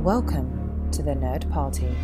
[0.00, 1.94] Welcome to the Nerd Party.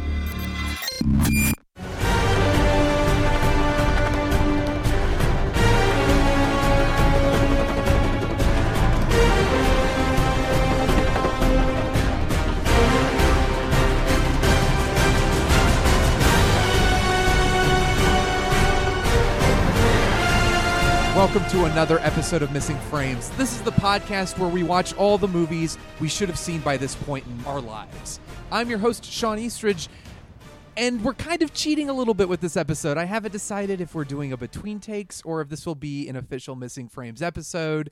[21.36, 23.28] Welcome to another episode of Missing Frames.
[23.36, 26.78] This is the podcast where we watch all the movies we should have seen by
[26.78, 28.20] this point in our lives.
[28.50, 29.90] I'm your host, Sean Eastridge,
[30.78, 32.96] and we're kind of cheating a little bit with this episode.
[32.96, 36.16] I haven't decided if we're doing a between takes or if this will be an
[36.16, 37.90] official Missing Frames episode.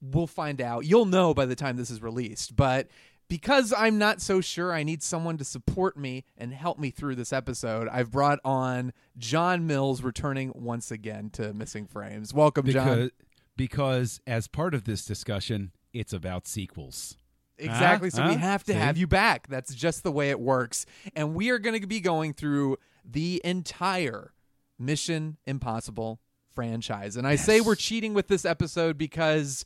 [0.00, 0.86] We'll find out.
[0.86, 2.88] You'll know by the time this is released, but
[3.32, 7.14] because I'm not so sure, I need someone to support me and help me through
[7.14, 7.88] this episode.
[7.88, 12.34] I've brought on John Mills, returning once again to Missing Frames.
[12.34, 13.10] Welcome, because, John.
[13.56, 17.16] Because as part of this discussion, it's about sequels.
[17.56, 18.10] Exactly.
[18.10, 18.16] Huh?
[18.18, 18.78] So we ah, have to See?
[18.78, 19.46] have you back.
[19.48, 20.84] That's just the way it works.
[21.16, 24.34] And we are going to be going through the entire
[24.78, 26.20] Mission Impossible
[26.54, 27.16] franchise.
[27.16, 29.64] And I say we're cheating with this episode because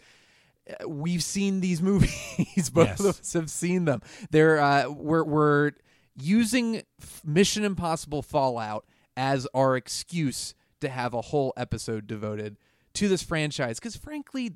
[0.87, 2.71] we've seen these movies.
[2.73, 3.01] Both Yes.
[3.01, 4.03] of us have seen them.
[4.31, 5.73] They're uh, we're we're
[6.21, 6.83] using
[7.25, 8.85] Mission Impossible Fallout
[9.17, 12.57] as our excuse to have a whole episode devoted
[12.95, 14.53] to this franchise because frankly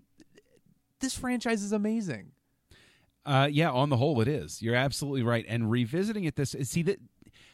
[1.01, 2.33] this franchise is amazing.
[3.25, 4.63] Uh, yeah, on the whole, it is.
[4.63, 5.45] You're absolutely right.
[5.49, 6.99] And revisiting it, this see that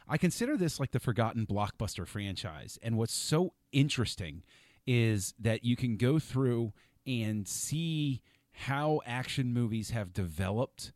[0.08, 2.78] I consider this like the forgotten blockbuster franchise.
[2.82, 4.42] And what's so interesting
[4.86, 6.72] is that you can go through
[7.06, 8.22] and see
[8.56, 10.92] how action movies have developed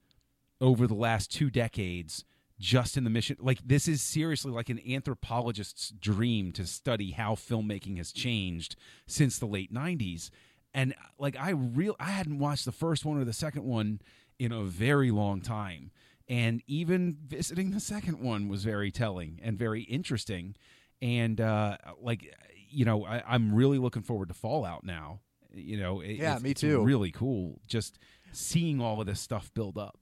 [0.60, 2.24] over the last two decades
[2.58, 7.34] just in the mission like this is seriously like an anthropologist's dream to study how
[7.34, 8.76] filmmaking has changed
[9.06, 10.28] since the late 90s
[10.74, 14.00] and like i real i hadn't watched the first one or the second one
[14.40, 15.92] in a very long time.
[16.26, 20.56] And even visiting the second one was very telling and very interesting.
[21.02, 22.34] And uh like
[22.72, 25.20] you know I, i'm really looking forward to fallout now
[25.54, 26.82] you know it- Yeah, it's- me it's too.
[26.84, 27.98] really cool just
[28.32, 29.98] seeing all of this stuff build up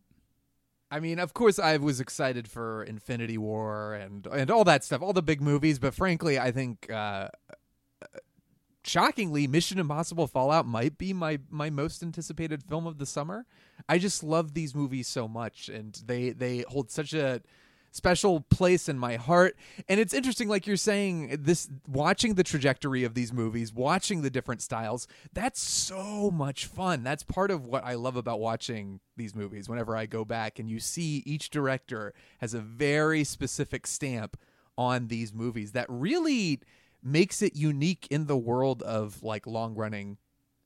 [0.90, 5.02] I mean, of course, I was excited for Infinity War and and all that stuff,
[5.02, 5.78] all the big movies.
[5.78, 7.28] But frankly, I think, uh,
[8.84, 13.44] shockingly, Mission Impossible Fallout might be my my most anticipated film of the summer.
[13.88, 17.42] I just love these movies so much, and they they hold such a
[17.90, 19.56] special place in my heart.
[19.88, 24.30] And it's interesting like you're saying this watching the trajectory of these movies watching the
[24.30, 27.02] different styles that's so much fun.
[27.02, 29.68] That's part of what i love about watching these movies.
[29.68, 34.36] Whenever i go back and you see each director has a very specific stamp
[34.76, 36.60] on these movies that really
[37.02, 40.18] makes it unique in the world of like long running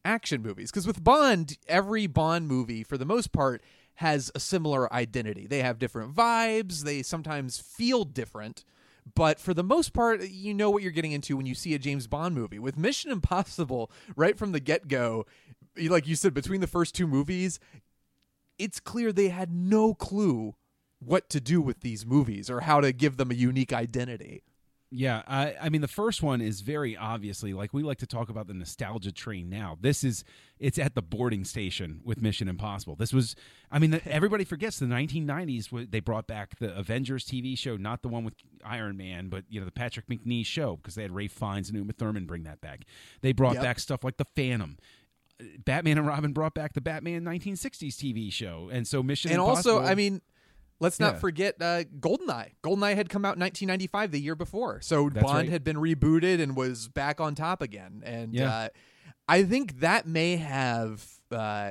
[0.05, 0.71] action movies.
[0.71, 3.63] Because with bond every bond movie for the most part
[3.97, 5.47] has a similar identity.
[5.47, 6.83] They have different vibes.
[6.83, 8.65] They sometimes feel different.
[9.15, 11.79] But for the most part you know what you're getting into when you see a
[11.79, 12.59] james bond movie.
[12.59, 15.27] With mission impossible right from the get-go
[15.77, 17.59] like you said between the first two movies
[18.59, 20.55] it's clear they had no clue
[20.99, 24.43] what to do with these movies or how to give them a unique identity
[24.95, 28.29] Yeah, I, I mean the first one is very obviously like we like to talk
[28.29, 29.79] about the nostalgia train now.
[29.81, 30.23] This is
[30.59, 32.95] it's at the boarding station with Mission Impossible.
[32.95, 33.35] This was,
[33.71, 35.71] I mean, the, everybody forgets the 1990s.
[35.71, 38.35] w- They brought back the Avengers TV show, not the one with
[38.67, 41.79] Iron Man, but you know the Patrick Macnee show because they had Ralph Fiennes and
[41.79, 42.85] Uma Thurman bring that back.
[43.23, 43.63] They brought Yep.
[43.63, 44.77] back stuff like the Phantom.
[45.65, 49.79] Batman and Robin brought back the Batman 1960s TV show, and so Mission and Impossible.
[49.79, 50.21] also, I mean,
[50.83, 51.21] let's not Yeah.
[51.21, 52.51] forget uh, Goldeneye.
[52.63, 55.49] Goldeneye had come out in 1995, the year before, so That's Bond right.
[55.49, 58.03] had been rebooted and was back on top again.
[58.05, 58.51] And Yeah.
[58.55, 58.69] uh,
[59.29, 61.07] I think that may have.
[61.31, 61.71] Uh,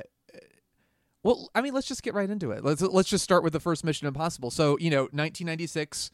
[1.22, 2.64] well, I mean, let's just get right into it.
[2.64, 4.50] Let's let's just start with the first Mission Impossible.
[4.50, 6.10] So you know, 1996,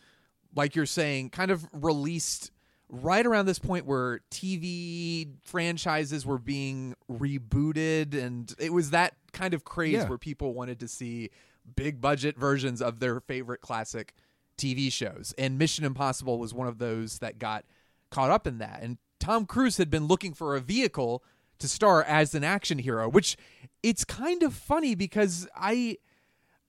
[0.54, 2.50] like you're saying, kind of released
[2.90, 9.54] right around this point where TV franchises were being rebooted, and it was that kind
[9.54, 10.08] of craze Yeah.
[10.08, 11.30] where people wanted to see
[11.76, 14.14] big budget versions of their favorite classic
[14.56, 15.34] TV shows.
[15.38, 17.64] And Mission Impossible was one of those that got
[18.10, 18.80] caught up in that.
[18.82, 21.22] And Tom Cruise had been looking for a vehicle
[21.58, 23.36] to star as an action hero, which
[23.82, 25.98] it's kind of funny because I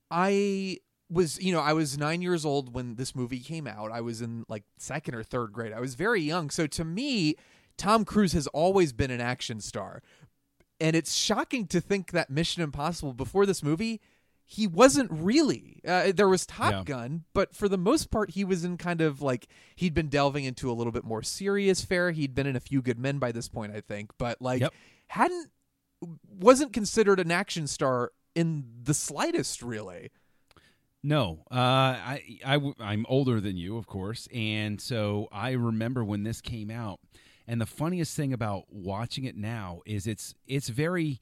[0.09, 0.77] I
[1.09, 3.91] was you know I was nine years old when this movie came out.
[3.91, 5.73] I was in like second or third grade.
[5.73, 6.49] I was very young.
[6.49, 7.35] So to me,
[7.77, 10.01] Tom Cruise has always been an action star,
[10.79, 14.01] and it's shocking to think that Mission Impossible before this movie.
[14.51, 15.79] He wasn't really.
[15.87, 16.83] Uh, there was Top Yeah.
[16.83, 20.43] Gun, but for the most part, he was in kind of like he'd been delving
[20.43, 22.09] into a little bit more serious fare.
[22.09, 24.73] He'd been in a few Good Men by this point, I think, but like Yep.
[25.09, 25.51] hadn't
[26.27, 30.09] wasn't considered an action star in the slightest, really.
[31.03, 36.23] No, uh, I, I, am older than you, of course, and so I remember when
[36.23, 36.99] this came out.
[37.47, 41.21] And the funniest thing about watching it now is it's it's very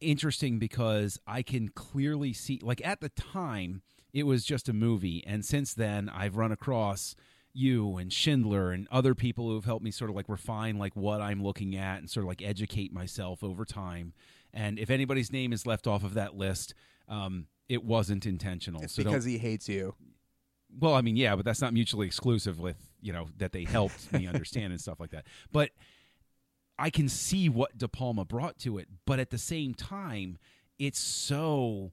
[0.00, 3.82] interesting because I can clearly see, like at the time,
[4.12, 7.16] it was just a movie, and since then, I've run across
[7.52, 10.96] you and Schindler and other people who have helped me sort of like refine like
[10.96, 14.12] what I'm looking at and sort of like educate myself over time.
[14.52, 16.74] And if anybody's name is left off of that list,
[17.08, 18.82] um, it wasn't intentional.
[18.82, 19.94] It's so because he hates you.
[20.80, 24.12] well, I mean, yeah, but that's not mutually exclusive with, you know, that they helped
[24.12, 25.26] me understand and stuff like that.
[25.52, 25.70] But
[26.78, 30.38] I can see what De Palma brought to it, but at the same time,
[30.78, 31.92] it's so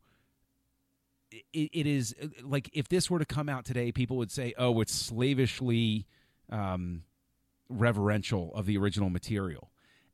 [1.32, 4.82] it, it is like if this were to come out today, people would say, "Oh,
[4.82, 6.08] it's slavishly
[6.50, 7.04] um,
[7.70, 9.72] reverential of the original material."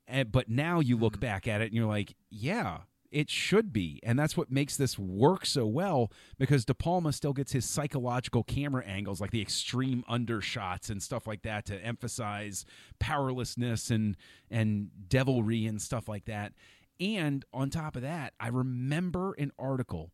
[0.08, 2.80] And, but now you look back at it and you're like, "Yeah,
[3.12, 7.34] it should be," and that's what makes this work so well because De Palma still
[7.34, 12.66] gets his psychological camera angles, like the extreme undershots and stuff like that, to emphasize
[13.00, 14.18] powerlessness and
[14.50, 16.54] and devilry and stuff like that.
[17.00, 20.12] And on top of that, I remember an article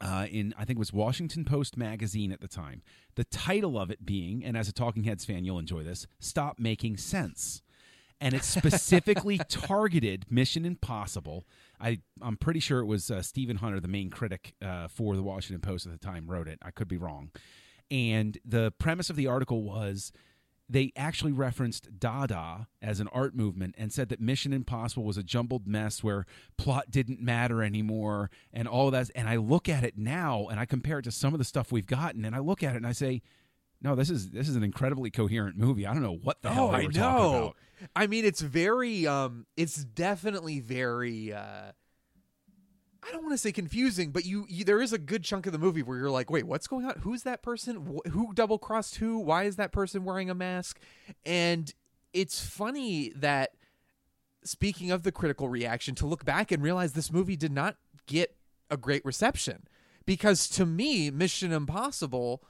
[0.00, 2.82] uh, in I think it was Washington Post magazine at the time.
[3.16, 6.58] The title of it being, and as a Talking Heads fan, you'll enjoy this: "Stop
[6.58, 7.62] Making Sense."
[8.20, 11.46] And it specifically targeted Mission Impossible.
[11.80, 15.22] I I'm pretty sure it was uh, Stephen Hunter, the main critic uh, for the
[15.22, 16.58] Washington Post at the time, wrote it.
[16.62, 17.30] I could be wrong.
[17.90, 20.12] And the premise of the article was
[20.68, 25.22] they actually referenced Dada as an art movement and said that Mission Impossible was a
[25.22, 26.26] jumbled mess where
[26.58, 29.10] plot didn't matter anymore and all of that.
[29.14, 31.72] And I look at it now and I compare it to some of the stuff
[31.72, 33.22] we've gotten, and I look at it and I say,
[33.80, 35.86] no, this is this is an incredibly coherent movie.
[35.86, 37.56] I don't know what the hell oh, they I were talking about.
[37.94, 41.32] I mean, it's very, um, it's definitely very.
[41.32, 41.72] uh
[43.00, 45.52] I don't want to say confusing, but you, you there is a good chunk of
[45.52, 46.94] the movie where you're like, wait, what's going on?
[47.02, 47.76] Who's that person?
[47.86, 49.18] Wh- who double crossed who?
[49.18, 50.80] Why is that person wearing a mask?
[51.24, 51.72] And
[52.12, 53.50] it's funny that
[54.44, 57.76] speaking of the critical reaction, to look back and realize this movie did not
[58.06, 58.36] get
[58.68, 59.64] a great reception
[60.04, 62.42] because to me, Mission Impossible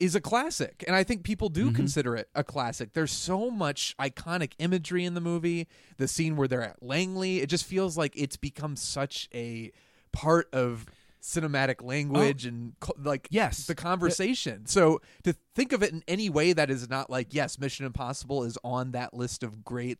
[0.00, 1.76] is a classic and i think people do mm-hmm.
[1.76, 2.92] consider it a classic.
[2.92, 5.66] There's so much iconic imagery in the movie
[5.96, 9.72] the scene where they're at langley it just feels like it's become such a
[10.12, 10.86] part of
[11.20, 12.48] cinematic language oh.
[12.48, 12.72] and
[13.02, 13.66] like Yes.
[13.66, 14.66] the conversation.
[14.66, 18.44] So to think of it in any way that is not like yes mission impossible
[18.44, 19.98] is on that list of great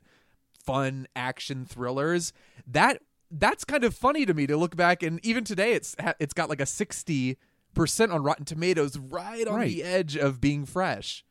[0.64, 2.32] fun action thrillers
[2.66, 3.00] that
[3.30, 6.48] that's kind of funny to me to look back and even today it's it's got
[6.48, 7.38] like a 60
[7.78, 9.68] percent on rotten tomatoes right on Right.
[9.68, 11.24] the edge of being fresh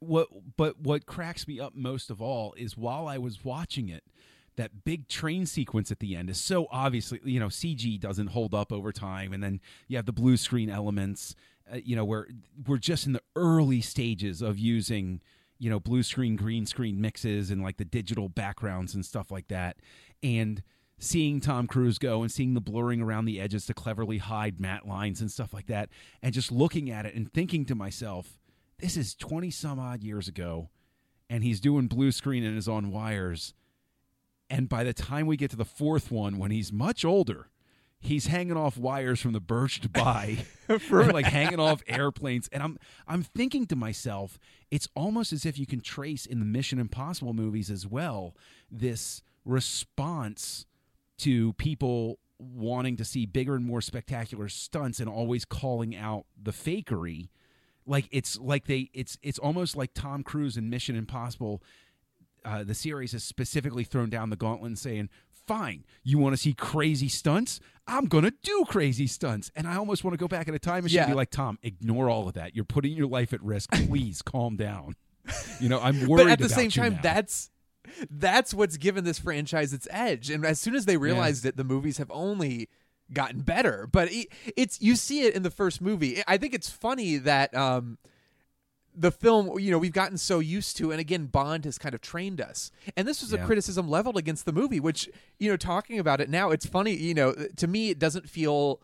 [0.00, 4.02] what but what cracks me up most of all is while I was watching it,
[4.56, 8.54] that big train sequence at the end is so obviously you know CG doesn't hold
[8.54, 11.34] up over time, and then you have the blue screen elements,
[11.72, 12.28] uh, you know where
[12.66, 15.20] we're just in the early stages of using
[15.58, 19.48] you know blue screen green screen mixes and like the digital backgrounds and stuff like
[19.48, 19.76] that,
[20.22, 20.62] and
[21.00, 24.86] seeing Tom Cruise go and seeing the blurring around the edges to cleverly hide matte
[24.86, 25.88] lines and stuff like that,
[26.22, 28.38] and just looking at it and thinking to myself,
[28.78, 30.68] this is 20 some odd years ago,
[31.28, 33.54] and he's doing blue screen and is on wires.
[34.50, 37.48] And by the time we get to the fourth one, when he's much older,
[37.98, 40.44] he's hanging off wires from the Burj Dubai,
[40.90, 42.48] or like hanging off airplanes.
[42.52, 42.78] And I'm
[43.08, 44.38] I'm thinking to myself,
[44.70, 48.36] it's almost as if you can trace in the Mission Impossible movies as well
[48.70, 50.66] this response
[51.20, 56.52] to people wanting to see bigger and more spectacular stunts and always calling out the
[56.52, 57.28] fakery.
[57.86, 61.62] Like it's like they it's it's almost like Tom Cruise in Mission Impossible
[62.44, 65.10] uh, the series has specifically thrown down the gauntlet and saying
[65.46, 67.60] fine you want to see crazy stunts?
[67.86, 69.50] I'm going to do crazy stunts.
[69.56, 71.12] And I almost want to go back in a time machine and Yeah.
[71.12, 72.54] be like Tom ignore all of that.
[72.54, 73.70] You're putting your life at risk.
[73.72, 74.94] Please calm down.
[75.60, 77.00] You know I'm worried but at the same time now.
[77.02, 77.50] that's
[78.10, 80.30] that's what's given this franchise its edge.
[80.30, 82.68] And as soon as they realized it the movies have only
[83.12, 86.22] gotten better but it, it's you see it in the first movie.
[86.28, 87.98] I think it's funny that um
[88.94, 92.00] the film, you know, we've gotten so used to, and again, Bond has kind of
[92.00, 92.70] trained us.
[92.96, 95.08] And this was a criticism leveled against the movie, which,
[95.38, 98.80] you know, talking about it now, it's funny, you know, to me, it doesn't feel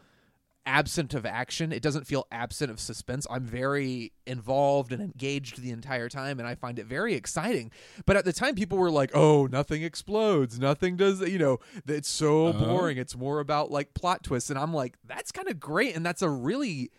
[0.66, 1.73] absent of action.
[1.73, 3.26] It doesn't feel absent of suspense.
[3.30, 7.70] I'm very involved and engaged the entire time, and I find it very exciting.
[8.04, 12.08] But at the time, people were like, "Oh, nothing explodes, nothing does," you know, it's
[12.08, 12.64] so Uh-huh.
[12.66, 12.99] boring.
[12.99, 16.20] It's more about like plot twists, and I'm like, that's kind of great, and that's
[16.23, 16.90] a really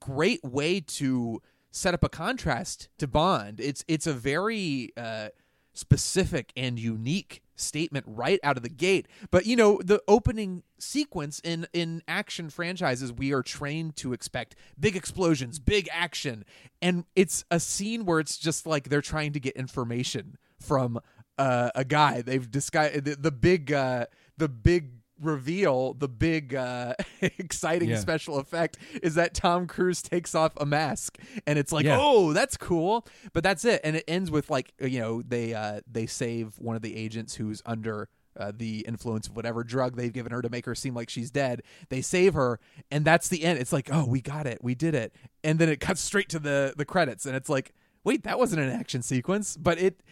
[0.00, 3.60] great way to set up a contrast to Bond.
[3.60, 5.28] It's it's a very uh,
[5.72, 9.06] specific and unique statement right out of the gate.
[9.30, 14.56] But you know, the opening sequence in in action franchises, we are trained to expect
[14.78, 16.44] big explosions, big action,
[16.82, 21.00] and it's a scene where it's just like they're trying to get information from
[21.38, 22.22] uh, a guy.
[22.22, 24.06] They've disguised the, the big uh,
[24.36, 24.90] the big
[25.24, 27.98] reveal the big uh exciting Yeah.
[27.98, 31.98] special effect is that Tom Cruise takes off a mask and it's like Yeah.
[32.00, 33.06] oh that's cool.
[33.32, 33.80] But that's it.
[33.84, 37.34] And it ends with like you know they uh they save one of the agents
[37.34, 40.92] who's under uh, the influence of whatever drug they've given her to make her seem
[40.92, 41.62] like she's dead.
[41.88, 42.58] They save her
[42.90, 43.58] and that's the end.
[43.60, 44.58] It's like oh we got it.
[44.62, 45.14] We did it.
[45.44, 48.62] And then it cuts straight to the the credits and it's like wait that wasn't
[48.62, 49.56] an action sequence.
[49.56, 50.02] But it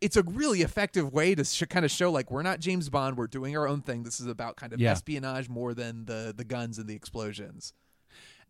[0.00, 3.16] it's a really effective way to sh- kind of show like we're not James Bond,
[3.16, 4.02] we're doing our own thing.
[4.04, 4.92] This is about kind of Yeah.
[4.92, 7.72] espionage more than the the guns and the explosions.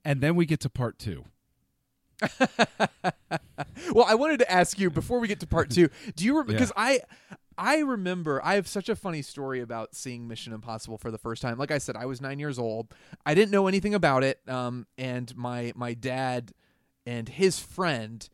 [0.04, 1.24] And then we get to part two.
[3.92, 5.88] Well, I wanted to ask you before we get to part two.
[6.14, 6.42] Do you Yeah.
[6.44, 7.00] because I
[7.56, 11.40] I remember I have such a funny story about seeing Mission Impossible for the first
[11.42, 11.58] time.
[11.58, 12.92] Like I said, I was nine years old.
[13.24, 16.52] I didn't know anything about it, um, and my my dad
[17.06, 18.28] and his friend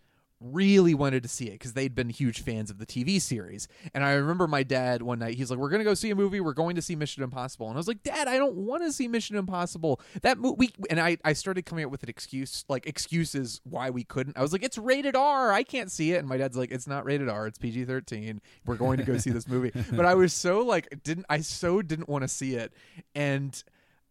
[0.44, 3.66] really wanted to see it because they'd been huge fans of the TV series.
[3.94, 6.40] And I remember my dad one night, he's like, "We're gonna go see a movie.
[6.40, 8.92] We're going to see Mission Impossible." And I was like, "Dad, I don't want to
[8.92, 10.00] see Mission Impossible.
[10.22, 14.04] That movie." And I I started coming up with an excuse, like excuses why we
[14.04, 14.36] couldn't.
[14.36, 15.52] I was like, "It's rated R.
[15.52, 17.46] I can't see it." And my dad's like, "It's not rated R.
[17.46, 18.40] It's PG thirteen.
[18.66, 21.80] We're going to go see this movie." But I was so like, didn't I so
[21.80, 22.72] didn't want to see it,
[23.14, 23.62] and.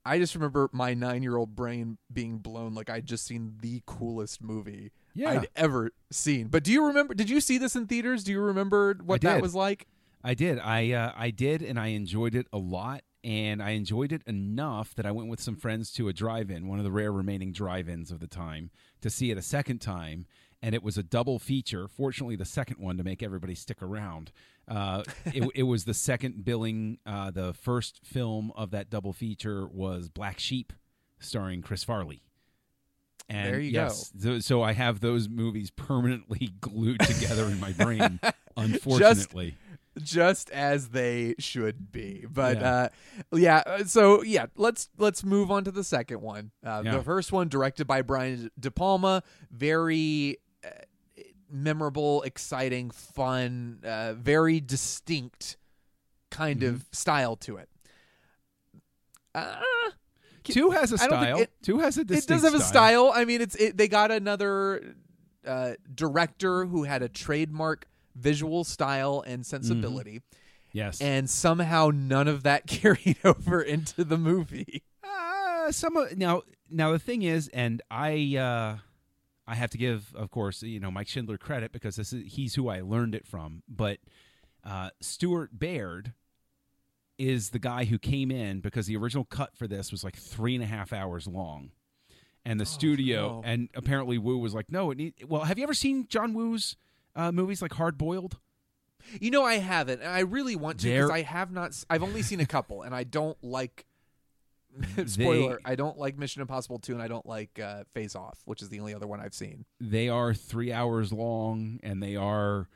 [0.05, 3.81] I just remember my nine year old brain being blown like I'd just seen the
[3.85, 5.31] coolest movie Yeah.
[5.31, 6.47] I'd ever seen.
[6.47, 7.13] But do you remember?
[7.13, 8.23] Did you see this in theaters?
[8.23, 9.87] Do you remember what that was like?
[10.23, 10.59] I did.
[10.59, 13.03] I uh, I did, and I enjoyed it a lot.
[13.25, 16.77] And I enjoyed it enough that I went with some friends to a drive-in, one
[16.77, 18.69] of the rare remaining drive-ins of the time,
[18.99, 20.25] to see it a second time.
[20.63, 21.89] And it was a double feature.
[21.89, 24.31] Fortunately, the second one to make everybody stick around.
[24.65, 26.99] Uh, it, it was the second billing.
[27.05, 30.71] Uh, the first film of that double feature was Black Sheep,
[31.19, 32.23] starring Chris Farley.
[33.27, 37.73] And There you yes, so, so I have those movies permanently glued together in my
[37.73, 38.19] brain.
[38.57, 39.55] Unfortunately.
[40.01, 42.25] Just as they should be.
[42.27, 42.71] But Yeah.
[42.71, 42.89] uh
[43.35, 46.51] yeah, uh, so yeah, let's let's move on to the second one.
[46.65, 46.97] Uh, Yeah.
[46.97, 50.37] The first one directed by Brian De Palma, very
[51.53, 55.55] memorable, exciting, fun, uh, very distinct
[56.31, 56.75] kind Mm-hmm.
[56.75, 57.69] of style to it.
[59.35, 59.55] Uh,
[60.43, 61.39] Two has a style.
[61.39, 62.37] it- Two has a distinct stuff.
[62.37, 63.11] it does have a style.
[63.15, 64.95] I mean, it's it, they got another
[65.45, 70.21] uh, director who had a trademark visual style and sensibility,
[70.73, 70.99] Yes.
[71.01, 74.83] and somehow none of that carried over into the movie.
[75.03, 78.77] uh, some of, now now the thing is, and I uh,
[79.45, 82.55] I have to give, of course, you know, Mike Schindler credit because this is he's
[82.55, 83.63] who I learned it from.
[83.67, 83.99] But
[84.63, 86.13] uh, Stuart Baird
[87.17, 90.55] is the guy who came in because the original cut for this was like three
[90.55, 91.71] and a half hours long.
[92.45, 93.41] And the studio, no.
[93.45, 95.13] and apparently Woo was like, no, it need.
[95.25, 96.75] Well, have you ever seen John Woo's
[97.15, 98.37] uh, movies like Hard Boiled?
[99.21, 101.71] You know, I haven't, and I really want to because I have not.
[101.89, 103.85] I've only seen a couple, and I don't like.
[105.05, 108.61] Spoiler: I don't like Mission Impossible two, and I don't like uh, Face Off, which
[108.61, 109.65] is the only other one I've seen.
[109.79, 112.67] they are three hours long and they are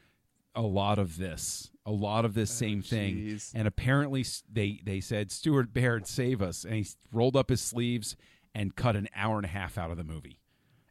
[0.55, 3.39] a lot of this a lot of this same thing.
[3.53, 6.65] and apparently they they said stuart baird save us.
[6.65, 8.15] And he rolled up his sleeves
[8.53, 10.39] and cut an hour and a half out of the movie.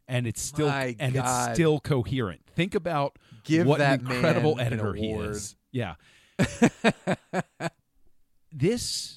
[0.07, 1.49] And it's still My and God.
[1.49, 2.41] it's still coherent.
[2.55, 5.55] Think about Give what that an incredible editor he is.
[5.71, 5.95] Yeah.
[8.51, 9.16] This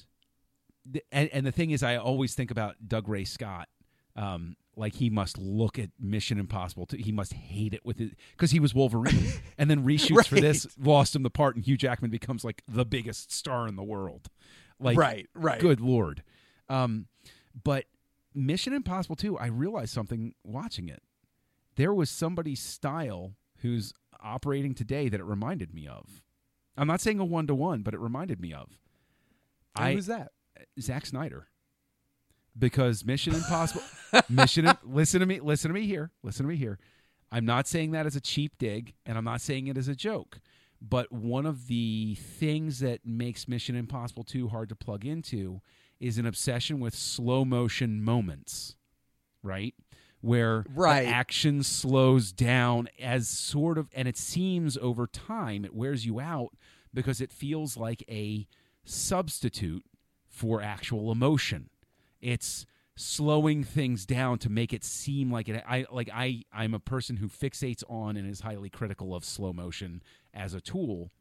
[1.11, 3.67] and, and the thing is i always think about dougray scott
[4.15, 8.15] um, like he must look at mission impossible to, he must hate it with it
[8.31, 9.33] because he was wolverine.
[9.57, 12.85] And then reshoots for this lost him the part and hugh jackman becomes like the
[12.85, 14.27] biggest star in the world.
[14.79, 15.59] Like right, right.
[15.59, 16.23] good lord.
[16.67, 17.07] Um,
[17.63, 17.85] but
[18.33, 21.03] mission impossible 2 i realized something watching it.
[21.75, 26.23] There was somebody's style who's operating today that it reminded me of.
[26.75, 28.79] I'm not saying a one-to-one but it reminded me of.
[29.75, 30.31] And I, who's that?
[30.79, 31.47] Zack Snyder.
[32.57, 33.81] Because Mission Impossible
[34.29, 36.11] Mission listen to me listen to me here.
[36.21, 36.79] Listen to me here.
[37.31, 39.95] I'm not saying that as a cheap dig, and I'm not saying it as a
[39.95, 40.39] joke.
[40.81, 45.61] But one of the things that makes Mission Impossible 2 hard to plug into
[45.99, 48.75] is an obsession with slow motion moments,
[49.43, 49.75] right?
[50.19, 51.03] Where Right.
[51.03, 56.19] the action slows down as sort of, and it seems over time it wears you
[56.19, 56.49] out
[56.93, 58.45] because it feels like a
[58.83, 59.85] substitute
[60.41, 61.69] for actual emotion.
[62.19, 66.79] It's slowing things down to make it seem like it I like I I'm a
[66.79, 70.01] person who fixates on and is highly critical of slow motion
[70.33, 71.11] as a tool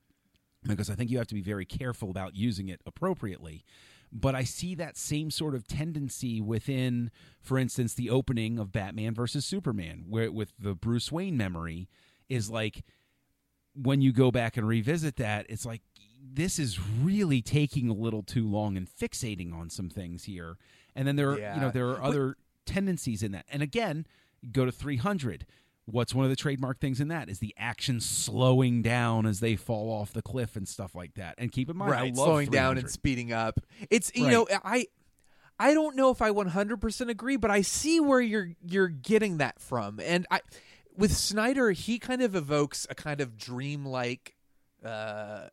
[0.67, 3.63] because I think you have to be very careful about using it appropriately.
[4.11, 7.11] But I see that same sort of tendency within,
[7.41, 11.89] for instance, the opening of Batman versus Superman, where with the Bruce Wayne memory
[12.29, 12.85] is like
[13.75, 15.83] when you go back and revisit that, it's like
[16.23, 20.57] this is really taking a little too long and fixating on some things here.
[20.95, 22.37] And then there are, you know, there are other
[22.67, 23.47] tendencies in that.
[23.51, 24.07] And again,
[24.53, 25.47] go to 300.
[25.87, 29.57] What's one of the trademark things in that is the action slowing down as they
[29.57, 31.35] fall off the cliff and stuff like that.
[31.39, 33.59] And keep in mind, I right, slowing down and speeding up.
[33.91, 34.31] It's you Right.
[34.33, 34.87] know I
[35.59, 39.61] I don't know if I 100% agree, but I see where you're you're getting that
[39.61, 39.99] from.
[40.01, 40.41] And I
[40.97, 44.37] with Snyder, he kind of evokes a kind of dreamlike
[44.85, 45.49] uh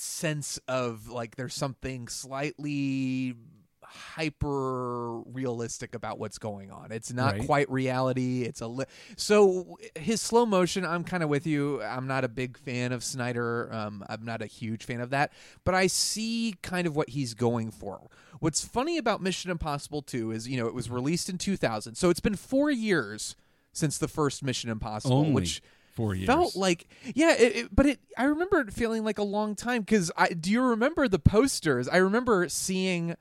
[0.00, 3.34] sense of like there's something slightly
[3.82, 6.92] hyper realistic about what's going on.
[6.92, 7.46] It's not Right.
[7.46, 8.42] quite reality.
[8.42, 8.84] It's a li-
[9.16, 10.84] so his slow motion.
[10.84, 11.82] I'm kind of with you.
[11.82, 13.72] I'm not a big fan of Snyder.
[13.72, 15.32] Um, I'm not a huge fan of that,
[15.64, 18.08] but I see kind of what he's going for.
[18.40, 22.10] What's funny about Mission Impossible 2 is you know it was released in 2000, so
[22.10, 23.36] it's been four years
[23.72, 25.62] since the first Mission Impossible, Only which
[25.98, 26.26] four years.
[26.26, 29.82] felt like yeah it, it- but it i remember it feeling like a long time
[29.82, 31.88] because i do you remember the posters?
[31.88, 33.16] I remember seeing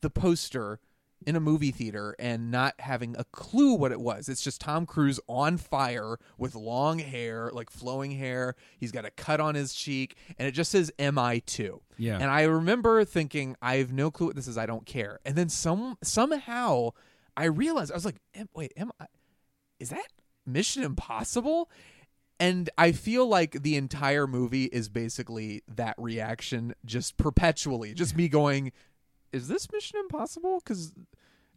[0.00, 0.80] the poster
[1.24, 4.28] in a movie theater and not having a clue what it was.
[4.28, 8.56] It's just tom cruise on fire with long hair like flowing hair.
[8.80, 12.14] He's got a cut on his cheek and it just says mi2 Yeah.
[12.20, 14.58] and i remember thinking i have no clue what this is.
[14.58, 15.20] I don't care.
[15.24, 16.90] And then some somehow
[17.36, 18.16] i realized i was like
[18.54, 19.06] wait am i
[19.78, 20.08] is that
[20.44, 21.70] mission impossible
[22.40, 28.28] and I feel like the entire movie is basically that reaction, just perpetually, just me
[28.28, 28.72] going,
[29.32, 30.92] "Is this Mission Impossible?" Because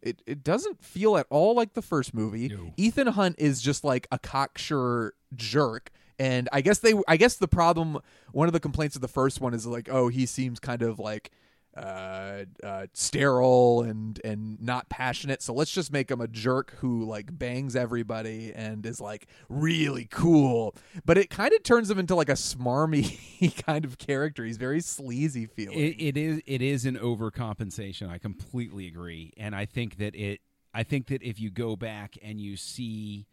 [0.02, 2.48] it it doesn't feel at all like the first movie.
[2.48, 2.74] No.
[2.78, 5.92] Ethan Hunt is just like a cocksure jerk.
[6.18, 8.00] And I guess they, I guess the problem,
[8.32, 10.98] one of the complaints of the first one is like, oh, he seems kind of
[10.98, 11.32] like
[11.76, 15.42] uh, uh, sterile and and not passionate.
[15.42, 20.08] So let's just make him a jerk who like bangs everybody and is like really
[20.10, 20.74] cool.
[21.06, 24.46] But it kind of turns him into like a smarmy kind of character.
[24.46, 25.78] He's very sleazy feeling.
[25.78, 28.10] It, it is it is an overcompensation.
[28.10, 30.42] I completely agree, and I think that it.
[30.74, 33.28] I think that if you go back and you see,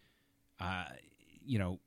[0.60, 0.84] uh,
[1.44, 1.80] you know,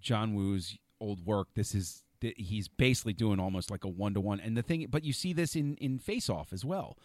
[0.00, 4.40] John Woo's old work, this is he's basically doing almost like a one to one.
[4.40, 6.96] And the thing, but you see this in in Face Off as well.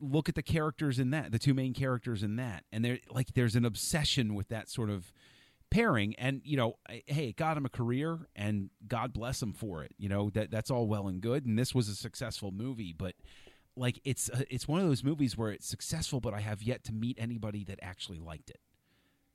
[0.00, 3.34] Look at the characters in that, the two main characters in that, and there like
[3.34, 5.12] there's an obsession with that sort of
[5.70, 6.14] pairing.
[6.16, 9.94] And you know hey it got him a career and god bless him for it.
[9.98, 11.46] You know that that's all well and good.
[11.46, 13.14] And this was a successful movie but
[13.76, 16.84] like it's uh, it's one of those movies where it's successful but i have yet
[16.84, 18.60] to meet anybody that actually liked it.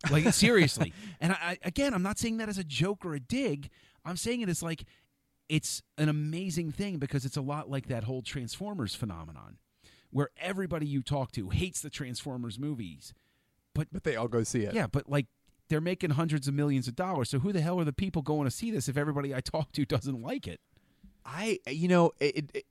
[0.10, 0.94] Like seriously.
[1.22, 3.70] And I again i'm not saying that as a joke or a dig
[4.06, 4.86] i'm saying it is like
[5.48, 9.58] it's an amazing thing because it's a lot like that whole transformers phenomenon
[10.12, 13.14] where everybody you talk to hates the transformers movies
[13.74, 14.74] but but they all go see it.
[14.74, 15.28] yeah, but like
[15.70, 17.30] they're making hundreds of millions of dollars.
[17.30, 19.72] So who the hell are the people going to see this if everybody I talk
[19.74, 20.60] to doesn't like it?
[21.26, 22.66] I, you know, it, it,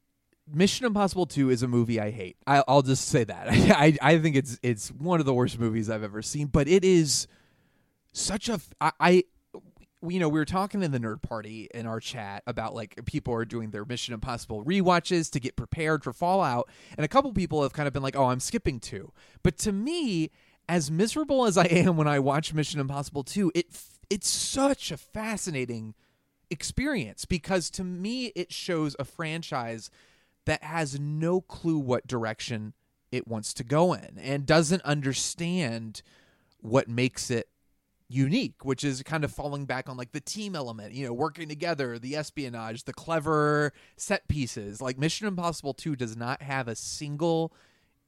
[0.52, 2.36] Mission Impossible Two is a movie I hate.
[2.46, 3.48] I, I'll just say that.
[3.50, 6.48] I, I think it's it's one of the worst movies I've ever seen.
[6.48, 7.26] But it is
[8.12, 8.60] such a.
[8.80, 9.24] I
[10.06, 13.34] you know, we were talking in the nerd party in our chat about like people
[13.34, 17.62] are doing their Mission Impossible rewatches to get prepared for Fallout, and a couple people
[17.62, 19.12] have kind of been like, "Oh, I'm skipping two.
[19.42, 20.30] But to me,
[20.68, 23.66] as miserable as I am when I watch Mission Impossible Two, it
[24.08, 25.94] it's such a fascinating
[26.50, 29.90] experience because to me it shows a franchise
[30.46, 32.72] that has no clue what direction
[33.12, 36.02] it wants to go in and doesn't understand
[36.61, 37.48] what makes it
[38.11, 41.47] unique which is kind of falling back on like the team element you know working
[41.47, 44.81] together the espionage the clever set pieces.
[44.81, 47.53] Like mission impossible 2 does not have a single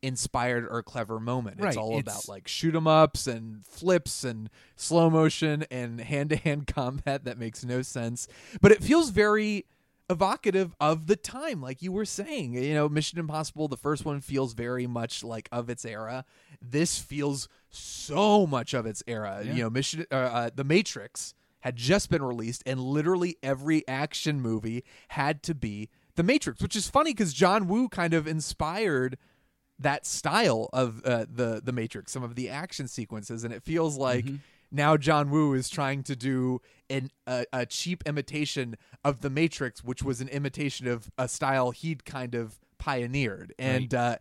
[0.03, 1.61] inspired or clever moment.
[1.61, 6.01] Right, it's all it's- about like shoot 'em ups and flips and slow motion and
[6.01, 8.27] hand to hand combat that makes no sense.
[8.63, 9.67] But it feels very
[10.11, 12.55] evocative of the time like you were saying.
[12.55, 16.25] You know mission impossible the first one feels very much like of its era.
[16.61, 19.43] This feels so much of its era.
[19.45, 19.53] Yeah.
[19.55, 24.41] you know mission uh, uh, the matrix had just been released and literally every action
[24.41, 29.17] movie had to be the matrix which is funny because john woo kind of inspired
[29.79, 33.97] that style of uh, the the matrix some of the action sequences and it feels
[33.99, 34.25] like
[34.71, 39.83] now John Woo is trying to do an a, a cheap imitation of the Matrix,
[39.83, 44.17] which was an imitation of a style he'd kind of pioneered, and uh,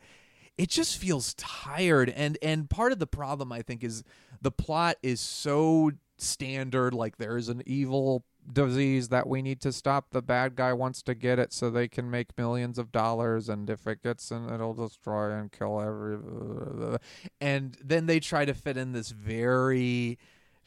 [0.57, 2.09] it just feels tired.
[2.09, 4.03] And and part of the problem I think is
[4.41, 6.93] the plot is so standard.
[6.93, 10.07] Like there's an evil disease that we need to stop.
[10.12, 13.69] The bad guy wants to get it so they can make millions of dollars, and
[13.69, 16.17] if it gets in, it'll destroy and kill every.
[17.39, 20.17] And then they try to fit in this very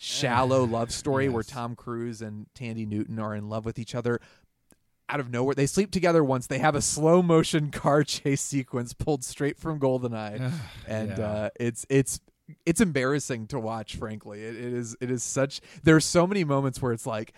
[0.02, 4.20] shallow love story where Tom Cruise and Thandie Newton are in love with each other
[5.08, 5.54] out of nowhere.
[5.54, 6.46] They sleep together once.
[6.48, 10.52] They have a slow motion car chase sequence pulled straight from Goldeneye,
[10.88, 11.24] and Yeah.
[11.26, 12.18] uh, it's it's
[12.66, 13.94] it's embarrassing to watch.
[13.96, 15.60] Frankly, it, it is it is such.
[15.84, 17.32] There's so many moments where it's like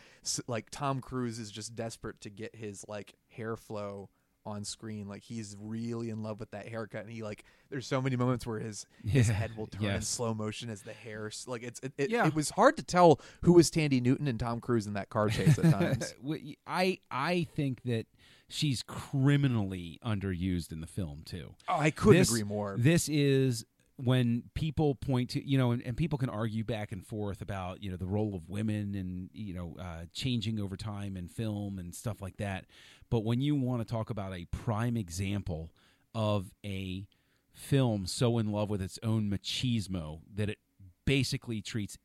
[0.47, 4.09] like Tom Cruise is just desperate to get his like hair flow
[4.47, 8.03] on screen like he's really in love with that haircut and he like there's so
[8.03, 11.63] many moments where his his head will turn in slow motion as the hair like
[11.63, 12.27] it's it, it, Yeah.
[12.27, 15.29] it was hard to tell who was Thandie Newton and Tom Cruise in that car
[15.31, 16.15] chase at times
[16.67, 18.07] I I think that
[18.49, 21.55] she's criminally underused in the film too.
[21.69, 23.65] oh I couldn't This- agree more This is
[23.97, 27.83] when people point to you know, and, and people can argue back and forth about
[27.83, 31.79] you know the role of women and you know uh, changing over time in film
[31.79, 32.67] and stuff like that.
[33.11, 35.73] But when you want to talk about a prime example
[36.15, 37.07] of a
[37.53, 40.59] film so in love with its own machismo that it
[41.05, 41.97] basically treats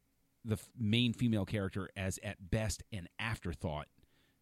[0.45, 3.87] the f- main female character as at best an afterthought.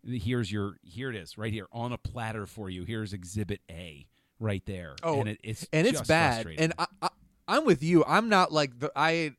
[0.06, 2.84] Here's your here it is right here on a platter for you.
[2.84, 4.08] Here's Exhibit A
[4.40, 4.96] right there.
[5.04, 6.48] Oh, and it, it's and it's bad.
[6.58, 7.10] And I, I,
[7.48, 8.04] I'm with you.
[8.06, 9.34] I'm not like the I.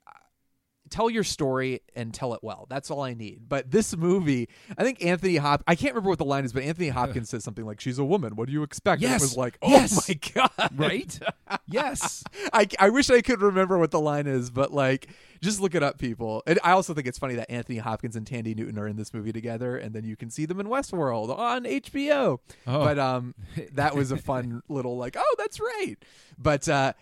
[0.90, 2.66] Tell your story and tell it well.
[2.70, 3.40] That's all I need.
[3.46, 5.62] But this movie, I think Anthony Hop.
[5.66, 8.04] I can't remember what the line is, but Anthony Hopkins says something like, "She's a
[8.06, 8.36] woman.
[8.36, 9.20] What do you expect?" And Yes.
[9.20, 10.08] it was like, "Oh Yes.
[10.08, 11.20] my god!" right?
[11.66, 12.24] yes.
[12.54, 15.08] I, I wish I could remember what the line is, but like,
[15.42, 16.42] just look it up, people.
[16.46, 19.12] And I also think it's funny that Anthony Hopkins and Thandie Newton are in this
[19.12, 22.38] movie together, and then you can see them in Westworld on HBO.
[22.66, 22.78] Oh.
[22.78, 23.34] But um,
[23.72, 25.96] that was a fun little like, oh, that's right.
[26.38, 26.94] But uh,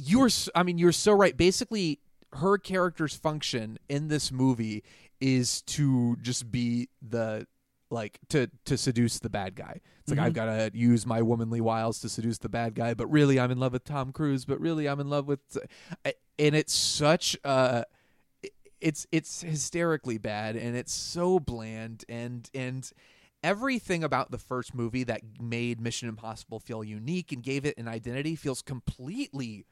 [0.00, 1.36] you're, I mean, you're so right.
[1.36, 2.00] Basically,
[2.34, 4.82] her character's function in this movie
[5.20, 7.46] is to just be the
[7.90, 9.80] like to to seduce the bad guy.
[10.00, 13.06] It's like I've got to use my womanly wiles to seduce the bad guy, but
[13.08, 15.40] really I'm in love with Tom Cruise, but really I'm in love with
[16.04, 17.82] and it's such uh
[18.80, 22.90] it's it's hysterically bad and it's so bland and and
[23.42, 27.88] everything about the first movie that made Mission Impossible feel unique and gave it an
[27.88, 29.64] identity feels completely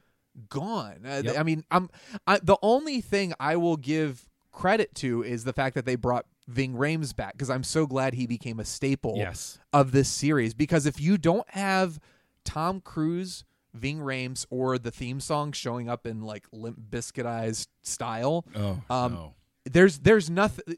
[0.48, 1.00] gone.
[1.04, 1.38] Uh, Yep.
[1.38, 1.88] I mean, I'm
[2.26, 6.26] I, the only thing I will give credit to is the fact that they brought
[6.46, 9.58] Ving Rhames back because I'm so glad he became a staple Yes.
[9.72, 10.54] of this series.
[10.54, 11.98] Because if you don't have
[12.44, 18.46] Tom Cruise, Ving Rhames, or the theme song showing up in like Limp Bizkitized style,
[18.56, 19.34] Oh Um, no.
[19.64, 20.76] there's there's nothing,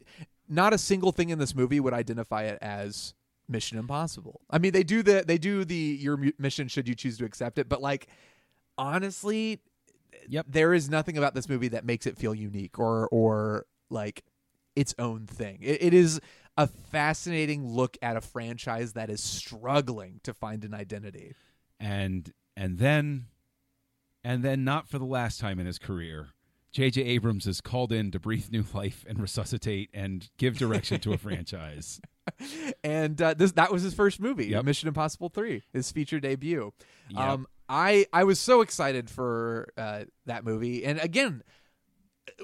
[0.49, 3.13] not a single thing in this movie would identify it as
[3.47, 4.41] Mission Impossible.
[4.49, 7.57] I mean, they do the they do the your mission should you choose to accept
[7.57, 8.07] it, but like
[8.81, 9.59] honestly,
[10.27, 10.47] Yep.
[10.49, 14.23] there is nothing about this movie that makes it feel unique or or like
[14.75, 15.59] its own thing.
[15.61, 16.19] It, it is
[16.57, 21.33] a fascinating look at a franchise that is struggling to find an identity.
[21.79, 23.27] And and then
[24.23, 26.29] and then not for the last time in his career,
[26.71, 27.01] J.J.
[27.01, 31.17] Abrams is called in to breathe new life and resuscitate and give direction to a
[31.27, 31.99] franchise.
[32.83, 34.65] and uh, this that was his first movie, Yep.
[34.65, 36.71] Mission Impossible Three, his feature debut.
[37.09, 37.19] Yep.
[37.19, 41.41] Um, I I was so excited for uh, that movie, and again,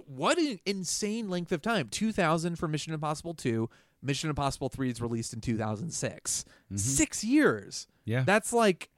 [0.06, 1.90] what an insane length of time!
[1.90, 3.70] Two thousand for Mission Impossible Two.
[4.02, 7.88] Mission Impossible Three is released in two thousand Six Six years.
[8.06, 8.24] Yeah.
[8.26, 8.90] That's like,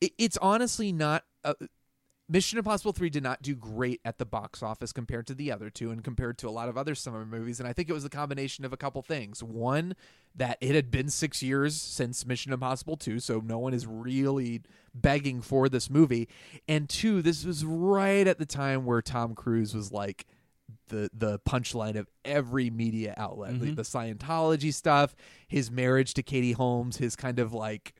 [0.00, 1.24] it, it's honestly not.
[1.44, 1.54] A,
[2.32, 5.68] Mission Impossible 3 did not do great at the box office compared to the other
[5.68, 7.60] two and compared to a lot of other summer movies.
[7.60, 9.42] And I think it was a combination of a couple things.
[9.42, 9.94] One,
[10.34, 14.62] that it had been six years since Mission Impossible 2, so no one is really
[14.94, 16.26] begging for this movie.
[16.66, 20.26] And two, this was right at the time where Tom Cruise was like,
[20.88, 23.74] the the punchline of every media outlet, the, mm-hmm.
[23.74, 25.14] the Scientology stuff,
[25.46, 27.94] his marriage to Katie Holmes, his kind of like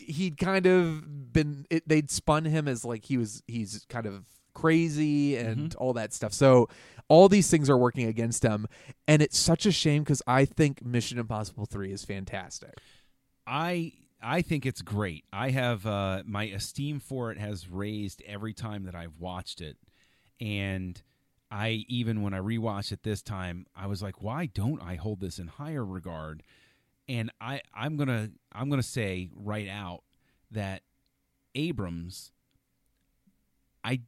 [0.00, 4.24] he'd kind of been it, they'd spun him as like he was he's kind of
[4.54, 6.32] crazy and all that stuff.
[6.32, 6.68] So
[7.08, 8.66] all these things are working against him,
[9.08, 12.74] and it's such a shame because I think Mission Impossible Three is fantastic.
[13.46, 15.24] I I think it's great.
[15.32, 19.76] I have uh, my esteem for it has raised every time that I've watched it,
[20.40, 21.00] and
[21.50, 25.20] I even when I rewatched it this time, I was like, why don't I hold
[25.20, 26.42] this in higher regard?
[27.10, 30.04] And I I'm gonna I'm gonna say right out
[30.52, 30.82] that
[31.56, 32.30] Abrams,
[33.82, 34.02] I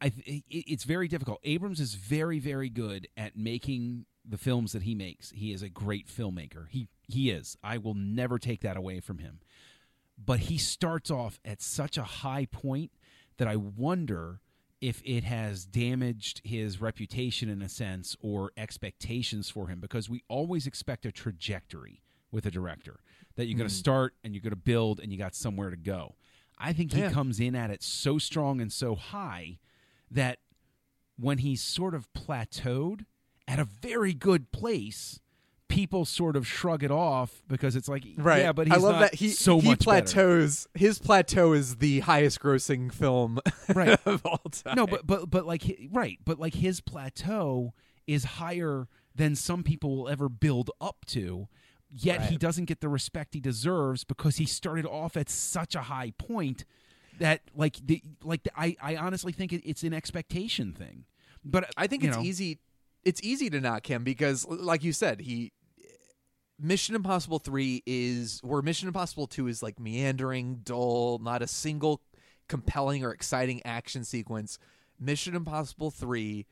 [0.00, 1.38] I it, it's very difficult.
[1.44, 5.30] Abrams is very very good at making the films that he makes.
[5.30, 6.68] He is a great filmmaker.
[6.68, 7.56] He he is.
[7.62, 9.38] I will never take that away from him.
[10.18, 12.90] But he starts off at such a high point
[13.36, 14.40] that I wonder
[14.80, 20.24] if it has damaged his reputation in a sense or expectations for him because we
[20.26, 22.02] always expect a trajectory
[22.32, 23.00] with a director
[23.36, 23.78] that you're going to mm.
[23.78, 26.14] start and you're going to build and you got somewhere to go.
[26.58, 29.58] I think he comes in at it so strong and so high
[30.10, 30.38] that
[31.18, 33.04] when he's sort of plateaued
[33.48, 35.20] at a very good place,
[35.68, 39.00] people sort of shrug it off because it's like, yeah, but he's I love not
[39.00, 40.02] that he so he much better.
[40.02, 40.68] plateaus.
[40.74, 43.40] His plateau is the highest grossing film
[43.74, 43.98] Right.
[44.06, 44.76] of all time.
[44.76, 47.72] No, but but but like right, but like his plateau
[48.06, 51.48] is higher than some people will ever build up to.
[51.94, 55.82] Yet he doesn't get the respect he deserves because he started off at such a
[55.82, 56.64] high point
[57.18, 61.04] that like the like the, I I honestly think it, it's an expectation thing.
[61.44, 62.60] But I think it's know, easy.
[63.04, 65.52] It's easy to knock him because, like you said, he
[66.58, 72.00] Mission Impossible Three is where Mission Impossible Two is like meandering, dull, not a single
[72.48, 74.58] compelling or exciting action sequence.
[74.98, 76.46] Mission Impossible Three,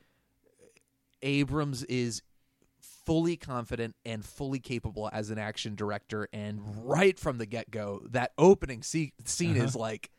[1.22, 2.22] Abrams is
[3.10, 8.02] fully confident and fully capable as an action director, and right from the get go,
[8.10, 9.64] that opening se- scene Uh-huh.
[9.64, 10.10] is like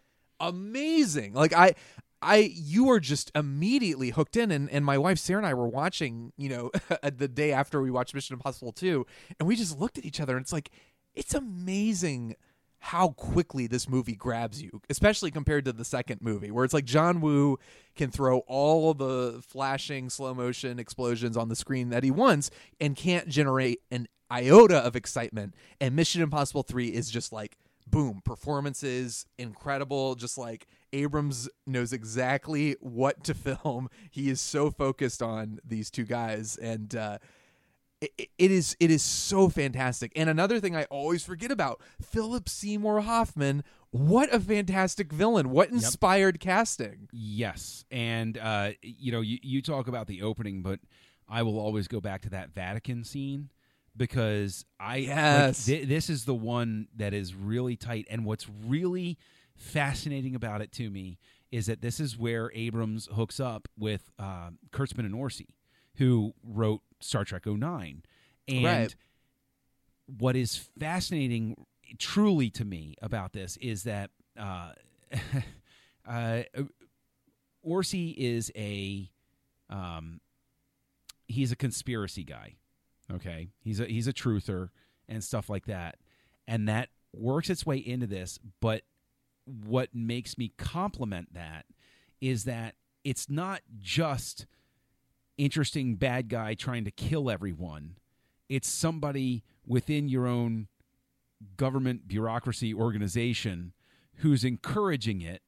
[0.41, 1.33] amazing.
[1.33, 1.75] Like I
[2.21, 5.69] I you were just immediately hooked in and, and my wife Sarah and I were
[5.69, 6.71] watching, you know,
[7.17, 9.05] the day after we watched Mission Impossible 2
[9.39, 10.69] and we just looked at each other and it's like
[11.15, 12.35] it's amazing
[12.83, 16.83] how quickly this movie grabs you, especially compared to the second movie where it's like
[16.83, 17.59] John Woo
[17.95, 22.95] can throw all the flashing slow motion explosions on the screen that he wants and
[22.95, 25.53] can't generate an iota of excitement.
[25.79, 32.75] And Mission Impossible 3 is just like boom performances incredible just like abrams knows exactly
[32.79, 33.89] what to film.
[34.09, 36.57] He is so focused on these two guys.
[36.57, 37.19] And uh
[38.01, 40.11] it, it is it is so fantastic.
[40.15, 45.49] And another thing i always forget about philip seymour hoffman what a fantastic villain.
[45.49, 47.09] What inspired casting.
[47.11, 50.79] Yes, and uh, you know, you, you talk about the opening, but
[51.27, 53.49] I will always go back to that Vatican scene
[53.97, 55.65] because I like, Yes.
[55.65, 58.07] this is the one that is really tight.
[58.09, 59.17] And what's really
[59.57, 61.19] fascinating about it to me
[61.51, 65.47] is that this is where Abrams hooks up with uh, Kurtzman and Orci,
[65.95, 68.03] who wrote Star Trek 09.
[68.47, 68.95] and Right.
[70.05, 71.65] what is fascinating
[71.97, 74.71] truly to me about this is that uh,
[76.07, 76.43] uh,
[77.65, 79.09] Orci is a
[79.69, 80.19] um,
[81.27, 82.55] he's a conspiracy guy.
[83.11, 84.69] Okay, he's a he's a truther
[85.07, 85.97] and stuff like that,
[86.47, 88.39] and that works its way into this.
[88.61, 88.83] But
[89.45, 91.65] what makes me compliment that
[92.21, 94.45] is that it's not just
[95.43, 97.95] interesting bad guy trying to kill everyone.
[98.47, 100.67] It's somebody within your own
[101.57, 103.73] government bureaucracy organization
[104.17, 105.41] who's encouraging it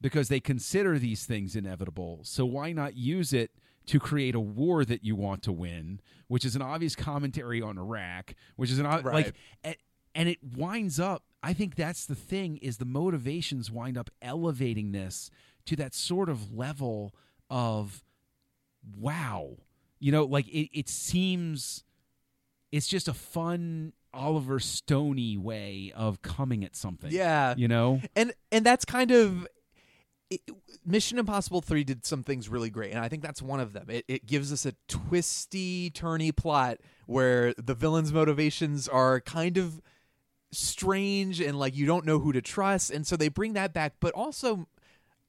[0.00, 2.20] because they consider these things inevitable.
[2.22, 3.50] So why not use it
[3.86, 7.78] to create a war that you want to win, which is an obvious commentary on
[7.78, 9.32] Iraq, which is an ob- Right.
[9.64, 9.78] like
[10.14, 14.92] and it winds up I think that's the thing is the motivations wind up elevating
[14.92, 15.28] this
[15.66, 17.12] to that sort of level
[17.50, 18.04] of
[18.98, 19.56] wow.
[19.98, 21.84] You know, like it, it seems
[22.70, 27.10] it's just a fun Oliver Stony way of coming at something.
[27.10, 28.00] yeah You know?
[28.16, 29.46] and and that's kind of
[30.30, 30.40] it,
[30.84, 33.86] Mission Impossible 3 did some things really great and I think that's one of them.
[33.88, 39.80] It it gives us a twisty turny plot where the villain's motivations are kind of
[40.50, 43.94] strange and like you don't know who to trust and so they bring that back
[44.00, 44.66] but also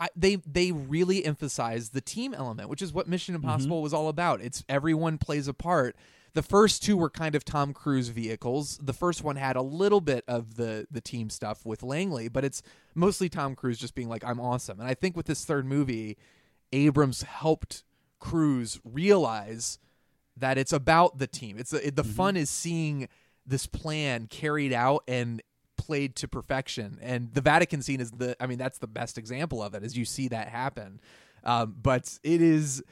[0.04, 3.46] I, they they really emphasize the team element, which is what Mission mm-hmm.
[3.46, 4.42] Impossible was all about.
[4.42, 5.96] It's everyone plays a part.
[6.34, 8.78] The first two were kind of Tom Cruise vehicles.
[8.80, 12.44] The first one had a little bit of the the team stuff with Langley, but
[12.44, 12.62] it's
[12.94, 16.18] mostly Tom Cruise just being like, "I'm awesome." And I think with this third movie,
[16.74, 17.86] Abrams helped
[18.20, 19.80] Cruise realize
[20.36, 21.58] that it's about the team.
[21.58, 23.08] It's the, the fun is seeing
[23.46, 25.42] this plan carried out and
[25.84, 26.98] played to perfection.
[27.02, 29.98] And the Vatican scene is the I mean that's the best example of it as
[29.98, 31.00] you see that happen.
[31.44, 32.84] Um, but it is.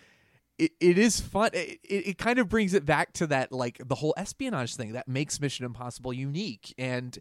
[0.58, 1.50] It, it is fun.
[1.54, 5.08] It, it, kind of brings it back to that, like the whole espionage thing that
[5.08, 6.76] makes Mission Impossible unique.
[6.78, 7.18] And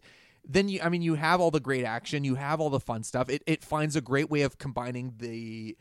[0.47, 3.01] then you, I mean, you have all the great action, you have all the fun
[3.01, 3.31] stuff.
[3.31, 5.75] It, it finds a great way of combining the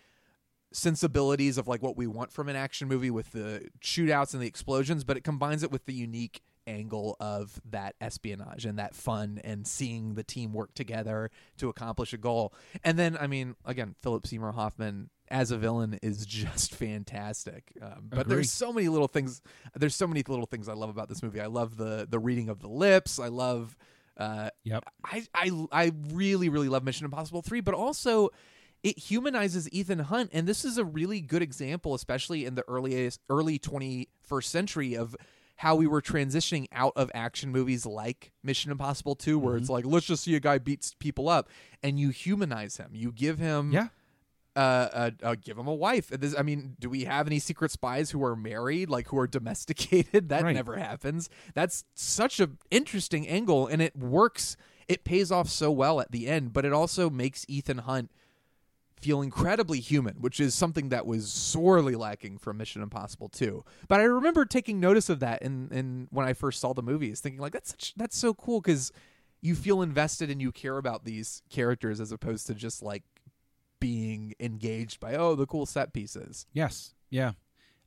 [0.72, 4.46] sensibilities of like what we want from an action movie with the shootouts and the
[4.46, 9.40] explosions, but it combines it with the unique angle of that espionage and that fun
[9.44, 12.54] and seeing the team work together to accomplish a goal.
[12.84, 17.72] And then, I mean, again, Philip Seymour Hoffman as a villain is just fantastic.
[17.82, 18.36] Um, but Agree.
[18.36, 19.42] there's so many little things.
[19.74, 21.40] There's so many little things I love about this movie.
[21.40, 23.18] I love the the reading of the lips.
[23.18, 23.76] I love.
[24.16, 24.84] Uh, Yep.
[25.04, 28.28] I I I really really love Mission Impossible three, but also
[28.82, 33.20] it humanizes Ethan Hunt, and this is a really good example, especially in the earliest
[33.28, 35.14] early 21st century of
[35.60, 39.60] how we were transitioning out of action movies like Mission Impossible 2 where Mm-hmm.
[39.60, 41.50] it's like let's just see a guy beats people up
[41.82, 42.90] and you humanize him.
[42.94, 43.88] You give him Yeah.
[44.56, 46.08] uh, uh, uh give him a wife.
[46.08, 49.26] This, I mean, do we have any secret spies who are married, like who are
[49.26, 50.28] domesticated?
[50.30, 50.54] That Right.
[50.56, 51.28] never happens.
[51.54, 54.56] That's such an interesting angle, and it works.
[54.88, 58.10] It pays off so well at the end, but it also makes Ethan Hunt
[59.00, 63.64] feel incredibly human, which is something that was sorely lacking from Mission Impossible 2.
[63.88, 67.20] But I remember taking notice of that in, in when I first saw the movies,
[67.20, 68.92] thinking like that's such, that's so cool because
[69.40, 73.02] you feel invested and you care about these characters as opposed to just like
[73.80, 76.46] being engaged by oh the cool set pieces.
[76.52, 76.94] Yes.
[77.08, 77.32] Yeah.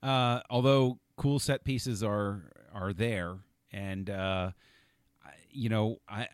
[0.01, 3.37] Uh, although cool set pieces are are there,
[3.71, 4.51] and uh,
[5.51, 6.27] you know, I,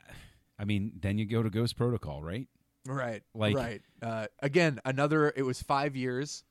[0.57, 2.47] I mean, then you go to Ghost Protocol, right?
[2.95, 3.21] Right.
[3.33, 3.81] Like- right.
[4.01, 5.31] Uh, again, another.
[5.35, 6.43] It was five years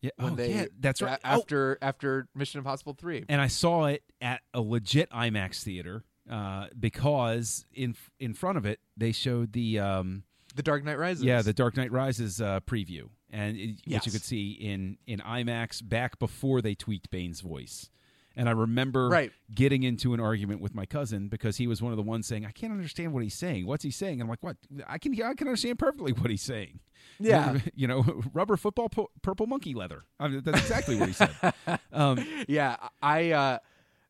[0.00, 0.10] Yeah.
[0.16, 0.54] when oh, they.
[0.54, 1.18] yeah, that's right.
[1.24, 3.24] Oh, After after Mission Impossible three.
[3.28, 8.64] and I saw it at a legit IMAX theater uh, because in in front of
[8.66, 10.22] it they showed the um,
[10.54, 11.24] The Dark Knight Rises.
[11.24, 15.18] yeah the Dark Knight Rises uh, preview, and it, which you could see in in
[15.20, 17.90] IMAX back before they tweaked Bane's voice.
[18.36, 19.32] And I remember Right.
[19.54, 22.46] getting into an argument with my cousin because he was one of the ones saying,
[22.46, 23.66] "I can't understand what he's saying.
[23.66, 24.56] What's he saying?" And I'm like, "What?
[24.86, 26.80] I can I can understand perfectly what he's saying."
[27.20, 27.58] Yeah.
[27.74, 30.04] you know, rubber football, pu- purple monkey leather.
[30.18, 31.30] I mean, that's exactly what he said.
[31.92, 33.58] Um, yeah i uh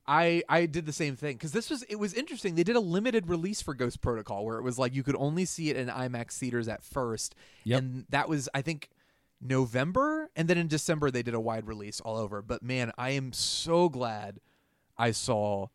[0.06, 2.80] i i did the same thing because this was it was interesting they did a
[2.80, 5.88] limited release for ghost protocol where it was like you could only see it in
[5.88, 7.78] imax theaters at first Yep.
[7.80, 8.88] and that was i think
[9.44, 12.40] november and then in december they did a wide release all over.
[12.42, 14.38] But man i am so glad
[14.96, 15.66] i saw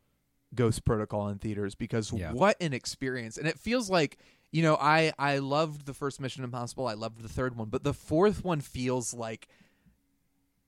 [0.55, 2.31] ghost protocol in theaters because Yeah.
[2.31, 3.37] what an experience.
[3.37, 4.17] And it feels like
[4.51, 6.87] you know i i loved the first mission impossible.
[6.87, 7.67] I loved the third one.
[7.67, 9.49] But the fourth one feels like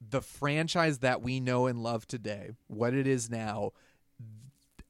[0.06, 3.72] the franchise that we know and love today, what it is now,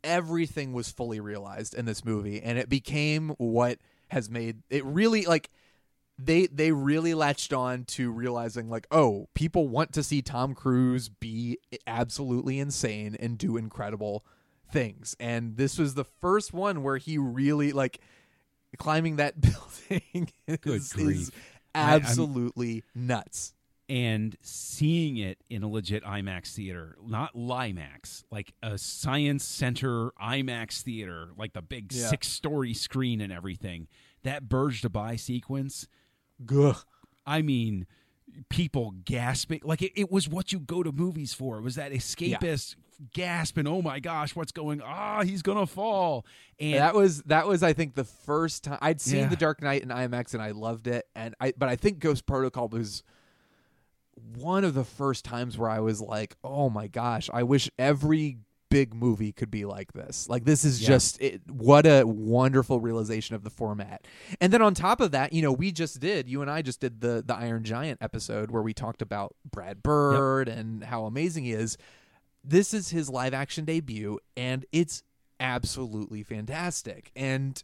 [0.04, 2.42] everything was fully realized in this movie.
[2.42, 5.50] And it became what has made it really like
[6.22, 11.08] they they really latched on to realizing like oh people want to see Tom Cruise
[11.10, 14.26] be absolutely insane and do incredible
[14.72, 18.00] things and this was the first one where he really like
[18.78, 19.36] climbing that
[19.90, 21.32] building is, is
[21.74, 23.54] I- absolutely nuts
[23.88, 30.84] and seeing it in a legit IMAX theater, not Limax, like a Science Center IMAX
[30.84, 32.06] theater, like the big Yeah.
[32.08, 33.88] six story screen and everything.
[34.22, 35.88] That Burj Dubai sequence,
[36.46, 36.76] Gah.
[37.26, 37.86] I mean,
[38.50, 39.62] people gasping.
[39.64, 41.58] Like it, it was what you go to movies for.
[41.58, 42.76] It was that escapist
[43.14, 44.82] gasp and oh my gosh, what's going?
[44.84, 46.26] Ah, he's gonna fall.
[46.60, 49.28] And that was that was I think the first time I'd seen Yeah.
[49.28, 52.26] The Dark Knight in IMAX and I loved it and I but I think Ghost
[52.26, 53.04] Protocol was
[54.36, 58.40] one of the first times where I was like, "Oh my gosh, I wish every
[58.70, 60.88] big movie could be like this." Like this is Yeah.
[60.88, 64.06] just it, what a wonderful realization of the format.
[64.40, 66.80] And then on top of that, you know, we just did you and I just
[66.80, 71.44] did the the Iron Giant episode where we talked about Brad Bird and how amazing
[71.46, 71.78] he is.
[72.44, 75.04] This is his live action debut and it's
[75.40, 77.12] absolutely fantastic.
[77.16, 77.62] And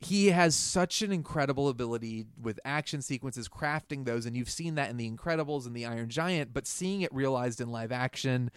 [0.00, 4.90] he has such an incredible ability with action sequences, crafting those, and you've seen that
[4.90, 8.50] in The Incredibles and The Iron Giant, but seeing it realized in live action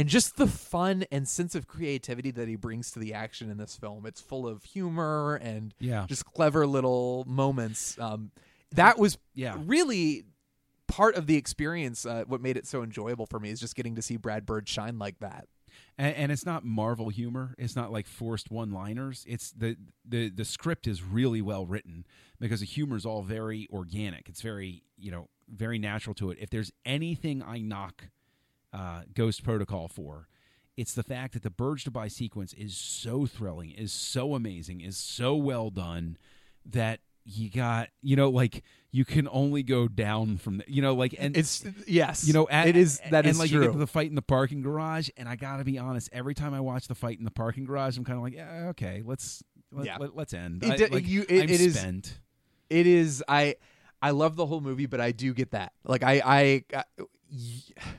[0.00, 3.58] and just the fun and sense of creativity that he brings to the action in
[3.58, 4.06] this film.
[4.06, 6.06] It's full of humor and Yeah.
[6.08, 7.98] just clever little moments.
[7.98, 8.30] Um,
[8.72, 9.56] that was Yeah.
[9.64, 10.24] really
[10.88, 12.04] part of the experience.
[12.06, 14.68] Uh, what made it so enjoyable for me is just getting to see Brad Bird
[14.68, 15.48] shine like that.
[15.96, 17.54] and, and it's not Marvel humor.
[17.58, 19.24] It's not like forced one-liners.
[19.28, 22.06] It's the the the script is really well written
[22.40, 24.28] because the humor is all very organic.
[24.28, 26.38] It's very you know very natural to it.
[26.40, 28.08] If there's anything I knock
[28.72, 30.28] uh, Ghost Protocol for,
[30.76, 34.96] it's the fact that the Burj Dubai sequence is so thrilling, is so amazing, is
[34.96, 36.16] so well done
[36.64, 40.94] that you got you know like you can only go down from the, you know
[40.94, 43.60] like and It's yes, you know at, it is that and is like true.
[43.60, 46.34] you get to the fight in the parking garage and i gotta be honest every
[46.34, 49.02] time i watch the fight in the parking garage i'm kind of like yeah okay
[49.04, 49.98] let's let, Yeah.
[50.00, 51.84] let, us end It I- like, you- it- I'm it is-
[52.70, 53.56] it is I
[54.00, 55.72] I love the whole movie, but I do get that.
[55.84, 56.84] Like I I, I
[57.30, 57.92] y-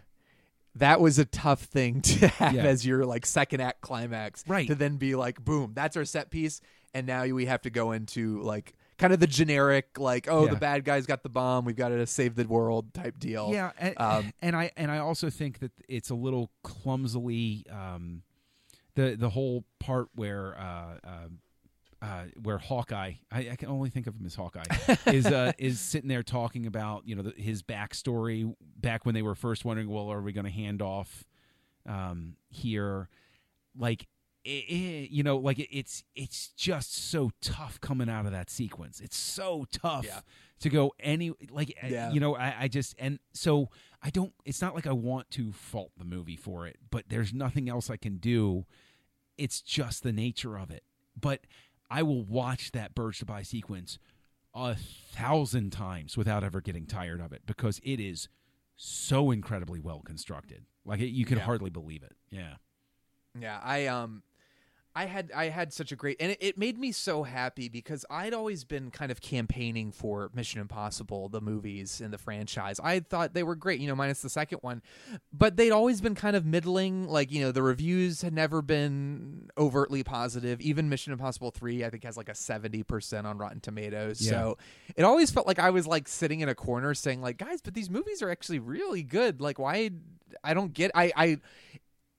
[0.75, 2.63] that was a tough thing to have Yeah.
[2.63, 4.67] as your like second act climax, Right.
[4.67, 6.61] To then be like, boom, that's our set piece,
[6.93, 10.51] and now we have to go into like kind of the generic like, oh, Yeah.
[10.51, 13.49] the bad guys got the bomb, we've got to save the world type deal.
[13.51, 18.23] Yeah, and, Um, and I and I also think that it's a little clumsily um,
[18.95, 21.27] the the whole part where uh, uh,
[22.01, 24.63] uh, where Hawkeye I, I can only think of him as Hawkeye
[25.07, 29.21] is uh, is sitting there talking about you know the, his backstory back when they
[29.21, 31.23] were first wondering well are we going to hand off
[31.87, 33.07] um, here
[33.77, 34.07] like
[34.43, 38.49] it, it- you know like it, it's it's just so tough coming out of that
[38.49, 40.21] sequence it's so tough Yeah.
[40.61, 42.11] to go any like uh, Yeah.
[42.11, 43.69] you know I, I just and so
[44.01, 47.31] i don't it's not like i want to fault the movie for it but there's
[47.33, 48.65] nothing else i can do
[49.37, 50.83] it's just the nature of it
[51.19, 51.41] but
[51.91, 53.99] i will watch that Burj Dubai sequence
[54.55, 58.27] a thousand times without ever getting tired of it because it is
[58.75, 60.65] so incredibly well constructed.
[60.83, 61.43] Like it, you can Yeah.
[61.45, 62.15] hardly believe it.
[62.31, 62.55] Yeah.
[63.39, 64.23] Yeah, I um
[64.95, 68.05] I had I had such a great and it, it made me so happy because
[68.09, 72.79] I'd always been kind of campaigning for Mission Impossible, the movies and the franchise.
[72.83, 74.81] I thought they were great, you know, minus the second one.
[75.31, 79.49] But they'd always been kind of middling, like, you know, the reviews had never been
[79.57, 80.59] overtly positive.
[80.59, 84.21] Even Mission Impossible 3 I think has like a 70% on Rotten Tomatoes.
[84.21, 84.31] Yeah.
[84.31, 84.57] So
[84.95, 87.73] it always felt like I was like sitting in a corner saying like, "Guys, but
[87.73, 89.39] these movies are actually really good.
[89.39, 89.91] Like why
[90.43, 91.37] I don't get I I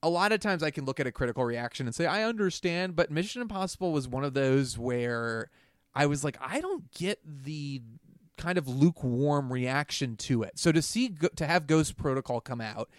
[0.02, 2.96] a lot of times I can look at a critical reaction and say I understand,
[2.96, 5.50] but Mission Impossible was one of those where
[5.94, 7.82] I was like I don't get the
[8.36, 10.58] kind of lukewarm reaction to it.
[10.58, 12.90] So to see to have Ghost Protocol come out,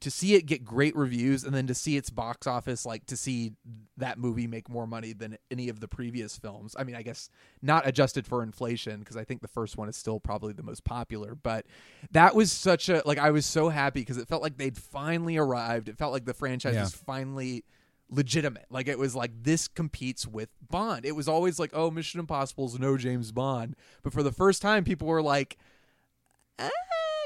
[0.00, 3.16] to see it get great reviews and then to see its box office like to
[3.16, 3.52] see
[3.96, 6.74] that movie make more money than any of the previous films.
[6.78, 7.30] I mean, I guess
[7.62, 10.84] not adjusted for inflation because I think the first one is still probably the most
[10.84, 11.66] popular, but
[12.12, 15.36] that was such a like I was so happy because it felt like they'd finally
[15.36, 15.88] arrived.
[15.88, 16.82] It felt like the franchise Yeah.
[16.82, 17.64] was finally
[18.10, 18.66] legitimate.
[18.70, 21.04] Like it was like this competes with Bond.
[21.04, 24.84] It was always like, oh, Mission Impossible's no James Bond, but for the first time,
[24.84, 25.58] people were like,
[26.58, 26.68] ah,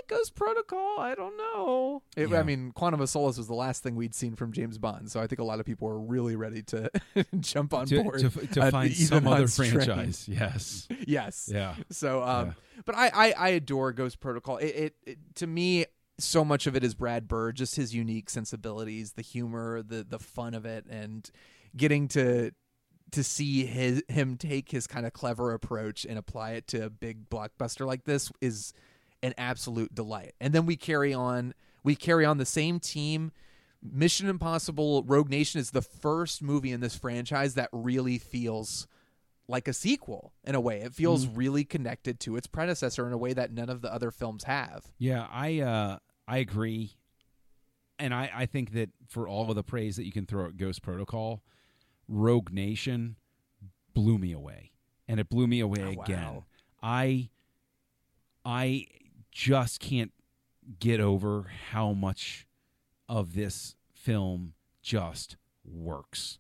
[0.09, 0.99] Ghost Protocol.
[0.99, 2.03] I don't know.
[2.17, 2.41] It, Yeah.
[2.41, 5.21] I mean, Quantum of Solace was the last thing we'd seen from James Bond, so
[5.21, 6.91] I think a lot of people were really ready to
[7.41, 9.71] jump on to, board to, to on find Ethan some other Hunt's train.
[9.73, 11.49] franchise yes yes.
[11.53, 12.53] yeah So, um, Yeah.
[12.85, 14.57] but I, I I adore Ghost Protocol.
[14.59, 15.87] It, it, it to me
[16.19, 20.19] so much of it is Brad Bird, just his unique sensibilities, the humor, the the
[20.19, 21.29] fun of it, and
[21.77, 22.53] getting to
[23.13, 26.91] to see his him take his kind of clever approach and apply it to a
[26.91, 28.73] big blockbuster like this is
[29.23, 30.35] an absolute delight.
[30.41, 31.55] And then we carry on
[31.85, 33.33] we carry on the same team.
[33.83, 38.87] Mission Impossible Rogue Nation is the first movie in this franchise that really feels
[39.49, 40.81] like a sequel in a way.
[40.83, 44.11] It feels really connected to its predecessor in a way that none of the other
[44.13, 44.85] films have.
[44.99, 45.99] Yeah, I uh
[46.29, 46.93] I agree.
[47.99, 50.57] And I, I think that for all of the praise that you can throw at
[50.57, 51.43] Ghost Protocol,
[52.09, 53.17] Rogue Nation
[53.95, 54.73] blew me away.
[55.07, 56.05] And it blew me away Oh, wow.
[56.05, 56.43] again.
[56.83, 57.29] I
[58.45, 58.87] I
[59.33, 60.13] just can't
[60.79, 62.47] get over how much
[63.09, 64.53] of this film
[64.83, 66.39] just works.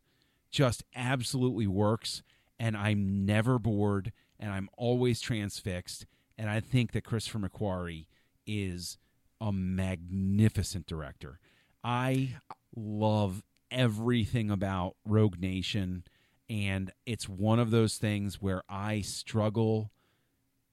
[0.50, 2.22] Just absolutely works
[2.58, 6.06] and I'm never bored and I'm always transfixed
[6.38, 8.06] and I think that Christopher McQuarrie
[8.46, 8.98] is
[9.40, 11.40] a magnificent director.
[11.82, 12.36] I
[12.76, 16.04] love everything about Rogue Nation
[16.48, 19.90] and it's one of those things where I struggle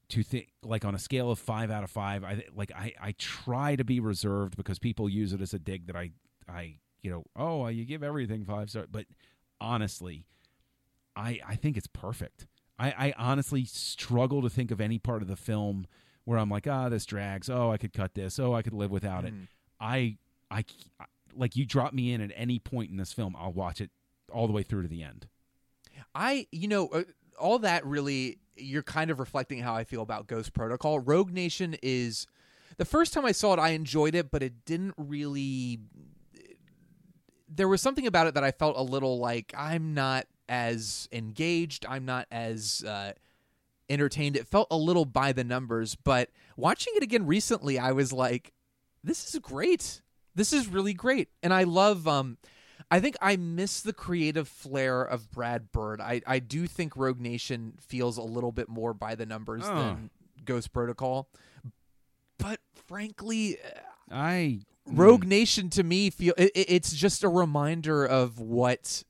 [0.10, 3.14] to think like on a scale of five out of five i like i i
[3.18, 6.12] try to be reserved because people use it as a dig that i
[6.47, 9.05] i you know oh you give everything five stars but
[9.62, 10.26] honestly
[11.16, 12.47] i i think it's perfect.
[12.78, 15.86] I i honestly struggle to think of any part of the film
[16.26, 17.49] where i'm like ah this drags.
[17.49, 18.39] Oh i could cut this.
[18.39, 19.34] Oh i could live without it.
[19.34, 19.47] Mm.
[19.80, 20.18] i
[20.49, 20.66] i
[21.36, 23.91] like you drop me in at any point in this film i'll watch it
[24.32, 25.28] all the way through to the end.
[26.16, 27.03] I, you know, uh,
[27.38, 30.99] all that really, you're kind of reflecting how I feel about Ghost Protocol.
[30.99, 32.28] Rogue Nation is
[32.78, 35.80] the first time I saw it, I enjoyed it, but it didn't really.
[37.47, 41.86] There was something about it that I felt a little like I'm not as engaged.
[41.88, 43.14] I'm not as uh,
[43.89, 44.38] entertained.
[44.38, 48.53] It felt a little by the numbers, but watching it again recently, I was like,
[49.03, 50.01] this is great.
[50.36, 51.30] This is really great.
[51.43, 52.38] And I love um
[52.92, 56.02] I think I miss the creative flair of Brad Bird.
[56.02, 59.76] I, I do think Rogue Nation feels a little bit more by the numbers Oh.
[59.76, 60.10] than
[60.44, 61.30] Ghost Protocol.
[62.40, 63.58] But frankly,
[64.12, 69.04] I Rogue Nation to me feel it, it- it's just a reminder of what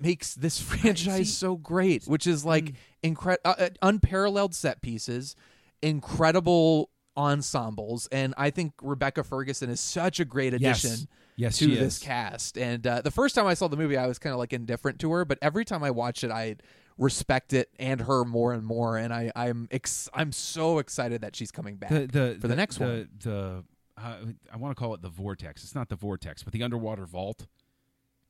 [0.00, 2.64] makes this franchise so great, which is like
[3.04, 3.14] Mm.
[3.14, 5.36] incre- uh, uh, unparalleled set pieces,
[5.82, 11.06] incredible ensembles, and I think Rebecca Ferguson is such a great addition Yes,
[11.38, 12.02] to she this is.
[12.02, 12.58] cast.
[12.58, 14.98] And uh, the first time I saw the movie, I was kind of like indifferent
[15.00, 16.56] to her, but every time I watch it, I
[16.96, 18.96] respect it and her more and more.
[18.96, 22.56] And I, I'm ex- I'm so excited that she's coming back the, the, for the,
[22.56, 23.08] next the, one.
[23.20, 23.64] The
[23.96, 24.16] uh,
[24.52, 25.62] I want to call it the vortex.
[25.62, 27.46] It's not the vortex, but the underwater vault.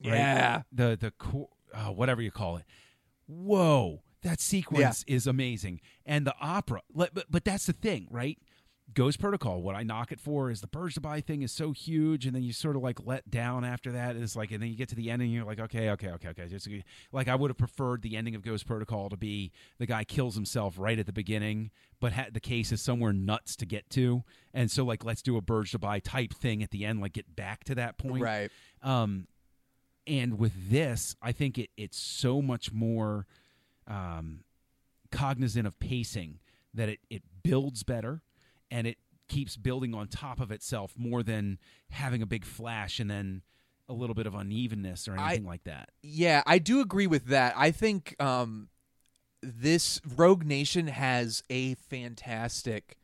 [0.04, 0.16] right?
[0.16, 0.62] Yeah.
[0.72, 2.64] The the co- uh, whatever you call it.
[3.26, 6.82] Whoa, that sequence is amazing, and the opera.
[6.94, 8.38] But, but that's the thing, right?
[8.92, 9.62] Ghost Protocol.
[9.62, 12.42] What I knock it for is the Burj Dubai thing is so huge, and then
[12.42, 14.14] you sort of like let down after that.
[14.14, 16.28] It's like, and then you get to the end, and you're like, okay, okay, okay,
[16.28, 16.46] okay.
[16.48, 16.68] Just
[17.10, 20.34] like I would have preferred the ending of Ghost Protocol to be the guy kills
[20.34, 24.22] himself right at the beginning, but ha- the case is somewhere nuts to get to,
[24.52, 27.34] and so like let's do a Burj Dubai type thing at the end, like get
[27.34, 28.50] back to that point, Right.
[28.82, 29.28] um,
[30.06, 33.26] and with this, I think it, it's so much more
[33.88, 34.40] um,
[35.10, 36.40] cognizant of pacing
[36.74, 38.20] that it, it builds better
[38.74, 38.98] and it
[39.28, 41.58] keeps building on top of itself more than
[41.90, 43.40] having a big flash and then
[43.88, 45.90] a little bit of unevenness or I- anything like that.
[46.02, 47.54] Yeah, I do agree with that.
[47.56, 48.68] I think um,
[49.42, 52.96] this Rogue Nation has a fantastic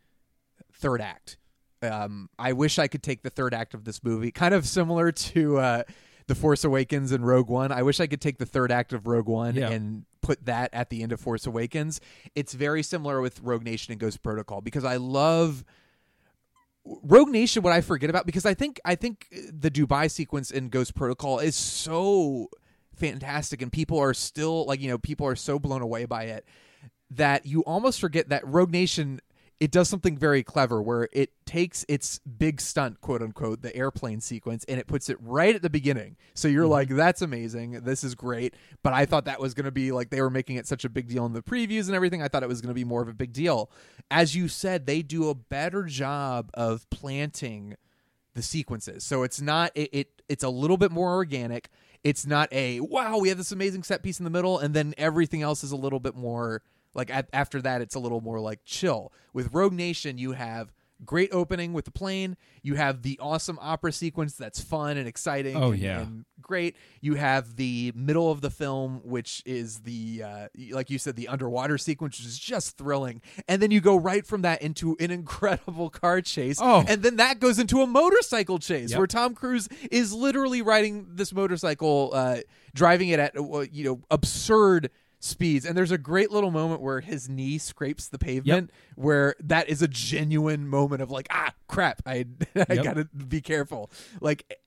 [0.73, 1.37] third act.
[1.83, 5.13] Um, I wish I could take the third act of this movie, kind of similar
[5.13, 5.83] to uh,
[6.27, 7.73] The Force Awakens and Rogue One.
[7.73, 9.71] I wish I could take the third act of Rogue One Yeah.
[9.71, 12.01] and put that at the end of Force Awakens.
[12.35, 15.65] It's very similar with Rogue Nation and Ghost Protocol because I love
[16.85, 20.69] Rogue Nation what I forget about because I think I think the Dubai sequence in
[20.69, 22.49] Ghost Protocol is so
[22.95, 26.45] fantastic and people are still like you know people are so blown away by it
[27.11, 29.21] that you almost forget that Rogue Nation
[29.61, 34.21] it does something very clever where it takes its big stunt quote unquote the airplane
[34.21, 36.17] sequence and it puts it right at the beginning.
[36.35, 36.73] So you're mm-hmm.
[36.73, 37.83] like that's amazing.
[37.83, 38.55] This is great.
[38.83, 40.89] But i thought that was going to be like they were making it such a
[40.89, 42.23] big deal in the previews and everything.
[42.23, 43.71] I thought it was going to be more of a big deal.
[44.11, 47.77] As you said they do a better job of planting
[48.35, 49.05] the sequences.
[49.05, 51.69] So it's not it, it it's a little bit more organic.
[52.03, 54.95] It's not a wow, we have this amazing set piece in the middle and then
[54.97, 56.63] everything else is a little bit more
[56.95, 59.13] like at, after that it's a little more like chill.
[59.33, 60.73] With Rogue Nation you have
[61.03, 65.57] great opening with the plane, you have the awesome opera sequence that's fun and exciting
[65.57, 66.01] Oh, and- yeah.
[66.01, 66.77] and great.
[67.01, 71.29] You have the middle of the film, which is the uh, like you said, the
[71.29, 73.23] underwater sequence, which is just thrilling.
[73.49, 76.59] And then you go right from that into an incredible car chase.
[76.61, 76.85] Oh.
[76.87, 78.99] and then that goes into a motorcycle chase Yep.
[78.99, 82.39] where Tom Cruise is literally riding this motorcycle, uh,
[82.75, 85.65] driving it at uh, you know absurd speeds.
[85.65, 89.83] And there's a great little moment where his knee scrapes the pavement where that is
[89.83, 92.03] a genuine moment of like ah crap.
[92.07, 92.25] I
[92.69, 92.85] i Yep.
[92.85, 93.91] gotta be careful.
[94.21, 94.59] Like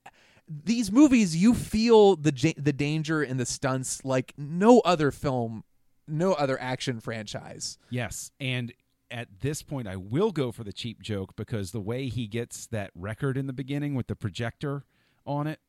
[0.47, 5.63] these movies you feel the the danger and the stunts like no other film
[6.07, 7.77] no other action franchise.
[7.89, 8.73] Yes, and
[9.09, 12.65] at this point, I will go for the cheap joke because the way he gets
[12.67, 14.85] that record in the beginning with the projector
[15.25, 15.59] on it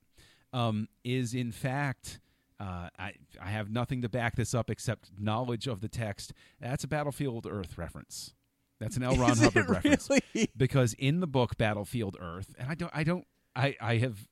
[0.53, 2.21] um, is, in fact,
[2.61, 6.33] uh, I I have nothing to back this up except knowledge of the text.
[6.61, 8.33] That's a Battlefield Earth reference.
[8.81, 9.17] That's an L.
[9.17, 10.51] Ron Is Hubbard reference really?
[10.57, 14.27] because in the book Battlefield Earth, and I don't, I don't, I, I have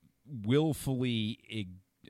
[0.47, 1.39] willfully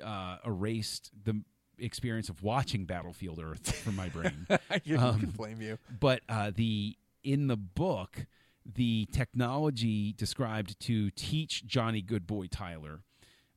[0.02, 1.42] uh, erased the
[1.78, 6.20] experience of watching Battlefield Earth from my brain I can, Um, can blame you but
[6.28, 8.26] uh, the in the book
[8.64, 13.00] the technology described to teach Johnny Goodboy Tyler,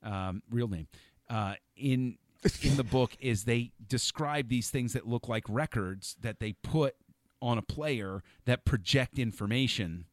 [0.01, 0.87] um, real name,
[1.29, 2.17] uh, in
[2.61, 6.95] in the book is they describe these things that look like records that they put
[7.41, 10.05] on a player that project information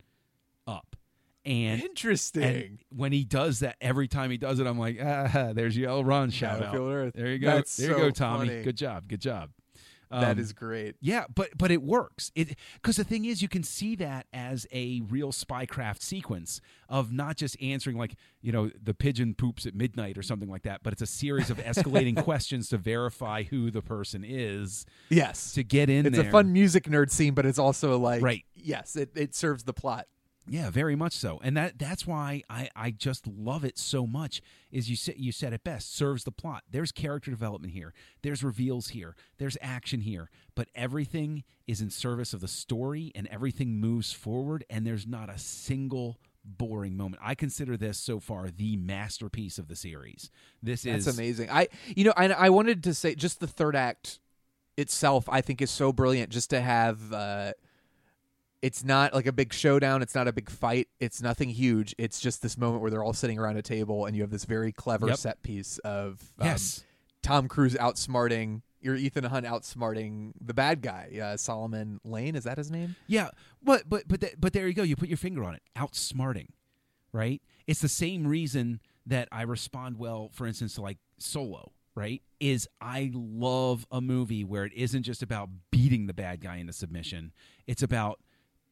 [0.67, 0.97] up.
[1.45, 5.53] And interesting and when he does that, every time he does it, I'm like, ah,
[5.55, 6.05] there's your L.
[6.05, 6.77] Ron shout out.
[6.77, 7.15] Earth.
[7.15, 7.49] There you go.
[7.49, 8.49] That's there you so go, Tommy.
[8.49, 8.63] funny.
[8.63, 9.09] Good job.
[9.09, 9.51] Good job.
[10.13, 12.31] That Um, is great yeah, but but it works.
[12.35, 17.13] It because the thing is, you can see that as a real spycraft sequence of
[17.13, 20.83] not just answering like you know the pigeon poops at midnight or something like that,
[20.83, 25.63] but it's a series of escalating questions to verify who the person is yes to
[25.65, 26.29] get in it's there.
[26.29, 28.45] a fun music nerd scene but it's also like Right.
[28.55, 30.07] yes it, it serves the plot
[30.49, 34.43] Yeah, very much so, and that that's why I, I just love it so much.
[34.73, 36.65] Is you said you said it best serves the plot.
[36.69, 37.95] There's character development here.
[38.23, 39.15] There's reveals here.
[39.39, 44.65] There's action here, but everything is in service of the story, and everything moves forward.
[44.69, 47.23] And there's not a single boring moment.
[47.25, 50.31] I consider this so far the masterpiece of the series.
[50.61, 51.51] This That's is amazing.
[51.51, 54.19] I you know, I I wanted to say just the third act
[54.77, 57.53] itself I think is so brilliant just to have uh
[58.63, 61.95] it's not like a big showdown, it's not a big fight, it's nothing huge.
[61.99, 64.45] It's just this moment where they're all sitting around a table and you have this
[64.45, 65.17] very clever Yep.
[65.19, 66.85] set piece of um, Yes.
[67.23, 72.59] Tom Cruise outsmarting your Ethan Hunt outsmarting the bad guy, uh, Solomon Lane, is that
[72.59, 72.97] his name?
[73.07, 73.31] Yeah,
[73.63, 74.83] but but but th- but there you go.
[74.83, 75.63] You put your finger on it.
[75.77, 76.49] Outsmarting,
[77.13, 77.41] right?
[77.69, 81.71] It's the same reason that I respond well, for instance, to like Solo.
[81.95, 82.23] Right?
[82.41, 86.73] Is I love a movie where it isn't just about beating the bad guy into
[86.73, 87.33] submission.
[87.67, 88.19] It's about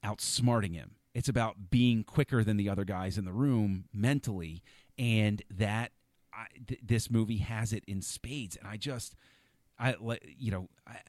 [0.04, 0.92] outsmarting him.
[1.14, 4.62] It's about being quicker than the other guys in the room mentally,
[4.98, 5.92] and that
[6.32, 8.56] I, th- this movie has it in spades.
[8.56, 9.14] And I just,
[9.78, 10.68] I like you know,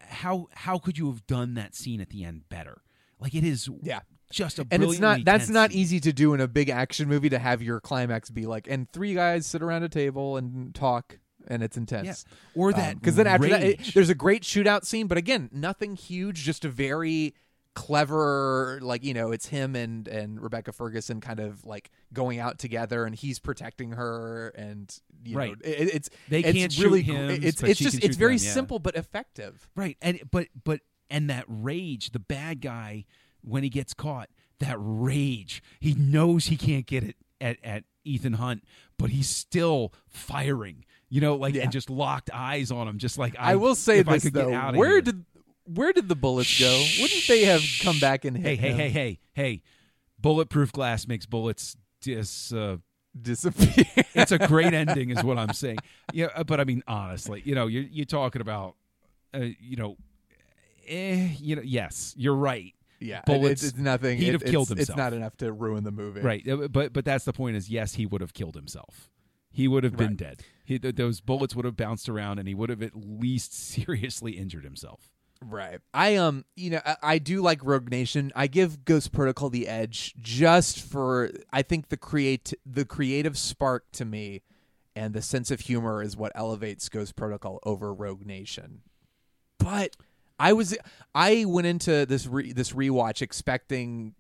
[0.10, 2.82] how how could you have done that scene at the end better?
[3.20, 4.00] Like it is, Yeah.
[4.32, 5.80] just a And it's not that's tense not scene.
[5.80, 8.92] easy to do in a big action movie to have your climax be like and
[8.92, 12.26] three guys sit around a table and talk and it's intense.
[12.28, 12.60] Yeah.
[12.60, 15.50] Or um, that because then after that, it- there's a great shootout scene, but again,
[15.54, 17.36] nothing huge, just a very
[17.74, 22.60] clever, like you know, it's him and and Rebecca Ferguson kind of like going out
[22.60, 24.94] together, and he's protecting her, and
[25.24, 25.50] you Right.
[25.52, 28.46] know, it, it's They it's can't shoot really him, it's it's just it's very them,
[28.46, 28.54] yeah.
[28.54, 29.70] simple but effective.
[29.76, 29.98] right?
[30.02, 33.06] And but but and that rage, the bad guy
[33.42, 38.34] when he gets caught, that rage, he knows he can't get it at at Ethan
[38.34, 38.64] Hunt,
[38.98, 40.86] but he's still firing.
[41.10, 41.64] You know, like Yeah.
[41.64, 44.50] and just locked eyes on him, just like I, I, will say this could though:
[44.50, 45.02] get out of where here.
[45.02, 45.26] did
[45.76, 46.84] where did the bullets go?
[47.02, 48.78] Wouldn't they have come back and hey hit hey him?
[48.78, 49.62] hey hey hey
[50.20, 52.78] bulletproof glass makes bullets dis uh,
[53.20, 53.86] disappear?
[54.14, 55.78] it's a great ending is what i'm saying
[56.14, 58.76] yeah uh, but i mean honestly you know you're, you're talking about
[59.34, 59.98] uh, you know
[60.88, 64.20] eh, you know yes you're right yeah, Bullets, It's, it's nothing.
[64.20, 66.22] he'd it- have killed it's, It's not enough to ruin the movie.
[66.22, 69.10] right Uh, but but that's the point is yes he would have killed himself
[69.50, 70.18] he would have been Right.
[70.18, 73.54] dead he, th- those bullets would have bounced around and he would have at least
[73.70, 75.10] seriously injured himself
[75.44, 75.80] Right.
[75.94, 78.32] I um, you know, I, I do like Rogue Nation.
[78.36, 83.92] I give Ghost Protocol the edge just for I think the create the creative spark
[83.94, 84.44] to me
[84.96, 88.82] and the sense of humor is what elevates Ghost Protocol over Rogue Nation.
[89.58, 89.96] But
[90.38, 90.78] I was
[91.16, 94.14] I went into this re, this rewatch expecting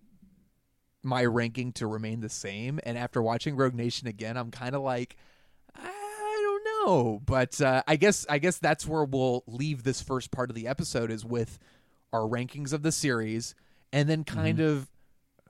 [1.03, 4.84] my ranking to remain the same and after watching Rogue Nation again I'm kind of
[4.84, 5.17] like
[6.86, 10.56] know, but uh, I guess I guess that's where we'll leave this first part of
[10.56, 11.60] the episode is with
[12.14, 13.56] our rankings of the series,
[13.94, 14.90] and then kind of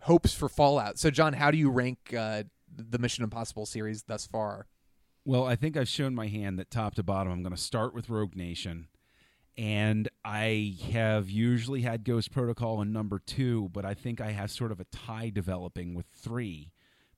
[0.02, 0.98] hopes for Fallout.
[1.00, 2.44] So, John, how do you rank uh,
[2.76, 4.68] the Mission Impossible series thus far?
[5.26, 7.94] Well, I think I've shown my hand that top to bottom, I'm going to start
[7.94, 8.88] with Rogue Nation.
[9.58, 14.50] And I have usually had Ghost Protocol in number two, but I think I have
[14.50, 16.72] sort of a tie developing with three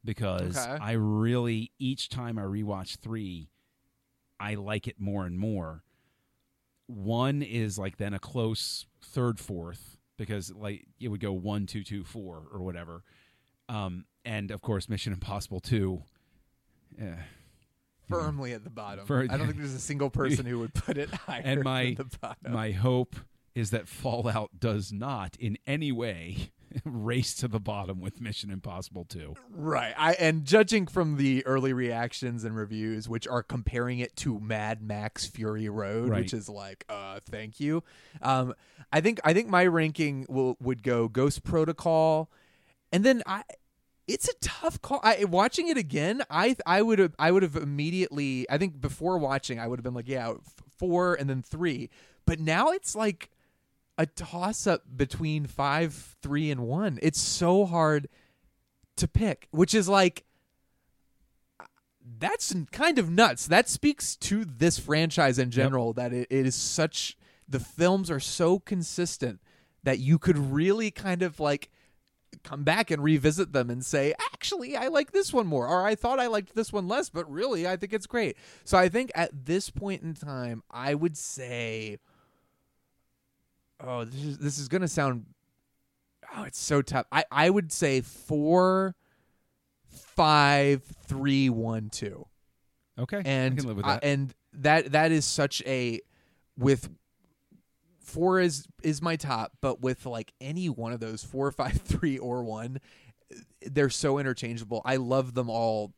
[0.04, 0.78] because Okay.
[0.84, 3.50] I really, each time I rewatch three,
[4.44, 5.84] I like it more and more.
[6.88, 11.84] One is like then a close third, fourth, because like it would go one, two,
[11.84, 13.04] two, four, or whatever.
[13.70, 16.02] Um, and of course, Mission Impossible 2.
[17.02, 17.06] Eh,
[18.10, 19.06] Firmly at the bottom.
[19.06, 21.96] For- I don't think there's a single person who would put it higher and my
[21.98, 22.52] than the bottom.
[22.52, 23.16] my hope
[23.56, 26.52] is that Fallout does not in any way
[26.86, 29.36] race to the bottom with Mission Impossible 2.
[29.52, 29.94] Right.
[29.98, 34.82] I and judging from the early reactions and reviews, which are comparing it to Mad
[34.82, 36.22] Max Fury Road, Right.
[36.22, 37.84] which is like, uh, thank you.
[38.22, 38.54] Um,
[38.92, 42.30] I think I think my ranking will would go Ghost Protocol,
[42.92, 43.44] and then I.
[44.06, 45.00] It's a tough call.
[45.02, 46.24] I watching it again.
[46.30, 48.46] I I would have I would have immediately.
[48.50, 50.38] I think before watching, I would have been like, yeah, f-
[50.78, 51.90] four and then three.
[52.26, 53.30] But now it's like
[53.98, 57.00] a toss up between five, three, and one.
[57.02, 58.10] It's so hard
[58.98, 60.24] to pick, which is like
[62.20, 63.48] that's kind of nuts.
[63.48, 67.18] That speaks to this franchise in general that it, it is such
[67.48, 69.40] the films are so consistent
[69.84, 71.70] that you could really kind of like
[72.44, 75.96] come back and revisit them and say, actually, I like this one more, or I
[75.96, 78.38] thought I liked this one less, but really, I think it's great.
[78.64, 82.00] So I think at this point in time, I would say,
[83.84, 85.26] oh, this is this is gonna sound,
[86.36, 87.06] oh, it's so tough.
[87.12, 88.96] I I would say four,
[89.88, 92.26] five, three, one, two
[93.00, 93.22] Okay.
[93.26, 94.04] and I can live with uh, that.
[94.04, 96.00] and that that is such a
[96.58, 96.90] with
[98.00, 102.18] four is is my top, but with like any one of those four, five, three,
[102.18, 102.80] or one,
[103.62, 104.82] they're so interchangeable.
[104.86, 105.94] I love them all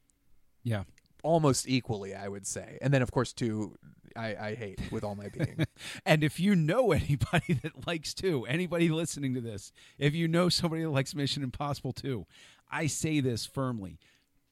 [0.63, 0.83] yeah.
[1.23, 2.15] almost equally.
[2.15, 3.75] I would say, and then of course two,
[4.15, 5.65] I, I hate with all my being.
[6.05, 10.49] And if you know anybody that likes 2, anybody listening to this, if you know
[10.49, 12.25] somebody that likes Mission Impossible 2,
[12.71, 13.99] I say this firmly.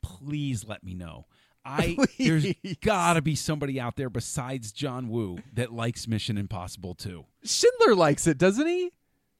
[0.01, 1.25] Please let me know.
[1.65, 2.45] I there's
[2.81, 7.25] got to be somebody out there besides John Woo that likes Mission Impossible 2.
[7.45, 8.91] Schindler likes it, doesn't he?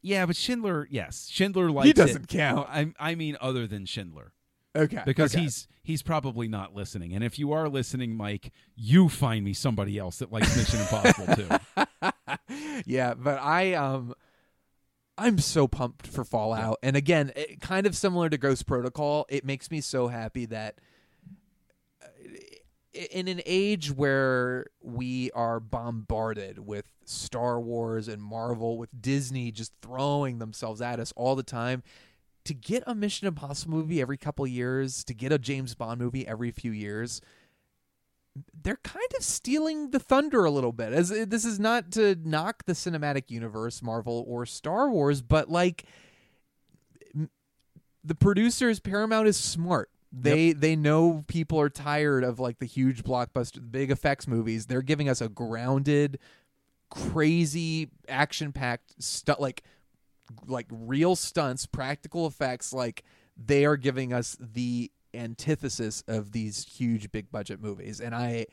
[0.01, 1.89] Yeah, but Schindler, yes, Schindler likes it.
[1.89, 2.27] He doesn't it.
[2.29, 2.67] count.
[2.69, 4.32] I, I mean, other than Schindler,
[4.75, 5.03] Okay.
[5.05, 5.43] because okay.
[5.43, 7.13] he's he's probably not listening.
[7.13, 11.35] And if you are listening, Mike, you find me somebody else that likes Mission Impossible
[11.35, 12.53] too.
[12.85, 14.15] yeah, but I um
[15.17, 16.79] I'm so pumped for Fallout.
[16.81, 20.79] And again, it, kind of similar to Ghost Protocol, it makes me so happy that
[22.01, 22.07] uh,
[23.11, 29.73] in an age where we are bombarded with Star Wars and Marvel with Disney just
[29.81, 31.83] throwing themselves at us all the time
[32.45, 36.27] to get a Mission Impossible movie every couple years, to get a James Bond movie
[36.27, 37.21] every few years,
[38.63, 40.91] they're kind of stealing the thunder a little bit.
[40.91, 45.49] As uh, this is not to knock the cinematic universe, Marvel or Star Wars, but
[45.49, 45.85] like
[48.03, 49.89] the producers, Paramount is smart.
[50.11, 54.67] They they know people are tired of like the huge blockbuster, big effects movies.
[54.67, 56.19] They're giving us a grounded,
[56.91, 59.63] crazy, action packed stuff like
[60.47, 62.73] like real stunts, practical effects.
[62.73, 63.03] Like
[63.37, 68.47] they are giving us the antithesis of these huge big budget movies, and I,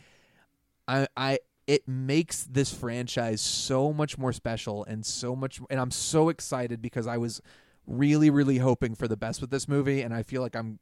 [0.87, 1.39] I, I.
[1.67, 6.83] It makes this franchise so much more special and so much, and I'm so excited
[6.83, 7.41] because I was
[7.87, 10.81] really, really hoping for the best with this movie, and I feel like I'm,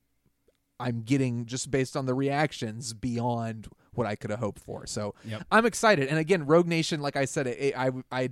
[0.80, 4.86] I'm getting just based on the reactions beyond what I could have hoped for.
[4.86, 5.42] So Yep.
[5.50, 8.30] I'm excited, and again, Rogue Nation, like I said, it, it, I, I,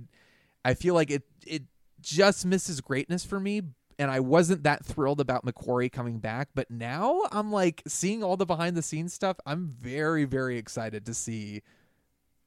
[0.65, 1.61] I feel like it, it
[2.07, 3.61] just misses greatness for me.
[3.99, 8.37] And I wasn't that thrilled about McQuarrie coming back, but now I'm like seeing all
[8.37, 9.37] the behind the scenes stuff.
[9.45, 11.63] I'm very, very excited to see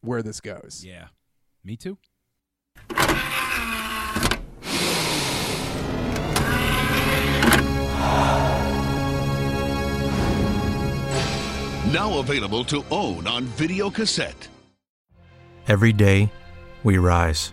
[0.01, 0.85] where this goes.
[0.87, 1.09] yeah,
[1.65, 1.99] me too.
[11.93, 14.49] Now available to own on video cassette.
[15.67, 16.33] Every day,
[16.85, 17.53] we rise,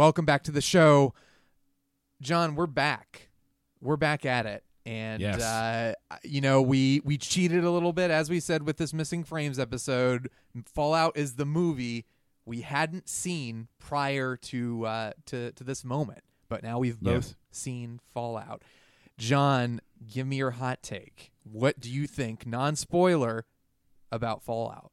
[0.00, 1.12] Welcome back to the show.
[2.22, 3.28] John, we're back.
[3.82, 4.64] We're back at it.
[4.86, 5.42] And Yes.
[5.42, 5.92] uh,
[6.24, 9.58] you know, we we cheated a little bit as we said with this missing frames
[9.58, 10.30] episode.
[10.64, 12.06] Fallout is the movie
[12.46, 16.22] we hadn't seen prior to uh to to this moment.
[16.48, 17.34] But now we've both Yes.
[17.50, 18.62] seen Fallout.
[19.18, 21.30] John, give me your hot take.
[21.42, 23.44] What do you think, non-spoiler,
[24.10, 24.92] about Fallout?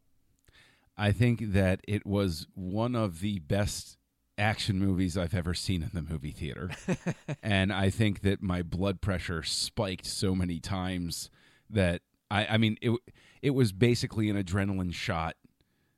[0.97, 3.97] I think that it was one of the best
[4.37, 6.69] action movies I've ever seen in the movie theater.
[7.43, 11.29] and I think that my blood pressure spiked so many times
[11.69, 12.97] that I, I mean, it,
[13.41, 15.35] it was basically an adrenaline shot.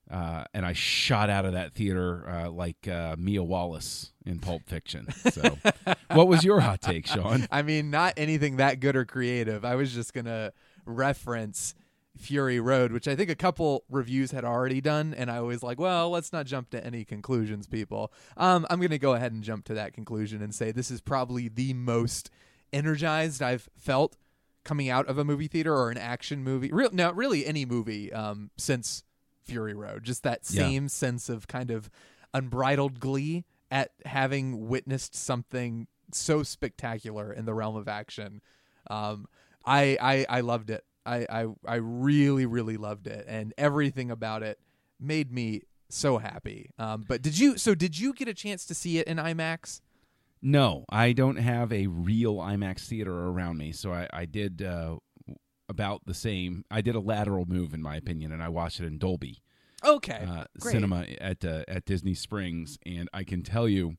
[0.10, 4.64] Uh, and I shot out of that theater uh, like uh, Mia Wallace in Pulp
[4.66, 5.08] Fiction.
[5.12, 5.56] So,
[6.14, 7.46] what was your hot take, Sean?
[7.52, 9.64] I mean, not anything that good or creative.
[9.64, 10.52] I was just gonna
[10.84, 11.76] reference
[12.20, 15.80] Fury Road, which I think a couple reviews had already done, and I was like,
[15.80, 18.12] well, let's not jump to any conclusions, people.
[18.38, 21.48] Um, I'm gonna go ahead and jump to that conclusion and say this is probably
[21.48, 22.30] the most
[22.74, 24.18] energized I've felt
[24.64, 26.70] coming out of a movie theater or an action movie.
[26.72, 29.04] Real, no, really any movie um, since
[29.46, 30.04] Fury Road.
[30.04, 30.64] Just that Yeah.
[30.64, 31.90] same sense of kind of
[32.34, 38.42] unbridled glee at having witnessed something so spectacular in the realm of action.
[38.90, 39.28] Um,
[39.66, 40.84] I, I I loved it.
[41.10, 44.60] I, I I really really loved it, and everything about it
[45.00, 46.70] made me so happy.
[46.78, 47.58] Um, but did you?
[47.58, 49.82] So did you get a chance to see it in IMAX?
[50.42, 54.98] No, I don't have a real IMAX theater around me, so I, I did uh,
[55.68, 56.64] about the same.
[56.72, 59.42] I did a lateral move, in my opinion, and I watched it in Dolby
[59.84, 60.72] Okay, uh, great.
[60.74, 63.96] cinema at uh, at Disney Springs, and I can tell you,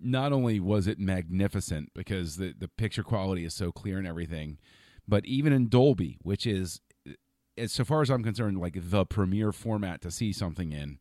[0.00, 4.58] not only was it magnificent because the the picture quality is so clear and everything,
[5.08, 6.80] but even in Dolby, which is,
[7.56, 10.98] as so far as I'm concerned, like the premier format to see something in,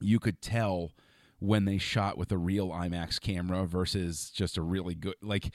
[0.00, 0.92] you could tell
[1.40, 5.54] when they shot with a real IMAX camera versus just a really good like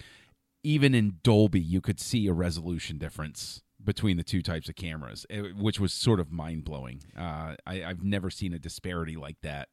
[0.64, 5.26] even in Dolby you could see a resolution difference between the two types of cameras
[5.30, 9.70] eh, which was sort of mind-blowing uh, I, I've never seen a disparity like that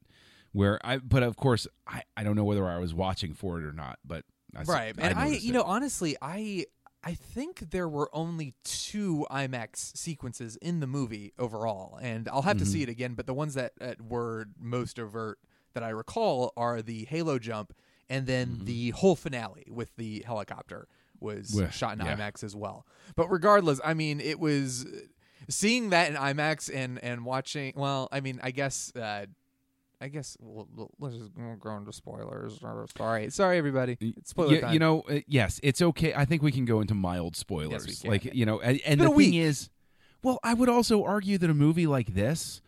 [0.52, 3.64] where I but of course I, I don't know whether I was watching for it
[3.64, 4.24] or not but
[4.56, 5.54] I, right I and i, you it.
[5.54, 6.64] know honestly i
[7.02, 12.58] I think there were only two IMAX sequences in the movie overall, and I'll have
[12.58, 12.72] to Mm-hmm.
[12.72, 13.14] see it again.
[13.14, 15.38] But the ones that, that were most overt
[15.72, 17.72] that I recall are the Halo jump,
[18.10, 20.88] and then the whole finale with the helicopter
[21.20, 22.16] was shot in yeah.
[22.16, 22.86] IMAX as well.
[23.16, 24.86] But regardless, I mean, it was
[25.48, 27.72] seeing that in IMAX and and watching.
[27.76, 28.92] Well, I mean, I guess.
[28.94, 29.26] Uh,
[30.00, 32.58] I guess we'll, we'll- let's just we'll go into spoilers.
[32.96, 33.96] Sorry, sorry, everybody.
[34.00, 34.72] It's spoiler you, time.
[34.72, 36.14] you know, uh, yes, it's okay.
[36.14, 37.86] I think we can go into mild spoilers.
[37.86, 38.04] Yes.
[38.04, 39.34] Like you know, and, and the thing week.
[39.34, 39.68] is,
[40.22, 42.62] well, I would also argue that a movie like this,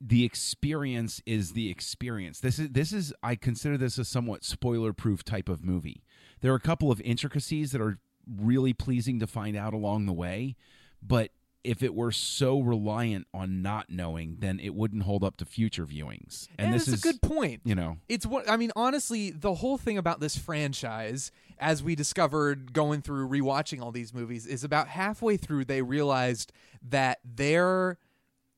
[0.00, 2.40] the experience is the experience.
[2.40, 6.02] This is this is I consider this a somewhat spoiler proof type of movie.
[6.40, 10.12] There are a couple of intricacies that are really pleasing to find out along the
[10.14, 10.56] way,
[11.02, 11.32] but
[11.62, 15.84] if it were so reliant on not knowing, then it wouldn't hold up to future
[15.86, 16.48] viewings.
[16.58, 17.60] And Yeah, this is a good point.
[17.64, 18.70] You know, It's what I mean.
[18.76, 24.14] Honestly, the whole thing about this franchise, as we discovered going through rewatching all these
[24.14, 26.52] movies, is about halfway through they realized
[26.82, 27.98] that their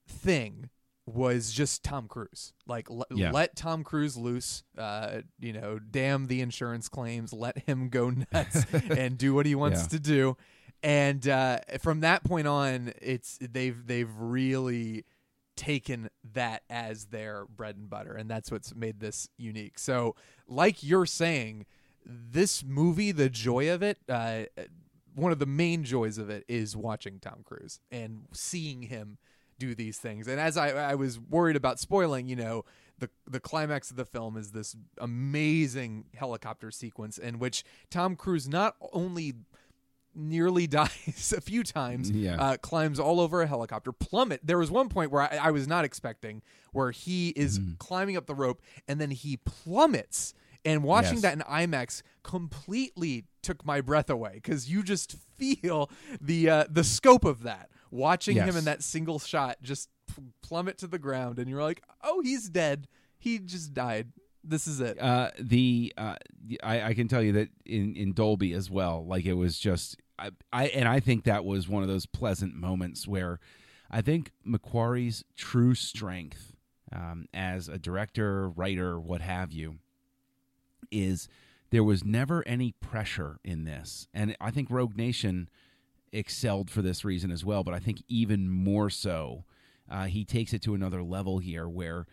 [0.06, 0.70] thing
[1.04, 2.52] was just Tom Cruise.
[2.66, 3.32] Like, l- Yeah.
[3.32, 4.62] let Tom Cruise loose.
[4.78, 7.32] Uh, you know, damn the insurance claims.
[7.32, 9.88] Let him go nuts and do what he wants Yeah.
[9.88, 10.36] to do.
[10.82, 15.04] And uh, from that point on, it's they've they've really
[15.56, 19.78] taken that as their bread and butter and that's what's made this unique.
[19.78, 20.16] So
[20.48, 21.66] like you're saying
[22.04, 24.44] this movie the joy of it uh,
[25.14, 29.18] one of the main joys of it is watching tom cruise and seeing him
[29.58, 30.26] do these things.
[30.26, 32.64] And as i, I was worried about spoiling you know
[32.98, 38.48] the the climax of the film is this amazing helicopter sequence in which tom cruise
[38.48, 39.34] not only
[40.14, 42.36] nearly dies a few times Yeah.
[42.40, 44.40] uh, climbs all over a helicopter, plummet.
[44.42, 46.42] There was one point where I, I was not expecting
[46.72, 47.72] where he is Mm-hmm.
[47.78, 50.34] climbing up the rope and then he plummets.
[50.64, 51.22] And watching Yes.
[51.22, 55.90] that in IMAX completely took my breath away because you just feel
[56.20, 57.68] the uh, the scope of that.
[57.90, 59.88] Watching him in that single shot just
[60.42, 62.86] plummet to the ground, and you're like, "Oh, he's dead.
[63.18, 64.12] He just died.
[64.44, 66.14] This is it." uh, the uh,
[66.62, 69.96] I, I can tell you that in, in Dolby as well, like it was just
[70.18, 73.40] I, I and I think that was one of those pleasant moments where
[73.90, 76.54] I think McQuarrie's true strength
[76.92, 79.76] um, as a director, writer, what have you,
[80.90, 81.28] is
[81.70, 85.48] there was never any pressure in this, and I think Rogue Nation
[86.12, 87.64] excelled for this reason as well.
[87.64, 89.44] But I think even more so,
[89.90, 92.06] uh, he takes it to another level here where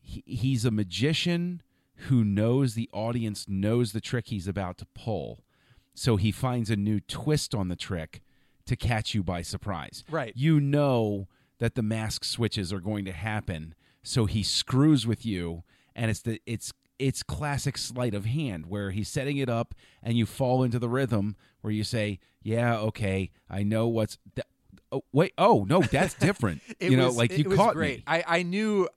[0.00, 1.62] he, he's a magician
[2.08, 5.43] who knows the audience knows the trick he's about to pull.
[5.94, 8.20] So he finds a new twist on the trick
[8.66, 10.04] to catch you by surprise.
[10.10, 10.32] Right.
[10.34, 11.28] You know
[11.58, 15.62] that the mask switches are going to happen, so he screws with you
[15.96, 20.16] and it's the it's it's classic sleight of hand where he's setting it up and
[20.16, 24.46] you fall into the rhythm where you say, "Yeah, okay, I know what's th-
[24.92, 26.62] Oh, wait, oh no, that's different.
[26.80, 27.98] It you know, was- like you caught great.
[27.98, 28.04] me.
[28.06, 28.88] I, I knew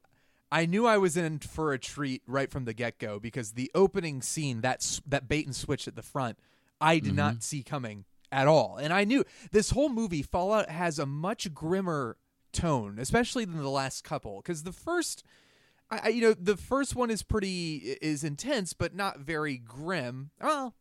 [0.52, 3.72] I knew I was in for a treat right from the get go because the
[3.74, 6.38] opening scene that that bait and switch at the front
[6.82, 7.16] I did Mm-hmm.
[7.16, 11.54] not see coming at all, and I knew this whole movie Fallout has a much
[11.54, 12.18] grimmer
[12.54, 15.24] tone, especially than the last couple, because the first.
[15.90, 20.32] I, you know, the first one is pretty is intense, but not very grim.
[20.42, 20.76] Well,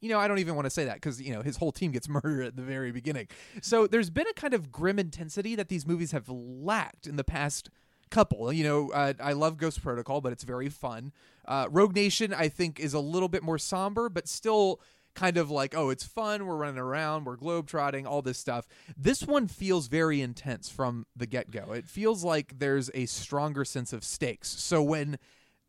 [0.00, 1.90] you know, I don't even want to say that because you know his whole team
[1.90, 3.28] gets murdered at the very beginning.
[3.60, 7.24] So there's been a kind of grim intensity that these movies have lacked in the
[7.24, 7.68] past
[8.10, 8.50] couple.
[8.50, 11.12] You know, uh, I love Ghost Protocol, but it's very fun.
[11.46, 14.80] Uh, Rogue Nation, I think, is a little bit more somber, but still
[15.18, 16.46] kind of like, oh, it's fun.
[16.46, 18.66] We're running around, we're globetrotting, all this stuff.
[18.96, 21.72] This one feels very intense from the get go.
[21.72, 24.48] It feels like there's a stronger sense of stakes.
[24.48, 25.18] So when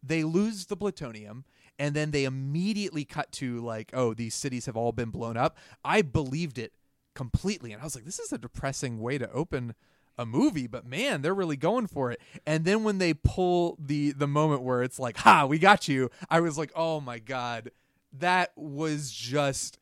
[0.03, 1.45] they lose the plutonium
[1.77, 5.57] and then they immediately cut to like oh these cities have all been blown up
[5.83, 6.73] i believed it
[7.15, 9.73] completely and i was like this is a depressing way to open
[10.17, 14.11] a movie but man they're really going for it and then when they pull the
[14.11, 17.71] the moment where it's like ha we got you i was like oh my god
[18.11, 19.79] that was just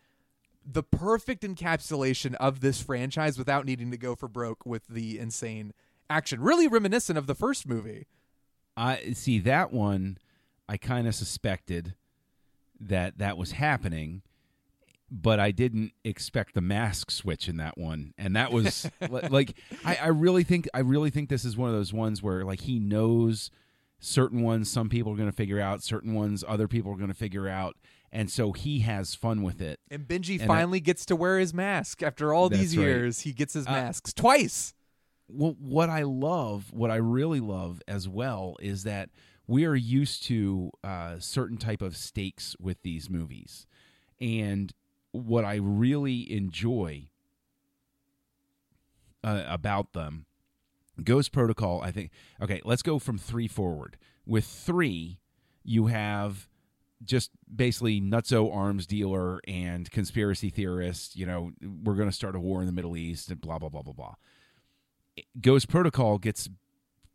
[0.66, 5.74] the perfect encapsulation of this franchise without needing to go for broke with the insane
[6.10, 8.06] action really reminiscent of the first movie
[8.78, 10.20] I see that one.
[10.70, 11.96] I kind of suspected
[12.80, 14.22] that that was happening,
[15.10, 18.14] but I didn't expect the mask switch in that one.
[18.20, 21.76] And that was like I, I really think I really think this is one of
[21.76, 23.50] those ones where like he knows
[24.00, 27.08] certain ones some people are going to figure out, certain ones other people are going
[27.08, 27.76] to figure out,
[28.12, 29.80] and so he has fun with it.
[29.91, 32.84] And Benji And I- finally gets to wear his mask after all these right.
[32.84, 33.22] years.
[33.22, 34.74] He gets his Uh, masks twice.
[35.28, 39.10] well, what I love, what I really love as well, is that
[39.45, 43.66] we are used to uh, certain type of stakes with these movies,
[44.20, 44.74] and
[45.12, 47.10] what I really enjoy
[49.24, 50.26] uh, about them.
[51.03, 52.12] Ghost Protocol, I think.
[52.41, 53.97] Okay, let's go from three forward.
[54.26, 55.20] With three,
[55.64, 56.47] you have
[57.04, 61.16] just basically nutso arms dealer and conspiracy theorist.
[61.16, 61.52] You know,
[61.84, 63.93] we're going to start a war in the Middle East and blah blah blah blah
[63.93, 64.16] blah.
[65.41, 66.50] Ghost Protocol gets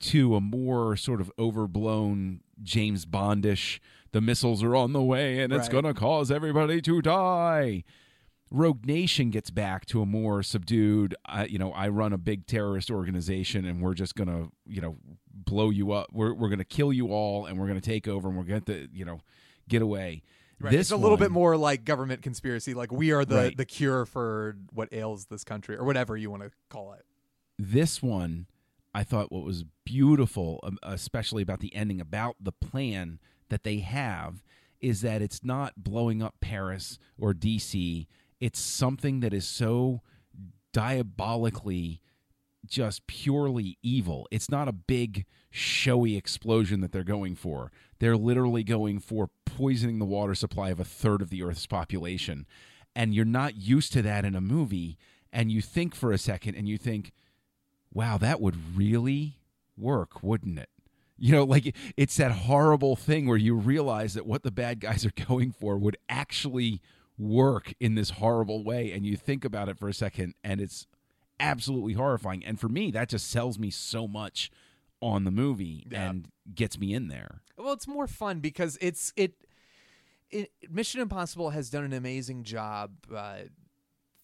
[0.00, 3.78] to a more sort of overblown James Bondish.
[4.10, 5.72] The missiles are on the way, and it's Right.
[5.72, 7.84] going to cause everybody to die.
[8.50, 11.14] Rogue Nation gets back to a more subdued.
[11.24, 14.98] I, you know, I run a big terrorist organization, and we're just gonna, you know,
[15.32, 16.08] blow you up.
[16.12, 18.88] We're we're gonna kill you all, and we're gonna take over, and we're gonna, to,
[18.92, 19.20] you know,
[19.68, 20.22] get away.
[20.60, 20.70] Right.
[20.70, 22.72] This it's a little one- bit more like government conspiracy.
[22.74, 23.56] Like we are the Right.
[23.56, 27.04] the cure for what ails this country, or whatever you want to call it.
[27.58, 28.46] this one
[28.94, 33.18] i thought what was beautiful um, especially about the ending about the plan
[33.50, 34.42] that they have
[34.80, 38.06] is that it's not blowing up paris or dc
[38.40, 40.00] it's something that is so
[40.72, 42.00] diabolically
[42.66, 48.62] just purely evil it's not a big showy explosion that they're going for they're literally
[48.62, 52.46] going for poisoning the water supply of a third of the earth's population
[52.94, 54.96] and you're not used to that in a movie
[55.32, 57.12] and you think for a second and you think
[57.92, 59.38] wow, that would really
[59.76, 60.68] work, wouldn't it?
[61.18, 65.06] You know, like it's that horrible thing where you realize that what the bad guys
[65.06, 66.80] are going for would actually
[67.18, 68.90] work in this horrible way.
[68.92, 70.86] And you think about it for a second and it's
[71.40, 72.44] absolutely horrifying.
[72.44, 74.50] And for me, that just sells me so much
[75.00, 76.10] on the movie Yeah.
[76.10, 77.42] and gets me in there.
[77.58, 79.34] Well, it's more fun because it's it.
[80.30, 83.38] it Mission Impossible has done an amazing job uh,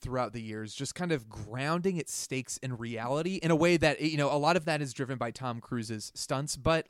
[0.00, 4.00] throughout the years, just kind of grounding its stakes in reality in a way that
[4.00, 6.86] you know a lot of that is driven by Tom Cruise's stunts, but.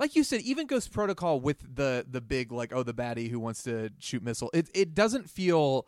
[0.00, 3.38] Like you said, even Ghost Protocol with the the big like oh the baddie who
[3.38, 5.86] wants to shoot missile, it it doesn't feel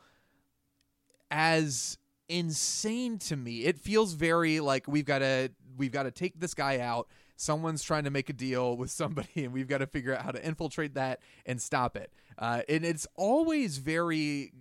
[1.31, 1.99] as
[2.29, 3.65] insane to me.
[3.65, 7.09] It feels very like we've got to we've got to take this guy out.
[7.37, 10.31] Someone's trying to make a deal with somebody, and we've got to figure out how
[10.31, 12.13] to infiltrate that and stop it.
[12.39, 14.53] Uh, and it's always very.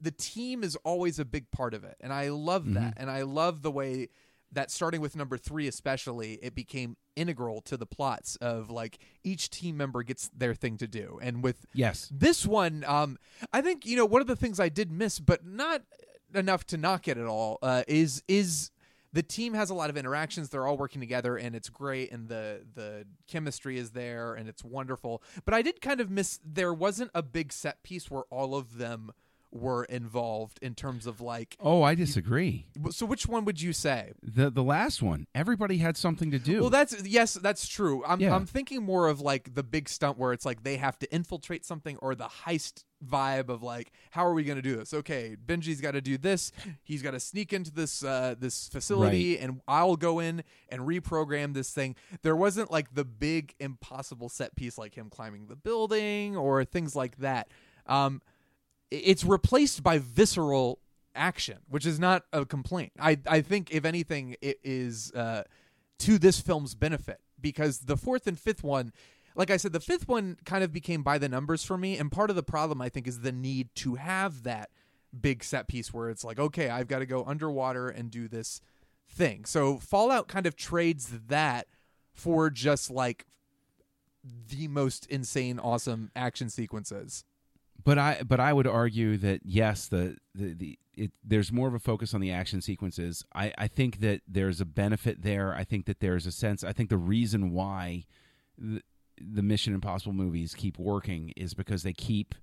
[0.00, 2.94] The team is always a big part of it, and I love that.
[2.98, 4.08] And I love the way
[4.52, 9.48] that starting with number three, especially, it became integral to the plots of like each
[9.50, 11.18] team member gets their thing to do.
[11.22, 12.08] And with Yes.
[12.12, 13.18] this one, um,
[13.52, 15.82] I think you know one of the things I did miss, but not
[16.36, 18.70] enough to knock it at all, uh, is is
[19.12, 20.48] the team has a lot of interactions.
[20.48, 24.64] They're all working together, and it's great, and the the chemistry is there, and it's
[24.64, 25.22] wonderful.
[25.44, 28.78] But I did kind of miss there wasn't a big set piece where all of
[28.78, 29.12] them
[29.54, 31.56] were involved in terms of like.
[31.60, 32.66] Oh, I disagree.
[32.90, 34.12] So which one would you say?
[34.22, 36.60] The the last one, everybody had something to do.
[36.60, 38.02] Well, that's yes, that's true.
[38.06, 38.34] I'm Yeah.
[38.34, 41.64] I'm thinking more of like the big stunt where it's like they have to infiltrate
[41.64, 44.92] something, or the heist vibe of like how are we going to do this?
[44.94, 46.52] Okay, Benji's got to do this.
[46.82, 51.54] He's got to sneak into this uh, this facility, and I'll go in and reprogram
[51.54, 51.94] this thing.
[52.22, 56.96] There wasn't like the big impossible set piece like him climbing the building or things
[56.96, 57.48] like that.
[57.86, 58.22] Um,
[58.90, 60.78] it's replaced by visceral
[61.14, 62.92] action, which is not a complaint.
[62.98, 65.44] I I think if anything, it is uh,
[66.00, 68.92] to this film's benefit because the fourth and fifth one,
[69.34, 72.10] like I said, the fifth one kind of became by the numbers for me, and
[72.10, 74.70] part of the problem I think is the need to have that
[75.20, 78.60] big set piece where it's like, okay, I've got to go underwater and do this
[79.08, 79.44] thing.
[79.44, 81.66] So Fallout kind of trades that
[82.12, 83.26] for just like
[84.24, 87.24] the most insane, awesome action sequences.
[87.84, 91.74] But I but I would argue that yes, the the, the it, there's more of
[91.74, 93.24] a focus on the action sequences.
[93.34, 95.54] I, I think that there's a benefit there.
[95.54, 96.64] I think that there's a sense.
[96.64, 98.04] I think the reason why
[98.56, 98.80] the,
[99.20, 102.34] the Mission Impossible movies keep working is because they keep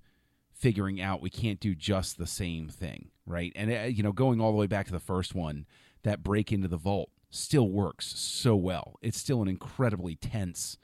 [0.52, 3.52] figuring out we can't do just the same thing, right?
[3.56, 5.66] And uh, you know, going all the way back to the first one,
[6.02, 8.96] that break into the vault still works so well.
[9.02, 10.78] It's still an incredibly tense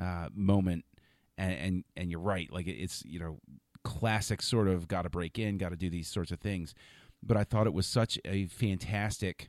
[0.00, 0.84] uh, moment,
[1.36, 2.52] and, and and you're right.
[2.52, 3.38] Like it's you know
[3.84, 6.74] classic sort of got to break in, got to do these sorts of things.
[7.22, 9.48] But I thought it was such a fantastic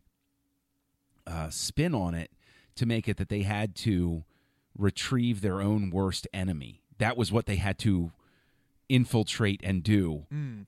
[1.27, 2.31] uh, spin on it
[2.75, 4.23] to make it that they had to
[4.77, 6.81] retrieve their own worst enemy.
[6.97, 8.11] That was what they had to
[8.87, 10.25] infiltrate and do,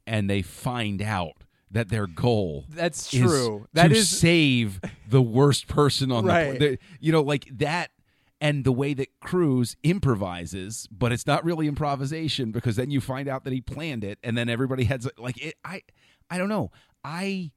[0.07, 3.67] and they find out that their goal That's is true.
[3.73, 6.53] That to is save the worst person on Right.
[6.53, 6.81] the, planet.
[6.99, 7.91] you know like that
[8.39, 13.27] and the way that Cruise improvises but it's not really improvisation because then you find
[13.27, 15.81] out that he planned it and then everybody heads like it I
[16.29, 16.71] I don't know
[17.03, 17.51] I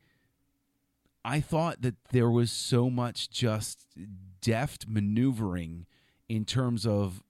[1.24, 3.86] I thought that there was so much just
[4.40, 5.86] deft maneuvering
[6.28, 7.22] in terms of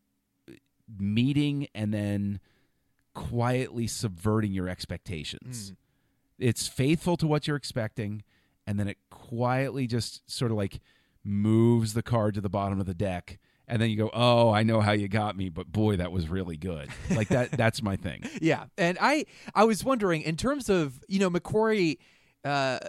[0.98, 2.40] meeting and then
[3.14, 5.72] quietly subverting your expectations.
[5.72, 5.76] Mm.
[6.38, 8.22] It's faithful to what you're expecting,
[8.66, 10.80] and then it quietly just sort of like
[11.24, 13.38] moves the card to the bottom of the deck.
[13.68, 16.28] And then you go, "Oh, I know how you got me, but boy, that was
[16.28, 17.52] really good." Like that.
[17.56, 18.24] that's my thing.
[18.40, 21.98] Yeah, and I I was wondering in terms of you know McQuarrie,
[22.44, 22.80] uh,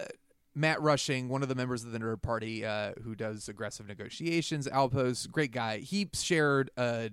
[0.56, 4.66] Matt Rushing, one of the members of the Nerd Party, uh, who does aggressive negotiations,
[4.66, 5.78] Outpost, great guy.
[5.78, 7.10] He shared a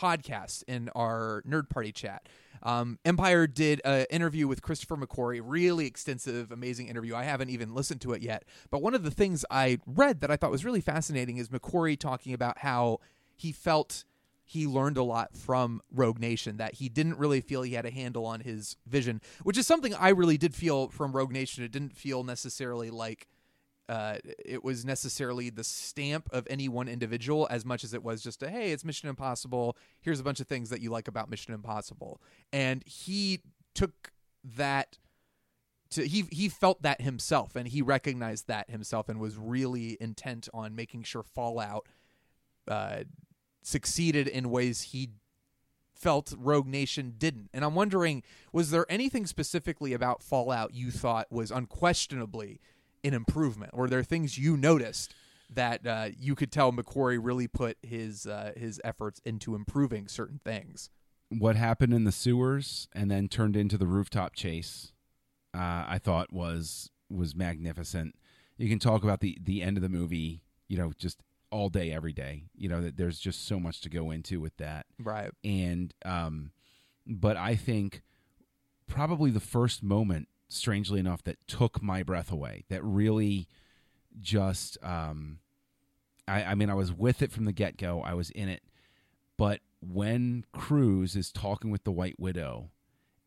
[0.00, 2.28] podcast in our Nerd Party chat.
[2.62, 7.14] Um, Empire did an interview with Christopher McQuarrie, really extensive, amazing interview.
[7.14, 10.30] I haven't even listened to it yet, but one of the things I read that
[10.30, 13.00] I thought was really fascinating is McQuarrie talking about how
[13.36, 14.04] he felt
[14.44, 17.90] he learned a lot from Rogue Nation that he didn't really feel he had a
[17.90, 21.64] handle on his vision, which is something I really did feel from Rogue Nation.
[21.64, 23.28] It didn't feel necessarily like
[23.88, 28.22] uh, it was necessarily the stamp of any one individual as much as it was
[28.22, 29.76] just a hey, it's Mission Impossible.
[30.00, 32.20] Here's a bunch of things that you like about Mission Impossible,
[32.52, 33.40] and he
[33.74, 34.12] took
[34.44, 34.98] that.
[35.90, 40.48] To, he he felt that himself, and he recognized that himself, and was really intent
[40.54, 41.86] on making sure Fallout
[42.68, 43.00] uh,
[43.62, 45.10] succeeded in ways he
[45.94, 47.50] felt Rogue Nation didn't.
[47.52, 48.22] And I'm wondering,
[48.52, 52.60] was there anything specifically about Fallout you thought was unquestionably
[53.04, 53.74] an improvement?
[53.74, 55.14] Were there are things you noticed
[55.50, 60.40] that uh, you could tell McQuarrie really put his uh, his efforts into improving certain
[60.44, 60.90] things?
[61.28, 64.92] What happened in the sewers and then turned into the rooftop chase,
[65.54, 68.14] uh, I thought was was magnificent.
[68.58, 71.90] You can talk about the the end of the movie, you know, just all day,
[71.92, 72.44] every day.
[72.54, 74.86] You know that there's just so much to go into with that.
[74.98, 75.30] Right.
[75.44, 76.52] and um
[77.06, 78.02] but i think
[78.86, 83.48] probably the first moment strangely enough that took my breath away that really
[84.20, 85.38] just um
[86.28, 88.62] i i mean i was with it from the get-go i was in it
[89.36, 92.70] but when cruise is talking with the white widow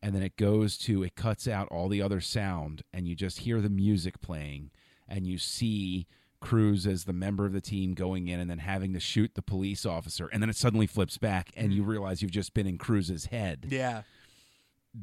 [0.02, 3.40] and then it goes to it cuts out all the other sound and you just
[3.40, 4.70] hear the music playing
[5.08, 6.06] and you see
[6.40, 9.42] Cruise as the member of the team going in and then having to shoot the
[9.42, 12.78] police officer and then it suddenly flips back and you realize you've just been in
[12.78, 13.66] Cruise's head.
[13.68, 14.02] Yeah.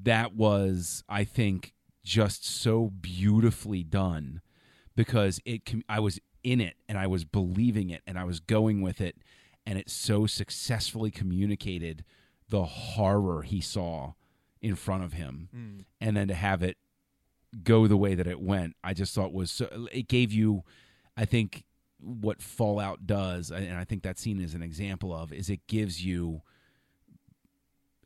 [0.03, 1.72] That was I think
[2.03, 4.41] just so beautifully done
[4.95, 8.39] because it com- I was in it and I was believing it and I was
[8.39, 9.15] going with it
[9.65, 12.03] and it so successfully communicated
[12.49, 14.13] the horror he saw
[14.61, 15.85] in front of him Mm.
[16.01, 16.77] and then to have it
[17.63, 20.63] go the way that it went i just thought was so it gave you
[21.15, 21.65] i think
[21.99, 26.03] what fallout does and i think that scene is an example of is it gives
[26.03, 26.41] you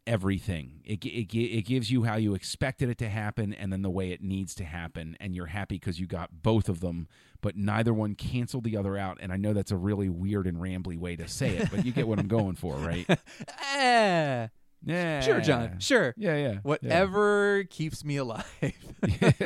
[0.07, 3.89] everything it, it, it gives you how you expected it to happen and then the
[3.89, 7.07] way it needs to happen and you're happy because you got both of them
[7.41, 10.57] but neither one canceled the other out and i know that's a really weird and
[10.57, 13.05] rambly way to say it but you get what i'm going for right
[13.75, 14.47] Eh,
[14.85, 15.79] yeah Sure, John.
[15.79, 16.13] Sure.
[16.17, 16.57] yeah yeah yeah.
[16.63, 18.45] Whatever keeps me alive.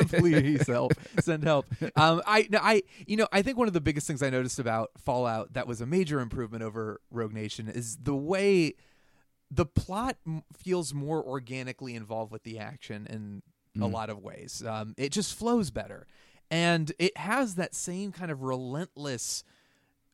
[0.09, 0.91] Please help.
[1.22, 1.66] Send help.
[1.95, 4.59] Um, I, no, I, you know, I think one of the biggest things I noticed
[4.59, 8.74] about Fallout that was a major improvement over Rogue Nation is the way
[9.54, 13.43] the plot m- feels more organically involved with the action in
[13.82, 14.64] a lot of ways.
[14.66, 16.08] Um, it just flows better,
[16.49, 19.43] and it has that same kind of relentless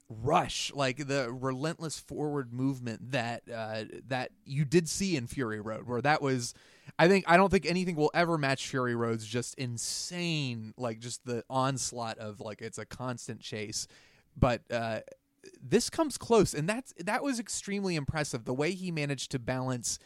[0.09, 5.87] rush, like the relentless forward movement that uh, that you did see in Fury Road,
[5.87, 6.53] where that was.
[6.97, 11.25] I think I don't think anything will ever match Fury Road's just insane, like just
[11.25, 13.87] the onslaught of like it's a constant chase,
[14.35, 14.61] but.
[14.71, 15.01] uh
[15.61, 19.99] this comes close and that's that was extremely impressive the way he managed to balance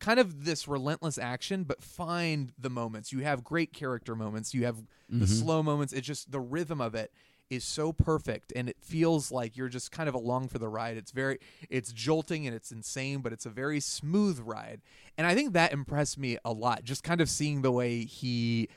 [0.00, 3.12] kind of this relentless action but find the moments.
[3.12, 4.54] You have great character moments.
[4.54, 4.76] You have
[5.08, 5.24] the mm-hmm.
[5.24, 5.92] slow moments.
[5.92, 7.12] It's just the rhythm of it
[7.50, 10.96] is so perfect and it feels like you're just kind of along for the ride.
[10.96, 14.80] It's very it's jolting and it's insane but it's a very smooth ride.
[15.16, 18.68] And i think that impressed me a lot just kind of seeing the way he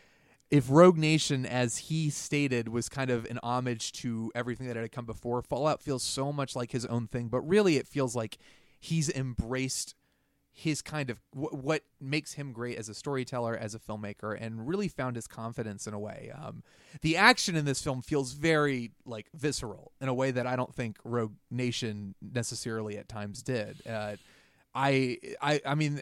[0.52, 4.92] if Rogue Nation, as he stated, was kind of an homage to everything that had
[4.92, 8.38] come before, Fallout feels so much like his own thing, but really it feels like
[8.78, 9.96] he's embraced
[10.52, 14.68] his kind of wh- what makes him great as a storyteller, as a filmmaker, and
[14.68, 16.30] really found his confidence in a way.
[16.38, 16.64] Um,
[17.02, 20.76] the action in this film feels very like visceral in a way that I don't
[20.76, 23.82] think Rogue Nation necessarily at times did.
[23.88, 24.18] Uh,
[24.76, 26.02] I, I, I mean,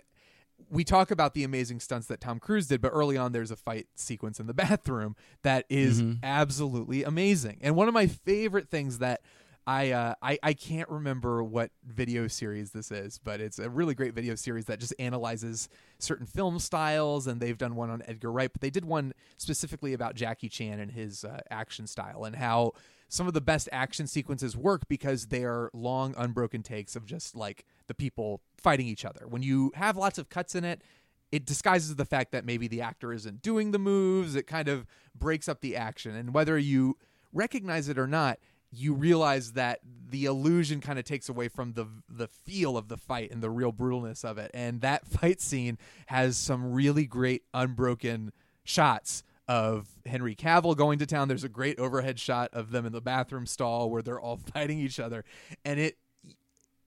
[0.69, 3.55] we talk about the amazing stunts that Tom Cruise did, but early on there's a
[3.55, 7.59] fight sequence in the bathroom that is absolutely amazing.
[7.61, 9.21] And one of my favorite things that
[9.67, 13.93] I, uh, I I can't remember what video series this is, but it's a really
[13.93, 15.69] great video series that just analyzes
[15.99, 19.93] certain film styles, and they've done one on Edgar Wright, but they did one specifically
[19.93, 22.73] about Jackie Chan and his uh, action style and how
[23.09, 27.35] some of the best action sequences work because they are long, unbroken takes of just
[27.35, 29.27] like the people fighting each other.
[29.27, 30.83] When you have lots of cuts in it,
[31.31, 34.35] it disguises the fact that maybe the actor isn't doing the moves.
[34.35, 34.85] It kind of
[35.17, 36.15] breaks up the action.
[36.15, 36.97] And whether you
[37.33, 38.39] recognize it or not,
[38.71, 39.79] you realize that
[40.09, 43.49] the illusion kind of takes away from the the feel of the fight and the
[43.49, 44.51] real brutalness of it.
[44.53, 48.31] And that fight scene has some really great unbroken
[48.63, 51.27] shots of Henry Cavill going to town.
[51.27, 54.79] There's a great overhead shot of them in the bathroom stall where they're all fighting
[54.79, 55.25] each other,
[55.65, 55.97] and it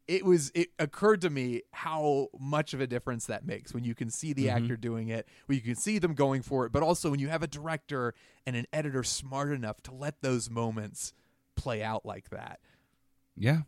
[0.07, 3.95] it was it occurred to me how much of a difference that makes when you
[3.97, 6.85] can see the actor doing it, when you can see them going for it, but
[6.85, 8.15] also when you have a director
[8.47, 11.13] and an editor smart enough to let those moments
[11.57, 12.61] play out like that.
[13.37, 13.63] Yeah.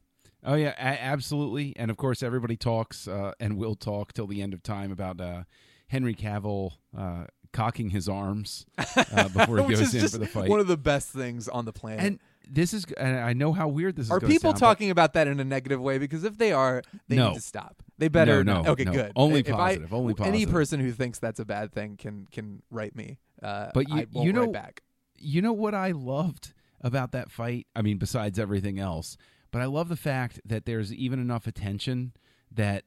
[0.45, 1.75] Oh yeah, a- absolutely.
[1.77, 5.21] And of course, everybody talks uh, and will talk till the end of time about
[5.21, 5.45] uh,
[5.89, 10.51] Henry Cavill uh, cocking his arms uh, before he goes in for the fight.
[10.51, 12.05] one of the best things on the planet.
[12.05, 14.11] and this is, and I know how weird this is.
[14.13, 15.97] are people sound, talking about that in a negative way?
[15.97, 17.29] Because if they are, they No.
[17.29, 17.83] need to stop.
[17.97, 18.93] They better No, no, Okay, no.
[18.93, 19.13] good.
[19.17, 22.63] Only If I- positive, only Any person who thinks that's a bad thing can can
[22.71, 23.19] write me.
[23.43, 24.83] Uh, But you- I you know- back.
[25.17, 26.53] you know what I loved
[26.83, 27.67] about that fight?
[27.75, 29.17] I mean, besides everything else,
[29.51, 32.13] but I love the fact that there's even enough attention
[32.53, 32.85] that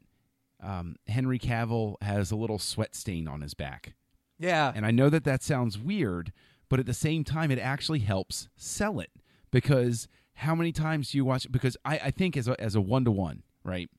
[0.62, 3.94] um, Henry Cavill has a little sweat stain on his back.
[4.40, 6.32] Yeah, And I know that that sounds weird,
[6.70, 9.12] but at the same time, it actually helps sell it
[9.52, 11.52] because how many times do you watch?
[11.52, 13.90] Because I, I think as a, as a one to one, right,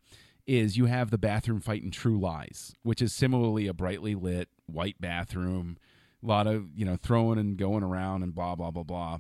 [0.47, 4.49] is you have the bathroom fight in True Lies, which is similarly a brightly lit
[4.67, 5.77] white bathroom,
[6.23, 9.19] a lot of you know throwing and going around and blah blah blah blah.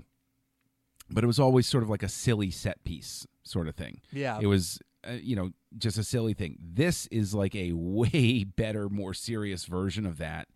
[1.10, 4.00] But it was always sort of like a silly set piece sort of thing.
[4.12, 4.38] yeah.
[4.40, 4.78] It was,
[5.08, 6.58] uh, you know, just a silly thing.
[6.60, 10.48] This is like a way better, more serious version of that.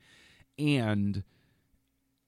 [0.59, 1.25] And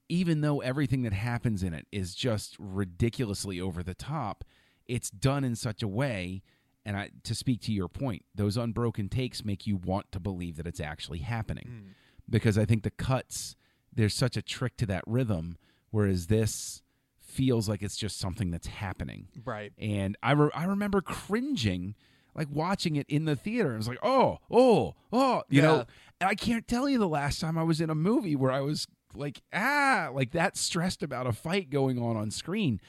[0.09, 4.43] even though everything that happens in it is just ridiculously over the top,
[4.85, 6.43] it's done in such a way.
[6.85, 10.57] And I, to speak to your point, those unbroken takes make you want to believe
[10.57, 11.91] that it's actually happening, hmm.
[12.29, 13.55] because I think the cuts
[13.91, 15.57] there's such a trick to that rhythm,
[15.89, 16.83] whereas this
[17.17, 19.73] feels like it's just something that's happening right.
[19.77, 21.95] and I re- I remember cringing
[22.35, 23.73] like watching it in the theater.
[23.73, 25.67] I was like, oh, oh, oh, you Yeah.
[25.67, 25.85] know.
[26.19, 28.61] And I can't tell you the last time I was in a movie where I
[28.61, 32.79] was like, ah, like that stressed about a fight going on on screen.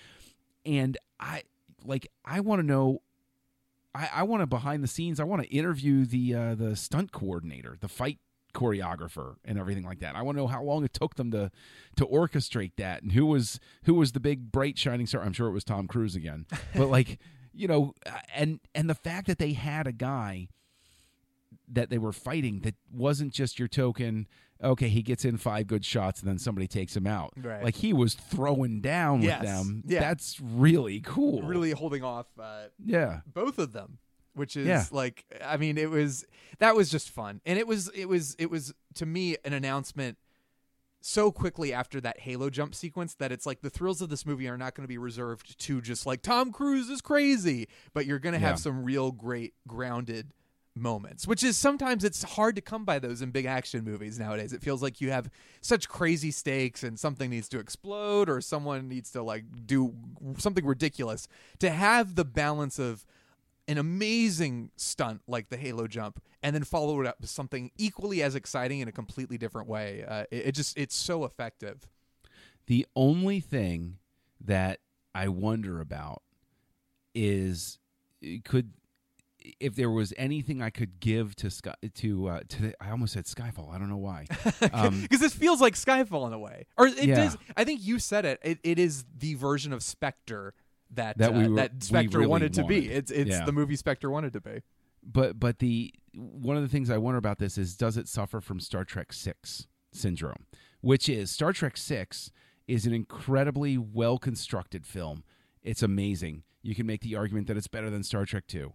[0.64, 1.42] And I
[1.84, 3.02] like I want to know.
[3.94, 5.18] I, I want to behind the scenes.
[5.20, 8.18] I want to interview the uh, the stunt coordinator, the fight
[8.52, 10.16] choreographer, and everything like that.
[10.16, 11.50] I want to know how long it took them to
[11.96, 15.22] to orchestrate that, and who was who was the big bright shining star.
[15.22, 17.18] I'm sure it was Tom Cruise again, but like
[17.56, 17.94] you know,
[18.34, 20.48] and and the fact that they had a guy
[21.68, 24.26] that they were fighting that wasn't just your token.
[24.62, 27.32] Okay, he gets in five good shots and then somebody takes him out.
[27.36, 27.62] Right.
[27.62, 29.40] Like he was throwing down Yes.
[29.40, 29.82] with them.
[29.86, 30.00] Yeah.
[30.00, 31.42] That's really cool.
[31.42, 33.20] Really holding off uh, Yeah.
[33.26, 33.98] both of them
[34.32, 34.84] which is Yeah.
[34.90, 36.26] like i mean it was
[36.58, 40.18] that was just fun and it was it was it was to me an announcement
[41.06, 44.48] so quickly after that halo jump sequence that it's like the thrills of this movie
[44.48, 48.18] are not going to be reserved to just like tom cruise is crazy but you're
[48.18, 48.62] going to have Yeah.
[48.66, 50.32] some real great grounded
[50.74, 54.52] moments which is sometimes it's hard to come by those in big action movies nowadays
[54.52, 55.30] it feels like you have
[55.62, 59.94] such crazy stakes and something needs to explode or someone needs to like do
[60.38, 61.28] something ridiculous
[61.60, 63.06] to have the balance of
[63.68, 68.22] an amazing stunt like the halo jump and then follow it up with something equally
[68.22, 71.88] as exciting in a completely different way uh, it, it just it's so effective
[72.66, 73.98] The only thing
[74.40, 74.80] that
[75.14, 76.22] I wonder about
[77.14, 77.78] is
[78.44, 78.72] could
[79.60, 83.12] if there was anything I could give to Sky to uh, to the, I almost
[83.12, 83.72] said Skyfall.
[83.72, 84.26] I don't know why.
[84.72, 87.14] Um, because this feels like skyfall in a way or it Yeah.
[87.16, 88.40] does i think you said it.
[88.42, 90.54] it it is the version of spectre
[90.90, 93.44] that That we uh, were- that we spectre really wanted to be it's it's Yeah.
[93.44, 94.62] the movie spectre wanted to be
[95.02, 98.40] but but the one of the things I wonder about this is does it suffer
[98.40, 100.46] from Star Trek Six syndrome,
[100.80, 102.30] which is Star Trek Six
[102.66, 105.22] is an incredibly well constructed film.
[105.62, 106.42] It's amazing.
[106.62, 108.72] You can make the argument that it's better than Star Trek Two.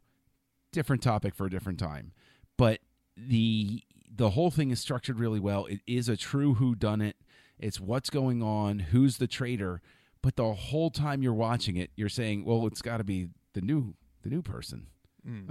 [0.71, 2.13] Different topic for a different time,
[2.57, 2.79] but
[3.17, 3.83] the
[4.13, 5.65] the whole thing is structured really well.
[5.65, 7.17] It is a true who done it.
[7.59, 9.81] It's what's going on, who's the traitor,
[10.22, 13.61] but the whole time you're watching it, you're saying, "Well, it's got to be the
[13.61, 14.88] new the new person."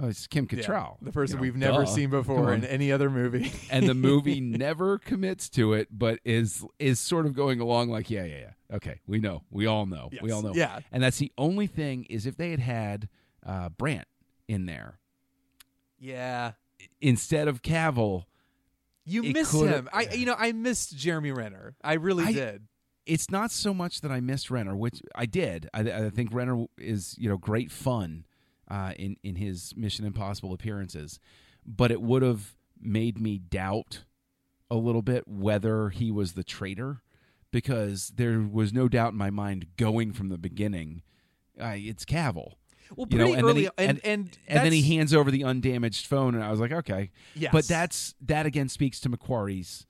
[0.01, 0.59] Oh, it's Kim Yeah.
[0.59, 1.85] Cattrall, the person You know, we've never duh.
[1.85, 6.65] seen before in any other movie and the movie never commits to it, but is
[6.77, 8.75] is sort of going along like, yeah, yeah, yeah.
[8.75, 10.51] Okay, we know, we all know, we all know.
[10.53, 10.79] Yeah.
[10.91, 13.09] and that's the only thing is if they had had
[13.45, 14.07] uh, Brandt
[14.49, 14.99] in there
[15.99, 16.51] yeah
[16.99, 18.25] instead of Cavill,
[19.05, 22.63] you miss him i you know i missed jeremy renner i really I- did
[23.05, 25.69] it's not so much that I missed Renner, which I did.
[25.73, 28.25] I, I think Renner is you know great fun
[28.69, 31.19] uh, in in his Mission Impossible appearances,
[31.65, 34.03] but it would have made me doubt
[34.69, 37.01] a little bit whether he was the traitor
[37.51, 41.03] because there was no doubt in my mind going from the beginning.
[41.61, 42.53] Uh, it's Cavill.
[42.95, 45.13] Well, you know, pretty and then early, he, and and, and, and then he hands
[45.13, 47.11] over the undamaged phone, and I was like, okay.
[47.35, 47.51] Yes.
[47.51, 49.85] But that's that again speaks to McQuarrie's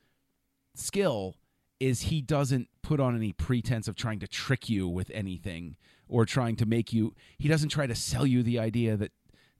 [0.75, 1.35] skill
[1.81, 5.75] is he doesn't put on any pretense of trying to trick you with anything
[6.07, 7.15] or trying to make you.
[7.39, 9.11] He doesn't try to sell you the idea that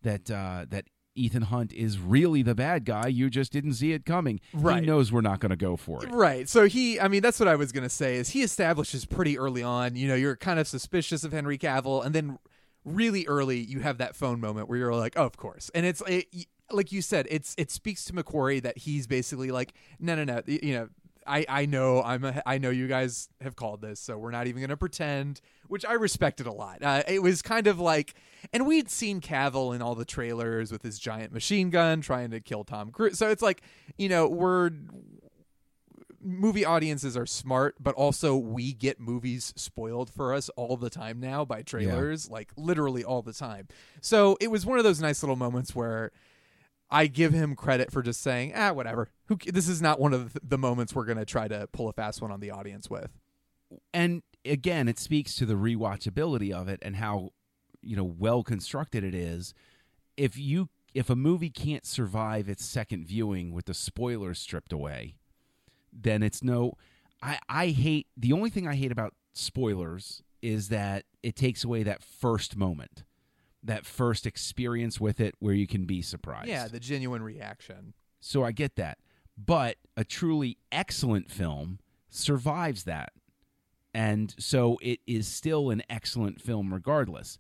[0.04, 0.86] that uh, that
[1.16, 3.08] Ethan Hunt is really the bad guy.
[3.08, 4.40] You just didn't see it coming.
[4.54, 4.82] Right.
[4.82, 6.12] He knows we're not going to go for it.
[6.12, 6.48] Right.
[6.48, 9.38] So he, I mean, that's what I was going to say is he establishes pretty
[9.38, 12.38] early on, you know, you're kind of suspicious of Henry Cavill and then
[12.86, 15.70] really early you have that phone moment where you're like, oh, of course.
[15.76, 16.28] And it's it,
[16.72, 20.42] like you said, it's it speaks to McQuarrie that he's basically like, no, no, no,
[20.46, 20.90] you know,
[21.26, 24.48] I, I know I'm a, I know you guys have called this, so we're not
[24.48, 26.82] even going to pretend, which I respected a lot.
[26.82, 28.16] Uh, it was kind of like,
[28.54, 32.40] and we'd seen Cavill in all the trailers with his giant machine gun trying to
[32.40, 33.18] kill Tom Cruise.
[33.18, 33.62] So it's like,
[33.98, 34.72] you know, we're
[36.24, 41.20] movie audiences are smart, but also we get movies spoiled for us all the time
[41.20, 43.68] now by trailers, like literally all the time.
[44.02, 46.12] So it was one of those nice little moments where
[46.92, 49.08] I give him credit for just saying, ah, whatever.
[49.28, 51.94] Who, this is not one of the moments we're going to try to pull a
[51.94, 53.18] fast one on the audience with.
[53.94, 57.30] and again, it speaks to the rewatchability of it and how
[57.82, 59.54] you know well constructed it is.
[60.18, 65.16] If you if a movie can't survive its second viewing with the spoilers stripped away,
[65.94, 66.74] then it's no.
[67.22, 71.84] I I hate the only thing I hate about spoilers is that it takes away
[71.84, 73.04] that first moment,
[73.64, 76.50] that first experience with it where you can be surprised.
[76.50, 77.94] Yeah, the genuine reaction.
[78.20, 78.98] So I get that.
[79.38, 81.80] But a truly excellent film
[82.10, 83.14] survives that.
[83.94, 87.38] And so it is still an excellent film regardless.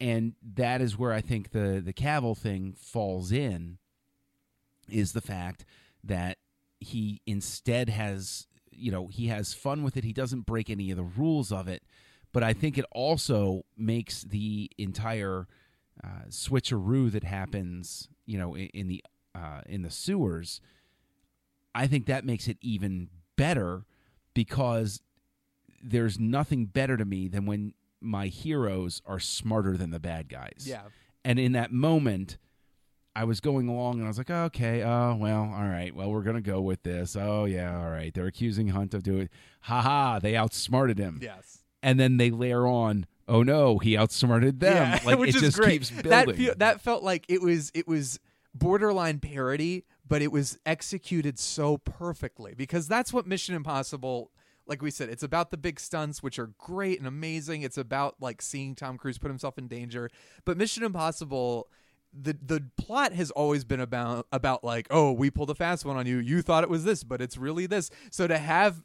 [0.00, 3.78] And that is where I think the the Cavill thing falls in
[4.88, 5.64] is the fact
[6.02, 6.38] that
[6.80, 10.04] he instead has you know, he has fun with it.
[10.04, 11.82] He doesn't break any of the rules of it.
[12.32, 15.46] But I think it also makes the entire
[16.02, 19.04] uh, switcheroo that happens, you know, in, in the
[19.34, 20.60] uh, in the sewers.
[21.74, 23.84] I think that makes it even better
[24.34, 25.00] because
[25.82, 30.64] there's nothing better to me than when my heroes are smarter than the bad guys.
[30.66, 30.82] Yeah.
[31.24, 32.38] And in that moment,
[33.14, 35.94] I was going along and I was like, okay, oh, well, all right.
[35.94, 37.14] Well, we're going to go with this.
[37.14, 38.12] Oh, yeah, all right.
[38.12, 39.28] They're accusing Hunt of doing
[39.62, 41.20] Ha ha, they outsmarted him.
[41.22, 41.61] Yes.
[41.82, 44.76] And then they layer on, oh no, he outsmarted them.
[44.76, 45.72] Yeah, like which it is just great.
[45.72, 46.10] keeps building.
[46.10, 48.20] That feel, that felt like it was it was
[48.54, 54.30] borderline parody, but it was executed so perfectly because that's what Mission Impossible.
[54.66, 57.62] Like we said, it's about the big stunts, which are great and amazing.
[57.62, 60.08] It's about like seeing Tom Cruise put himself in danger.
[60.44, 61.68] But Mission Impossible,
[62.12, 65.96] the the plot has always been about about like, oh, we pulled a fast one
[65.96, 66.18] on you.
[66.18, 67.90] You thought it was this, but it's really this.
[68.10, 68.82] So to have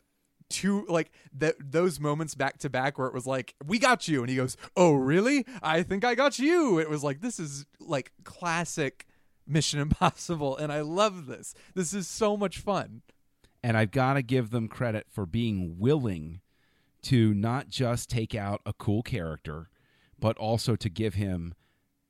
[0.49, 4.21] two like that those moments back to back where it was like we got you.
[4.21, 5.45] And he goes oh really?
[5.61, 6.79] I think i got you.
[6.79, 9.07] It was like this is like classic
[9.45, 11.53] mission impossible and i love this.
[11.73, 13.01] This is so much fun.
[13.63, 16.41] And I've got to give them credit for being willing
[17.03, 19.69] to not just take out a cool character,
[20.19, 21.53] but also to give him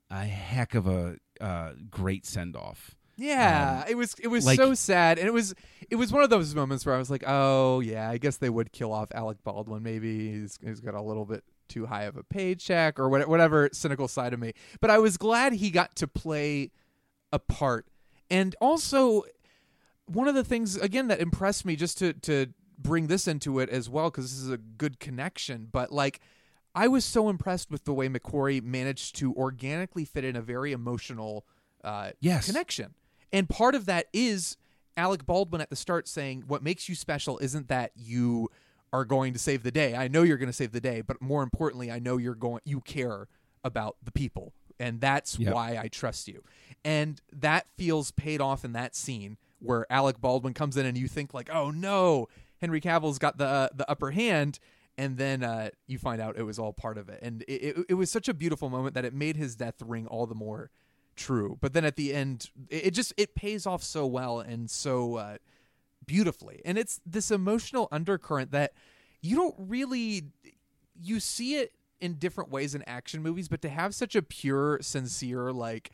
[0.09, 2.95] a heck of a uh, great send off.
[3.17, 5.53] Yeah it was it was like- so sad and it was
[5.89, 8.49] it was one of those moments where i was like oh yeah i guess they
[8.49, 9.81] would kill off alec baldwin.
[9.83, 13.69] Maybe he's, he's got a little bit too high of a paycheck or what- whatever
[13.73, 14.53] cynical side of me.
[14.79, 16.71] But i was glad he got to play
[17.33, 17.87] a part.
[18.29, 19.23] And also
[20.05, 23.69] one of the things again that impressed me just to to bring this into it
[23.69, 26.19] as well because this is a good connection but like
[26.75, 30.71] i was so impressed with the way mcquarrie managed to organically fit in a very
[30.71, 31.43] emotional
[31.83, 32.45] uh Yes.
[32.45, 32.93] connection
[33.33, 34.57] and part of that is
[34.95, 38.49] alec baldwin at the start saying what makes you special isn't that you
[38.93, 39.93] are going to save the day.
[39.95, 42.61] I know you're going to save the day but more importantly i know you're going
[42.65, 43.27] you care
[43.63, 44.53] about the people.
[44.79, 45.53] And that's Yep.
[45.53, 46.43] why i trust you.
[46.85, 51.07] And that feels paid off in that scene where Alec Baldwin comes in and you
[51.07, 52.27] think like, oh no,
[52.61, 54.59] Henry Cavill's got the the upper hand,
[54.97, 57.85] and then uh, you find out it was all part of it, and it, it,
[57.89, 60.69] it was such a beautiful moment that it made his death ring all the more
[61.17, 61.57] true.
[61.59, 65.37] But then at the end, it, just it pays off so well and so uh,
[66.05, 68.73] beautifully, and it's this emotional undercurrent that
[69.21, 70.23] you don't really
[70.99, 74.79] you see it in different ways in action movies, but to have such a pure,
[74.81, 75.91] sincere like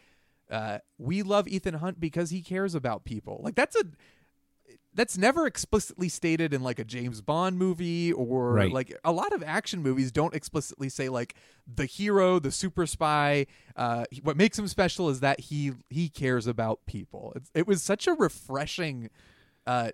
[0.52, 3.42] uh, we love Ethan Hunt because he cares about people.
[3.44, 3.84] Like that's a
[4.96, 8.72] that's never explicitly stated in like a James Bond movie or Right.
[8.72, 11.36] like a lot of action movies don't explicitly say like
[11.68, 13.46] the hero, the super spy.
[13.76, 17.34] Uh, what makes him special is that he he cares about people.
[17.36, 19.10] It's, it was such a refreshing
[19.66, 19.92] uh,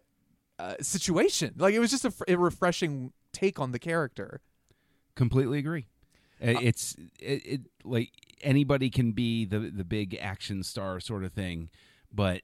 [0.57, 1.53] uh, situation.
[1.57, 4.41] Like it was just a, a refreshing take on the character.
[5.15, 5.88] Completely agree.
[6.41, 8.11] Uh, It's it, it like
[8.41, 11.69] anybody can be the the big action star sort of thing,
[12.13, 12.41] but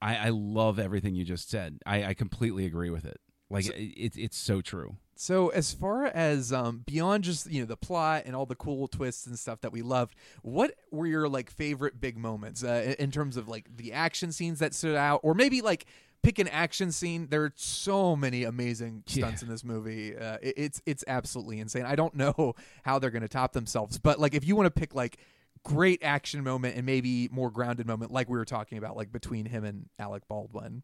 [0.00, 1.78] I, I love everything you just said.
[1.86, 3.20] I, I completely agree with it.
[3.50, 4.96] Like it, it's it's so true.
[5.16, 8.86] So as far as um, beyond just you know the plot and all the cool
[8.88, 13.10] twists and stuff that we loved, what were your like favorite big moments uh, in-
[13.10, 15.86] terms of like the action scenes that stood out, or maybe like
[16.22, 17.26] pick an action scene?
[17.30, 20.14] There are so many amazing stunts in this movie.
[20.16, 21.84] Uh, it- it's it's absolutely insane.
[21.86, 22.54] I don't know
[22.84, 25.18] how they're going to top themselves, but like if you want to pick like
[25.64, 29.46] great action moment and maybe more grounded moment, like we were talking about, like between
[29.46, 30.82] him and Alec Baldwin.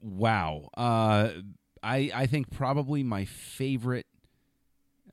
[0.00, 0.68] Wow.
[0.76, 1.30] Uh,
[1.82, 4.06] I I think probably my favorite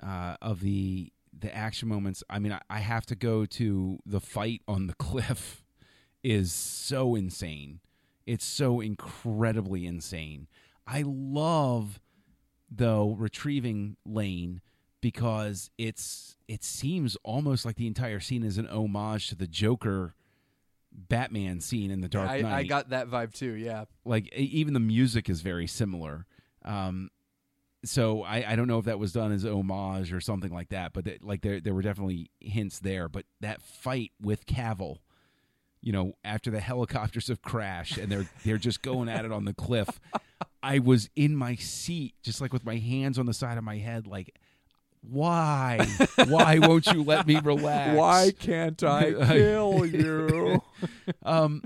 [0.01, 2.23] uh, of the the action moments.
[2.29, 5.63] I mean, I, I have to go to the fight on the cliff.
[6.21, 7.79] Is so insane.
[8.25, 10.47] It's so incredibly insane.
[10.85, 12.01] I love
[12.69, 14.59] though retrieving Lane
[15.01, 20.15] because it's it seems almost like the entire scene is an homage to the Joker
[20.91, 23.53] Batman scene in the Dark Knight I got that vibe too.
[23.53, 23.85] Yeah.
[24.05, 26.25] like even the music is very similar.
[26.65, 27.09] Um,
[27.85, 30.91] so I, I don't know if that was done as homage or something like that,
[30.93, 33.07] but like there there were definitely hints there.
[33.07, 34.97] But that fight with Cavill,
[35.81, 39.45] you know, after the helicopters have crashed and they're they're just going at it on
[39.45, 39.99] the cliff,
[40.63, 43.77] I was in my seat, just like with my hands on the side of my
[43.77, 44.37] head, like.
[45.01, 45.85] Why?
[46.27, 47.97] Why won't you let me relax?
[47.97, 50.61] Why can't I kill you?
[51.23, 51.63] um,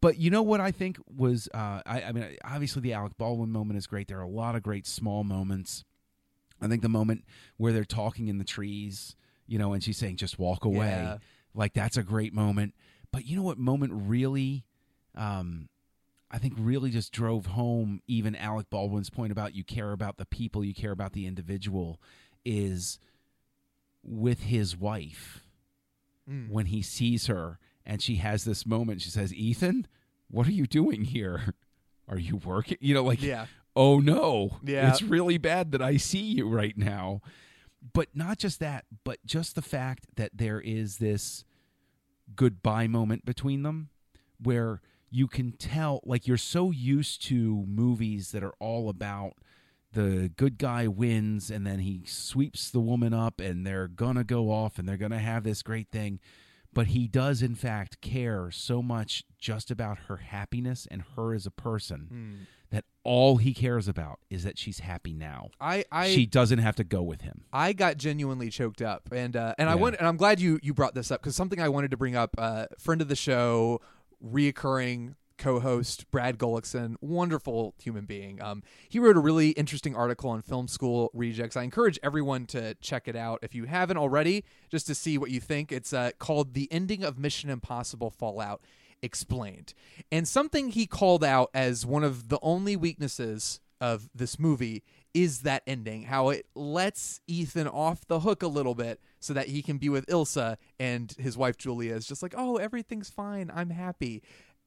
[0.00, 3.50] but you know what I think was uh, I, I mean obviously the Alec Baldwin
[3.50, 4.08] moment is great.
[4.08, 5.84] There are a lot of great small moments.
[6.60, 7.24] I think the moment
[7.56, 11.18] where they're talking in the trees, you know, and she's saying just walk away, Yeah.
[11.54, 12.74] like that's a great moment.
[13.12, 14.64] But you know what moment really,
[15.16, 15.68] um,
[16.30, 20.24] I think really just drove home even Alec Baldwin's point about you care about the
[20.24, 22.00] people, you care about the individual,
[22.44, 22.98] is
[24.02, 25.38] with his wife
[26.30, 26.50] Mm.
[26.50, 29.88] when he sees her and she has this moment she says ethan
[30.30, 31.52] what are you doing here
[32.08, 33.46] are you working you know like Yeah.
[33.74, 34.88] oh no Yeah.
[34.88, 37.22] it's really bad that i see you right now
[37.92, 41.44] but not just that but just the fact that there is this
[42.36, 43.88] goodbye moment between them
[44.40, 49.32] where you can tell like you're so used to movies that are all about
[49.92, 54.50] the good guy wins and then he sweeps the woman up and they're gonna go
[54.50, 56.18] off and they're gonna have this great thing
[56.74, 61.44] but he does in fact care so much just about her happiness and her as
[61.46, 62.34] a person Hmm.
[62.70, 66.76] that all he cares about is that she's happy now I I she doesn't have
[66.76, 69.80] to go with him I got genuinely choked up, and uh, and I Yeah.
[69.80, 72.16] want, and I'm glad you you brought this up because something I wanted to bring
[72.16, 72.34] up.
[72.38, 73.80] Uh, friend of the show,
[74.24, 78.40] reoccurring co-host Brad Gullickson, wonderful human being.
[78.42, 81.56] Um, he wrote a really interesting article on Film School Rejects.
[81.56, 85.30] I encourage everyone to check it out if you haven't already, just to see what
[85.30, 85.72] you think.
[85.72, 88.62] It's uh, called "The Ending of Mission Impossible: Fallout."
[89.04, 89.74] Explained,
[90.12, 95.40] and something he called out as one of the only weaknesses of this movie is
[95.40, 99.60] that ending, how it lets Ethan off the hook a little bit so that he
[99.60, 103.50] can be with Ilsa and his wife Julia is just like, "Oh, everything's fine.
[103.52, 104.22] I'm happy."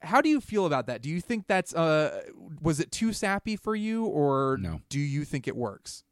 [0.05, 1.01] How do you feel about that?
[1.01, 2.21] Do you think that's uh
[2.61, 4.81] was it too sappy for you or No.
[4.89, 6.03] do you think it works?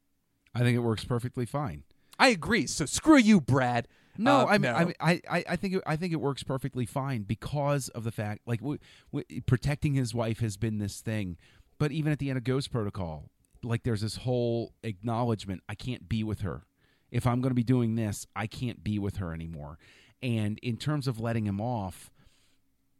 [0.54, 1.82] i think it works perfectly fine
[2.16, 2.68] I agree.
[2.68, 3.88] So screw you, Brad.
[4.16, 4.78] No, Uh, I mean, no.
[4.78, 8.04] I, mean I, I, I think, it, I think it works perfectly fine because of
[8.04, 8.78] the fact, like, w-
[9.12, 11.36] w- protecting his wife has been this thing.
[11.76, 13.30] But even at the end of Ghost Protocol,
[13.64, 16.62] like, there's this whole acknowledgement: I can't be with her.
[17.10, 19.80] If I'm going to be doing this, I can't be with her anymore.
[20.22, 22.12] And in terms of letting him off,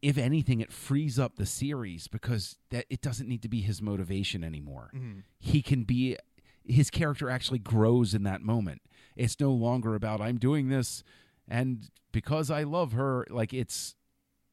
[0.04, 3.80] if anything, it frees up the series because that it doesn't need to be his
[3.80, 4.90] motivation anymore.
[4.94, 5.20] Mm-hmm.
[5.38, 6.18] He can be
[6.62, 8.82] his character actually grows in that moment.
[9.16, 11.02] It's no longer about I'm doing this
[11.48, 13.94] and because I love her, like it's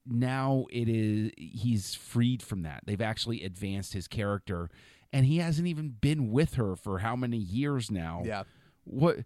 [0.06, 2.84] now it is he's freed from that.
[2.86, 4.70] They've actually advanced his character
[5.12, 8.22] and he hasn't even been with her for how many years now.
[8.24, 8.44] Yeah.
[8.86, 9.18] What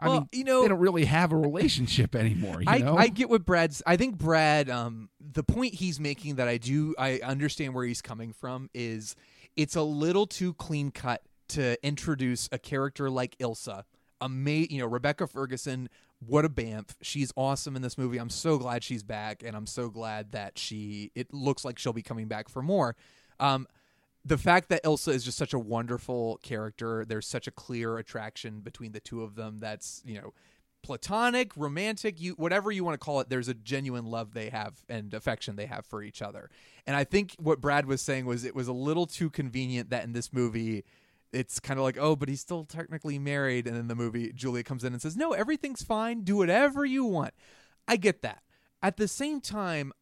[0.00, 2.96] I Well, mean, you know- they don't really have a relationship anymore, you I, know?
[2.96, 3.82] I get what Brad's.
[3.86, 8.02] I think Brad, um, the point he's making that I do, I understand where he's
[8.02, 9.16] coming from is
[9.56, 13.84] it's a little too clean cut to introduce a character like Ilsa.
[14.20, 15.88] Ama- you know, Rebecca Ferguson.
[16.20, 16.88] What a bamf!
[17.02, 18.16] She's awesome in this movie.
[18.18, 21.12] I'm so glad she's back, and I'm so glad that she.
[21.14, 22.96] It looks like she'll be coming back for more.
[23.38, 23.66] Um,
[24.26, 28.60] the fact that Ilsa is just such a wonderful character, there's such a clear attraction
[28.60, 29.58] between the two of them.
[29.60, 30.34] That's you know
[30.82, 34.84] platonic, romantic, you whatever you want to call it, there's a genuine love they have
[34.88, 36.50] and affection they have for each other.
[36.86, 40.04] And I think what Brad was saying was it was a little too convenient that
[40.04, 40.84] in this movie
[41.32, 43.66] it's kind of like, oh, but he's still technically married.
[43.66, 46.22] And then the movie, Julia comes in and says, no, everything's fine.
[46.22, 47.34] Do whatever you want.
[47.86, 48.42] I get that.
[48.82, 49.92] At the same time,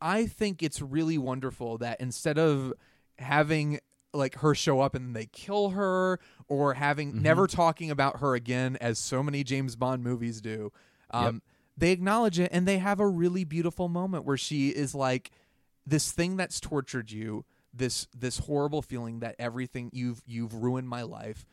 [0.00, 2.74] I think it's really wonderful that instead of
[3.18, 3.80] having
[4.12, 7.22] like her show up and they kill her or having Mm-hmm.
[7.22, 10.72] never talking about her again as so many James Bond movies do.
[11.10, 11.42] Um,
[11.76, 15.30] They acknowledge it and they have a really beautiful moment where she is like
[15.84, 21.02] this thing that's tortured you, this this horrible feeling that everything you've you've ruined my
[21.02, 21.44] life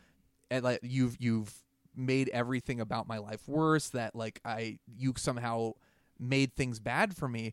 [0.50, 1.62] and like you've you've
[1.96, 5.72] made everything about my life worse that like I you somehow
[6.20, 7.52] made things bad for me.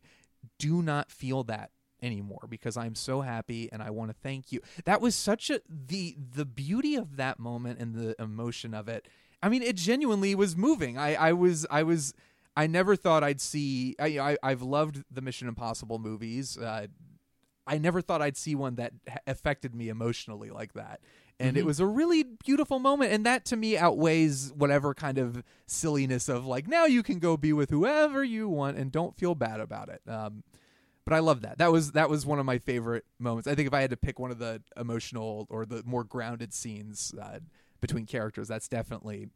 [0.58, 1.70] Do not feel that
[2.02, 4.60] anymore because I'm so happy and I want to thank you.
[4.84, 9.06] That was such a the the beauty of that moment and the emotion of it.
[9.42, 10.98] I mean, it genuinely was moving.
[10.98, 12.14] I I was I was
[12.56, 13.96] I never thought I'd see.
[13.98, 16.58] I, I I've loved the Mission Impossible movies.
[16.58, 16.86] Uh,
[17.66, 21.00] I never thought I'd see one that ha- affected me emotionally like that.
[21.38, 23.12] And it was a really beautiful moment.
[23.12, 27.38] And that to me outweighs whatever kind of silliness of like, now you can go
[27.38, 30.02] be with whoever you want and don't feel bad about it.
[30.06, 30.42] Um,
[31.10, 31.58] but I love that.
[31.58, 33.48] That was that was one of my favorite moments.
[33.48, 36.54] I think if I had to pick one of the emotional or the more grounded
[36.54, 37.40] scenes uh,
[37.80, 39.28] between characters, that's definitely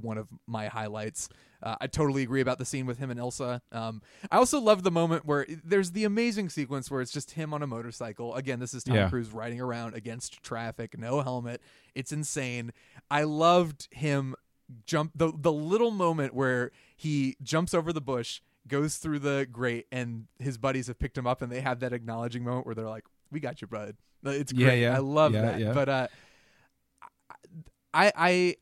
[0.00, 1.30] one of my highlights.
[1.62, 3.62] Uh, I totally agree about the scene with him and Ilsa.
[3.72, 7.54] Um, I also love the moment where there's the amazing sequence where it's just him
[7.54, 8.34] on a motorcycle.
[8.34, 9.08] Again, this is Tom Yeah.
[9.08, 11.62] Cruise riding around against traffic, no helmet.
[11.94, 12.72] It's insane.
[13.10, 14.34] I loved him
[14.84, 19.86] jump the the little moment where he jumps over the bush, goes through the grate,
[19.92, 22.88] and his buddies have picked him up, and they have that acknowledging moment where they're
[22.88, 24.80] like, "We got you, bud." It's great.
[24.80, 24.94] yeah.
[24.96, 25.60] I love Yeah, that.
[25.60, 25.72] yeah.
[25.74, 26.08] But uh,
[27.92, 28.56] I I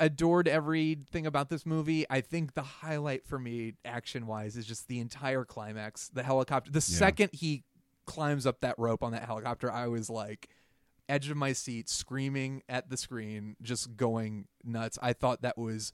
[0.00, 2.04] adored everything about this movie.
[2.10, 6.08] I think the highlight for me, action wise, is just the entire climax.
[6.12, 6.70] The helicopter.
[6.70, 7.64] The second he
[8.06, 10.48] climbs up that rope on that helicopter, I was like,
[11.08, 14.98] edge of my seat, screaming at the screen, just going nuts.
[15.00, 15.92] I thought that was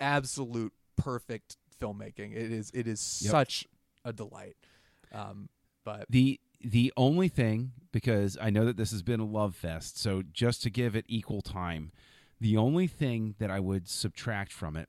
[0.00, 2.32] absolute perfect filmmaking.
[2.34, 2.70] It is.
[2.72, 3.30] It is Yep.
[3.30, 3.66] such
[4.04, 4.56] a delight.
[5.12, 5.48] Um,
[5.84, 9.98] but The the only thing because I know that this has been a love fest,
[9.98, 11.92] so just to give it equal time,
[12.40, 14.88] the only thing that I would subtract from it,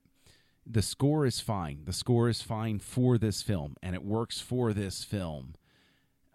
[0.65, 1.83] the score is fine.
[1.85, 5.53] The score is fine for this film, and it works for this film.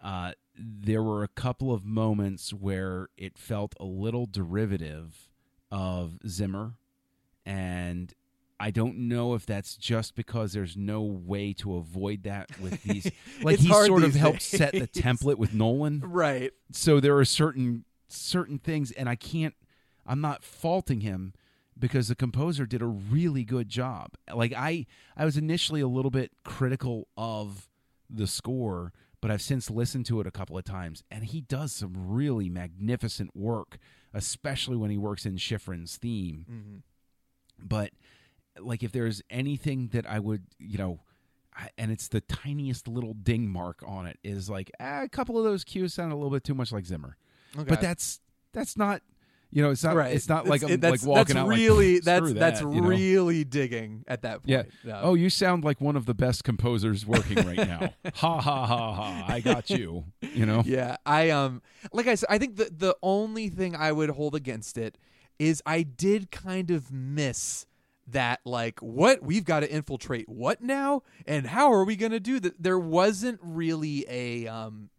[0.01, 5.29] Uh, there were a couple of moments where it felt a little derivative
[5.71, 6.75] of Zimmer,
[7.45, 8.13] and
[8.59, 13.09] I don't know if that's just because there's no way to avoid that with these.
[13.41, 16.51] Like he sort of helped set the template with Nolan, right.
[16.71, 19.55] so there are certain certain things, and I can't.
[20.05, 21.33] I'm not faulting him
[21.77, 24.11] because the composer did a really good job.
[24.33, 24.85] Like I,
[25.17, 27.69] I was initially a little bit critical of
[28.09, 31.71] the score, but I've since listened to it a couple of times, and he does
[31.71, 33.77] some really magnificent work,
[34.13, 36.45] especially when he works in Schifrin's theme.
[36.49, 36.77] Mm-hmm.
[37.65, 37.91] But
[38.59, 40.99] like, if there's anything that I would, you know.
[41.77, 45.43] And it's the tiniest little ding mark on it is like ah, a couple of
[45.43, 47.15] those cues sound a little bit too much like Zimmer
[47.55, 47.65] Okay.
[47.69, 48.21] but that's
[48.53, 49.03] that's not
[49.51, 50.15] you know it's not right.
[50.15, 52.59] it's not like It's- I'm that's, like walking that's out really like, that's "Screw that's
[52.61, 52.87] that," you know?
[52.87, 54.47] really digging at that point.
[54.49, 54.99] yeah No.
[55.03, 58.93] oh you sound like one of the best composers working right now ha ha ha
[58.95, 61.61] ha i got you you know yeah i um
[61.91, 64.97] like i said i think the the only thing i would hold against it
[65.37, 67.67] is i did kind of miss
[68.07, 72.19] that like what we've got to infiltrate what now and how are we going to
[72.19, 74.89] do that there wasn't really a um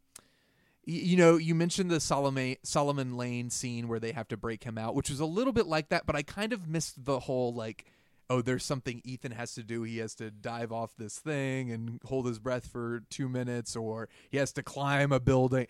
[0.87, 4.77] you know, you mentioned the Solomon Solomon Lane scene where they have to break him
[4.77, 7.55] out, which was a little bit like that, but I kind of missed the whole
[7.55, 7.87] like,
[8.29, 9.83] oh, there's something Ethan has to do.
[9.83, 14.09] He has to dive off this thing and hold his breath for two minutes, or
[14.31, 15.67] he has to climb a building.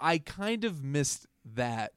[0.00, 1.92] I kind of missed that,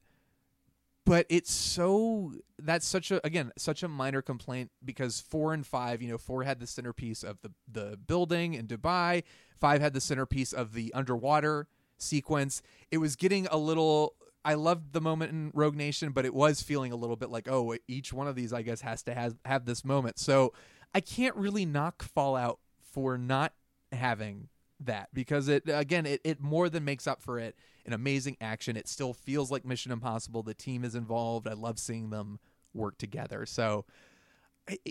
[1.04, 6.00] but it's so that's such a again such a minor complaint because four and five,
[6.00, 9.24] you know, four had the centerpiece of the the building in Dubai,
[9.60, 11.66] five had the centerpiece of the underwater
[11.98, 12.62] sequence.
[12.90, 14.14] It was getting a little.
[14.44, 17.46] I loved the moment in Rogue Nation, but it was feeling a little bit like,
[17.48, 20.18] oh, each one of these, I guess, has to have have this moment.
[20.18, 20.52] So
[20.94, 23.54] I can't really knock Fallout for not
[23.92, 24.48] having
[24.86, 28.76] that because it again it, it more than makes up for it in amazing action
[28.76, 32.38] it still feels like mission impossible the team is involved i love seeing them
[32.74, 33.84] work together so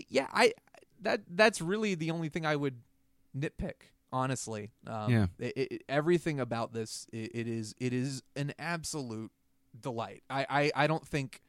[0.08, 0.52] yeah i
[1.00, 2.80] that that's really the only thing i would
[3.36, 5.26] nitpick honestly um Yeah.
[5.38, 9.30] it, it, everything about this it, it is it is an absolute
[9.78, 11.40] delight I, I i don't think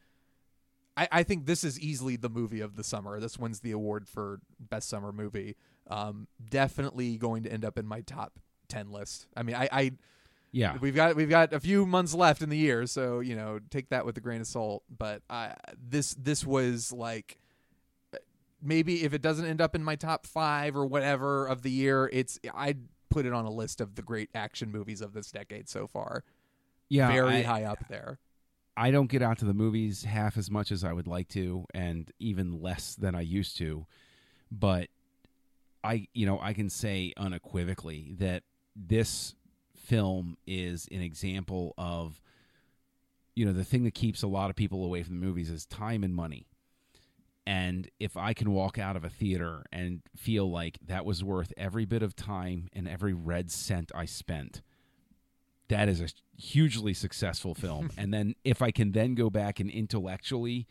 [0.96, 3.20] I, I think this is easily the movie of the summer.
[3.20, 5.56] This wins the award for best summer movie.
[5.88, 8.40] Um, definitely going to end up in my top
[8.70, 9.28] ten list.
[9.36, 9.92] I mean, I, I
[10.52, 10.78] Yeah.
[10.80, 13.90] we've got we've got a few months left in the year, so you know, take
[13.90, 14.84] that with a grain of salt.
[14.96, 15.56] But I
[15.90, 17.38] this this was like
[18.62, 22.10] maybe if it doesn't end up in my top five or whatever of the year,
[22.14, 22.80] it's I'd
[23.10, 26.24] put it on a list of the great action movies of this decade so far.
[26.90, 27.10] Yeah.
[27.12, 28.20] Very I- high up there.
[28.76, 31.66] I don't get out to the movies half as much as I would like to,
[31.76, 33.86] and even less than I used to.
[34.52, 34.88] But
[35.84, 38.44] I, you know, I can say unequivocally that
[38.76, 39.36] this
[39.76, 42.22] film is an example of,
[43.36, 45.66] you know, the thing that keeps a lot of people away from the movies is
[45.66, 46.48] time and money.
[47.46, 51.52] And if I can walk out of a theater and feel like that was worth
[51.58, 54.62] every bit of time and every red cent I spent,
[55.68, 56.08] that is a
[56.38, 57.92] hugely successful film.
[57.98, 60.68] and then if I can then go back and intellectually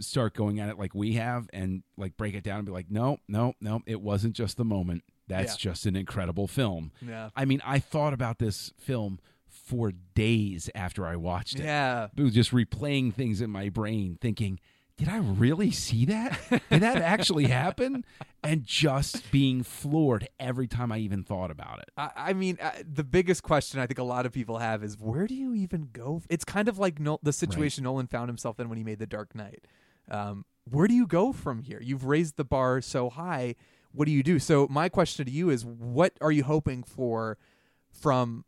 [0.00, 2.90] start going at it like we have and like break it down and be like,
[2.90, 5.04] no, no, no, it wasn't just the moment.
[5.26, 5.70] That's Yeah.
[5.72, 6.92] just an incredible film.
[7.00, 7.30] Yeah.
[7.34, 9.18] I mean, I thought about this film
[9.48, 11.64] for days after I watched it.
[11.64, 12.08] Yeah.
[12.16, 14.60] It was just replaying things in my brain, thinking,
[14.96, 16.38] did I really see that?
[16.70, 18.04] Did that actually happen?
[18.44, 21.88] And just being floored every time I even thought about it.
[21.96, 24.96] I, I mean, uh, the biggest question I think a lot of people have is
[25.00, 26.22] where do you even go?
[26.28, 29.06] It's kind of like Nol- the situation Nolan found himself in when he made The
[29.06, 29.64] Dark Knight.
[30.10, 31.80] Um, where do you go from here?
[31.82, 33.54] You've raised the bar so high.
[33.92, 34.38] What do you do?
[34.38, 37.38] So my question to you is, what are you hoping for
[37.90, 38.44] from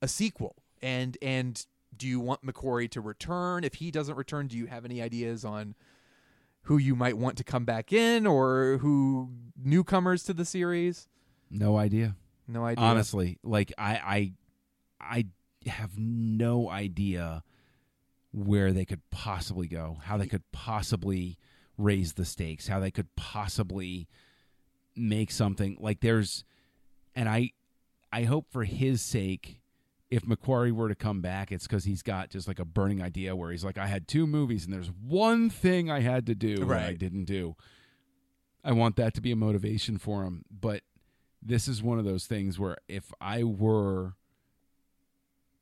[0.00, 0.56] a sequel?
[0.82, 1.64] And and
[1.96, 3.64] do you want McQuarrie to return?
[3.64, 5.74] If he doesn't return, do you have any ideas on
[6.62, 11.08] who you might want to come back in or who newcomers to the series?
[11.50, 12.16] No idea.
[12.48, 12.84] No idea.
[12.84, 14.32] Honestly, like I,
[15.00, 15.26] I,
[15.64, 17.42] I have no idea
[18.32, 21.38] where they could possibly go, how they could possibly
[21.76, 24.08] raise the stakes, how they could possibly
[24.96, 25.76] make something.
[25.78, 26.44] Like there's,
[27.14, 27.50] and I,
[28.12, 29.60] I hope for his sake,
[30.10, 33.34] if McQuarrie were to come back, it's because he's got just like a burning idea
[33.34, 36.56] where he's like, I had two movies and there's one thing I had to do
[36.56, 37.56] that I didn't do.
[38.64, 40.82] I want that to be a motivation for him, but
[41.42, 44.14] this is one of those things where if I were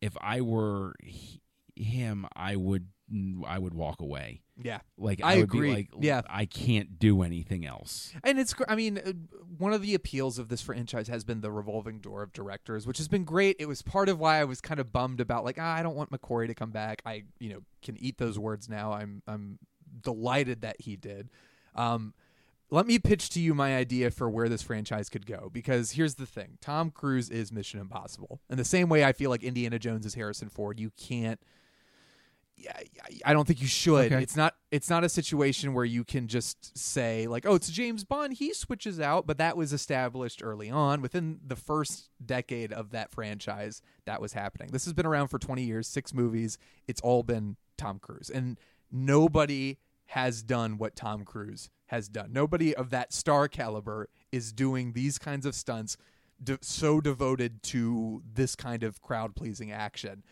[0.00, 0.94] if I were
[1.80, 2.88] him, I would
[3.46, 4.42] I would walk away.
[4.62, 4.80] Yeah.
[4.96, 5.68] Like I would agree.
[5.68, 6.22] Be like, Yeah.
[6.28, 8.12] I can't do anything else.
[8.22, 9.12] And it's, I mean, uh,
[9.58, 12.98] one of the appeals of this franchise has been the revolving door of directors, which
[12.98, 13.56] has been great.
[13.58, 15.96] It was part of why I was kind of bummed about, like, ah, I don't
[15.96, 17.02] want McQuarrie to come back.
[17.04, 18.92] I, you know, can eat those words now.
[18.92, 19.58] I'm, I'm
[20.02, 21.30] delighted that he did.
[21.74, 22.14] Um,
[22.70, 26.14] let me pitch to you my idea for where this franchise could go because here's
[26.14, 28.40] the thing Tom Cruise is Mission Impossible.
[28.48, 31.40] In the same way I feel like Indiana Jones is Harrison Ford, you can't
[33.24, 34.12] I don't think you should.
[34.12, 34.22] Okay.
[34.22, 38.04] It's not it's not a situation where you can just say like, "Oh, it's James
[38.04, 42.90] Bond, he switches out," but that was established early on within the first decade of
[42.90, 44.70] that franchise that was happening.
[44.72, 46.58] This has been around for 20 years, 6 movies.
[46.86, 48.30] It's all been Tom Cruise.
[48.30, 48.58] And
[48.90, 52.32] nobody has done what Tom Cruise has done.
[52.32, 55.96] Nobody of that star caliber is doing these kinds of stunts
[56.42, 60.22] de- so devoted to this kind of crowd pleasing action.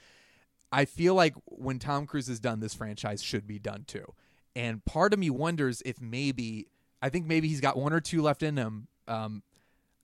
[0.70, 4.14] I feel like when Tom Cruise is done, this franchise should be done too.
[4.54, 6.66] And part of me wonders if maybe,
[7.00, 8.88] I think maybe he's got one or two left in him.
[9.06, 9.42] Um,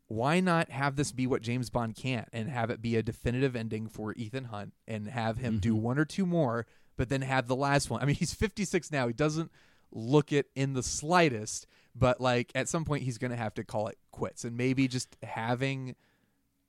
[0.07, 3.57] why not have this be what James Bond can't and have it be a definitive
[3.57, 6.67] ending for Ethan Hunt and have him do one or two more,
[6.97, 8.03] but then have the last one?
[8.03, 9.07] I mean, he's 56 now.
[9.07, 9.51] He doesn't
[9.91, 13.65] look it in the slightest, but like at some point he's going to have to
[13.65, 15.97] call it quits and maybe just having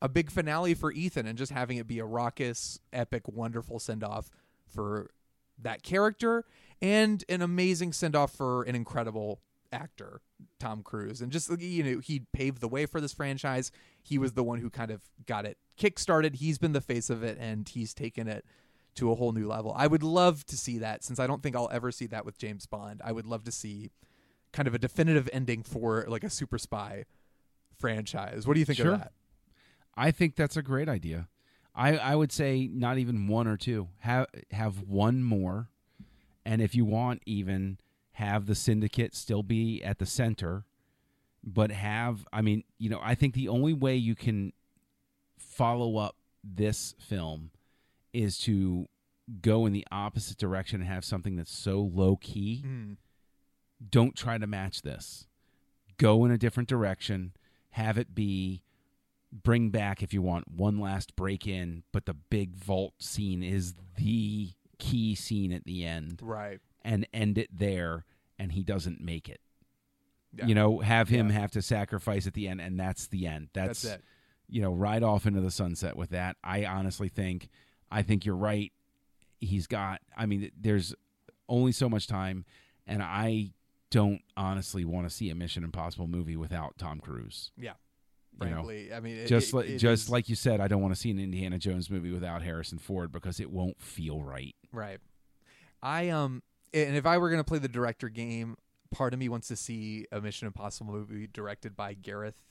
[0.01, 4.03] a big finale for Ethan and just having it be a raucous, epic, wonderful send
[4.03, 4.29] off
[4.67, 5.09] for
[5.61, 6.43] that character
[6.81, 9.39] and an amazing send off for an incredible
[9.71, 10.21] actor,
[10.59, 11.21] Tom Cruise.
[11.21, 13.71] And just, you know, he paved the way for this franchise.
[14.03, 16.35] He was the one who kind of got it kick started.
[16.35, 18.45] He's been the face of it and he's taken it
[18.95, 19.73] to a whole new level.
[19.75, 22.37] I would love to see that since I don't think I'll ever see that with
[22.37, 23.01] James Bond.
[23.03, 23.91] I would love to see
[24.53, 27.03] kind of a definitive ending for like a super spy
[27.77, 28.47] franchise.
[28.47, 28.93] What do you think Sure.
[28.93, 29.11] of that?
[29.97, 31.27] I think that's a great idea.
[31.73, 33.89] I, I would say not even one or two.
[33.99, 35.69] Have have one more,
[36.45, 37.79] and if you want, even
[38.13, 40.63] have the syndicate still be at the center,
[41.43, 44.53] but have I mean, you know, I think the only way you can
[45.37, 47.51] follow up this film
[48.13, 48.87] is to
[49.41, 52.63] go in the opposite direction and have something that's so low key.
[52.65, 52.97] Mm.
[53.89, 55.27] Don't try to match this.
[55.97, 57.33] Go in a different direction.
[57.71, 58.63] Have it be
[59.31, 63.75] bring back if you want one last break in, but the big vault scene is
[63.97, 66.19] the key scene at the end.
[66.23, 66.59] Right.
[66.83, 68.05] and end it there,
[68.37, 69.41] and he doesn't make it.
[70.37, 70.45] Yeah.
[70.45, 71.39] You know, have him Yeah.
[71.39, 73.49] have to sacrifice at the end, and that's the end.
[73.53, 74.03] That's, That's it.
[74.47, 76.37] You know, ride off into the sunset with that.
[76.43, 77.49] I honestly think,
[77.89, 78.71] I think you're right.
[79.39, 80.01] He's got.
[80.15, 80.93] I mean, there's
[81.49, 82.45] only so much time,
[82.85, 83.53] and I
[83.89, 87.51] don't honestly want to see a Mission Impossible movie without Tom Cruise.
[87.57, 87.73] Yeah.
[88.41, 88.61] You know,
[88.93, 90.93] I mean, it- just it- like it just is- like you said, I don't want
[90.93, 94.55] to see an Indiana Jones movie without Harrison Ford because it won't feel right.
[94.71, 94.99] Right.
[95.81, 96.43] I um
[96.73, 98.57] and if I were going to play the director game,
[98.91, 102.43] part of me wants to see a Mission Impossible movie directed by Gareth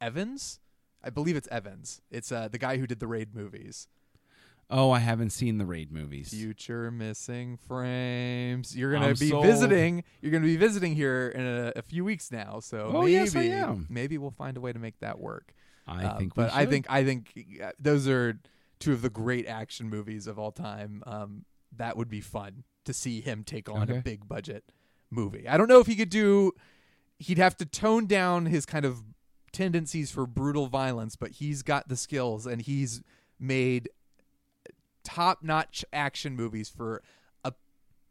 [0.00, 0.60] Evans.
[1.02, 2.00] I believe it's Evans.
[2.10, 3.88] It's uh the guy who did the Raid movies.
[4.74, 6.30] Oh, I haven't seen the Raid movies.
[6.30, 8.74] Future missing frames.
[8.76, 9.44] You're going to I'm be sold.
[9.44, 10.02] visiting.
[10.20, 12.58] You're going to be visiting here in a, a few weeks now.
[12.60, 13.86] So Oh, maybe yes, I am.
[13.90, 15.52] maybe we'll find a way to make that work.
[15.86, 17.34] I Uh, think, but I think I think
[17.78, 18.38] those are
[18.80, 21.02] two of the great action movies of all time.
[21.06, 21.44] Um,
[21.76, 23.98] that would be fun to see him take on Okay.
[23.98, 24.64] a big budget
[25.10, 25.46] movie.
[25.48, 26.52] I don't know if he could do.
[27.18, 29.02] He'd have to tone down his kind of
[29.52, 33.02] tendencies for brutal violence, but he's got the skills and he's
[33.38, 33.88] made
[35.04, 37.02] top-notch action movies for
[37.44, 37.52] a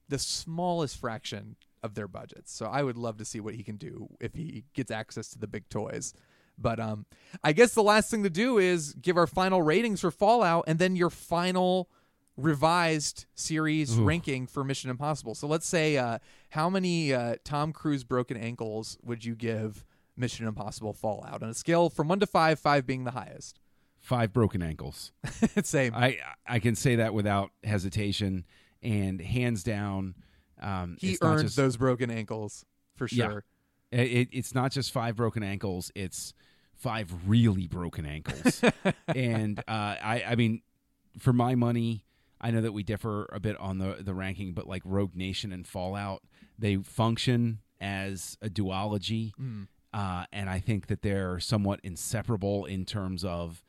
[0.09, 2.51] the smallest fraction of their budgets.
[2.53, 5.39] So I would love to see what he can do if he gets access to
[5.39, 6.13] the big toys.
[6.57, 7.05] But um
[7.43, 10.80] I guess the last thing to do is give our final ratings for Fallout and
[10.80, 11.89] then your final
[12.38, 14.03] revised series Ooh.
[14.03, 15.35] ranking for Mission Impossible.
[15.35, 16.19] So let's say uh
[16.49, 19.85] how many uh Tom Cruise broken ankles would you give
[20.18, 23.59] Mission Impossible Fallout on a scale from 1 to 5, 5 being the highest.
[24.02, 25.11] Five broken ankles.
[25.64, 25.94] Same.
[25.95, 28.45] I I can say that without hesitation
[28.84, 30.15] and hands down.
[30.61, 32.65] Um, he earned just- those broken ankles
[32.95, 33.44] for sure.
[33.91, 36.34] It, it, it's not just five broken ankles; it's
[36.76, 38.61] five really broken ankles.
[39.07, 39.61] and uh,
[40.02, 40.61] I, I mean,
[41.19, 42.06] for my money,
[42.40, 45.52] I know that we differ a bit on the the ranking, but like Rogue Nation
[45.52, 46.23] and Fallout,
[46.57, 49.68] they function as a duology, Mm.
[49.94, 53.64] uh, and I think that they're somewhat inseparable in terms of.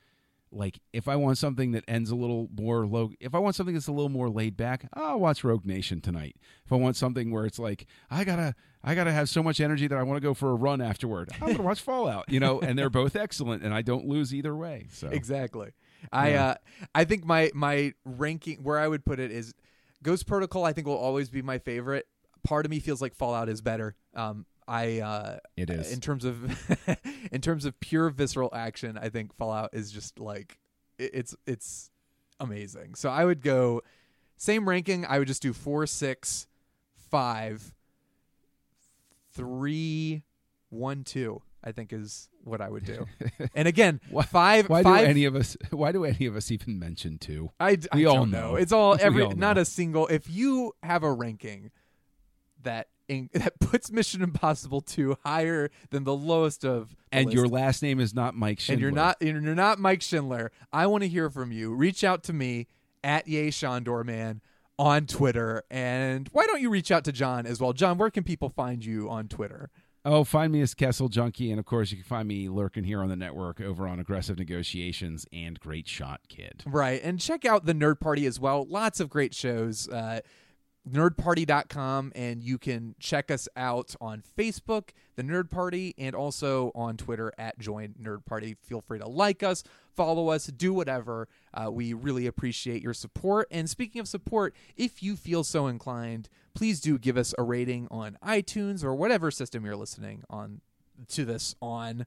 [0.53, 3.75] Like if I want something that ends a little more low, if I want something
[3.75, 6.37] that's a little more laid back, I'll watch Rogue Nation tonight.
[6.67, 8.55] If I want something where it's like I gotta,
[8.85, 11.31] I gotta have so much energy that I want to go for a run afterward,
[11.41, 12.27] I'm gonna watch Fallout.
[12.29, 14.89] You know, and they're both excellent, and I don't lose either way.
[14.91, 15.71] So Exactly.
[16.13, 16.45] I Yeah.
[16.47, 16.55] uh
[16.95, 19.55] I think my my ranking where I would put it is
[20.03, 22.07] Ghost Protocol I think will always be my favorite.
[22.45, 23.95] Part of me feels like Fallout is better.
[24.15, 25.93] Um I uh It is.
[25.93, 26.37] in terms of
[27.33, 30.59] in terms of pure visceral action, I think Fallout is just like
[30.99, 31.91] it, it's it's
[32.41, 32.95] amazing.
[32.95, 33.83] So I would go
[34.37, 36.47] same ranking, I would just do four, six,
[37.11, 37.73] five,
[39.35, 40.23] three,
[40.71, 41.43] one, two.
[41.65, 43.07] I think is what I would do.
[43.55, 45.57] and again, Why- five, why five do any of us?
[45.71, 47.51] Why do any of us even mention two?
[47.61, 48.51] I, I We don't all know.
[48.51, 48.57] know.
[48.57, 50.09] It's all every all not a single.
[50.09, 51.71] If you have a ranking
[52.65, 57.37] that in, that puts Mission Impossible 2 higher than the lowest of the And list,
[57.37, 58.73] your last name is not Mike Schindler.
[58.75, 61.75] and you're not and you're not Mike Schindler, I want to hear from you.
[61.75, 62.67] Reach out to me
[63.05, 64.41] at Yay Shondor Man
[64.79, 67.73] on Twitter, and why don't you reach out to John as well?
[67.73, 69.71] John, where can people find you on Twitter?
[70.05, 73.01] Oh, find me as Kessel Junkie, and of course you can find me lurking here
[73.01, 76.65] on the network over on Aggressive Negotiations and Great Shot Kid.
[76.67, 77.01] Right.
[77.05, 78.67] And check out the Nerd Party as well.
[78.69, 79.89] Lots of great shows.
[79.89, 80.21] Uh,
[80.91, 86.97] nerdparty.com and you can check us out on Facebook, the Nerd Party, and also on
[86.97, 88.57] Twitter at Join Nerd Party.
[88.63, 89.63] Feel free to like us,
[89.95, 91.29] follow us, do whatever.
[91.55, 93.47] Uh, we really appreciate your support.
[93.51, 97.87] And speaking of support, if you feel so inclined, please do give us a rating
[97.91, 100.61] on iTunes or whatever system you're listening on
[101.09, 102.07] to this on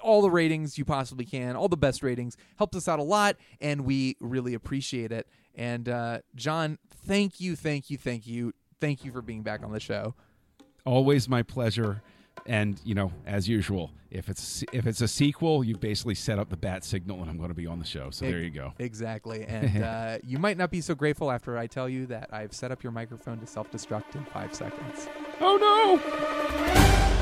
[0.00, 2.36] all the ratings you possibly can, all the best ratings.
[2.56, 5.28] Helps us out a lot, and we really appreciate it.
[5.54, 9.72] And uh, John, thank you, thank you, thank you, thank you for being back on
[9.72, 10.14] the show.
[10.84, 12.02] Always my pleasure.
[12.46, 16.48] And you know, as usual, if it's if it's a sequel, you basically set up
[16.48, 18.10] the bat signal, and I'm going to be on the show.
[18.10, 18.72] So there you go.
[18.78, 19.46] Exactly.
[19.52, 22.72] And uh, you might not be so grateful after I tell you that I've set
[22.72, 25.08] up your microphone to self destruct in five seconds.
[25.40, 27.21] Oh no!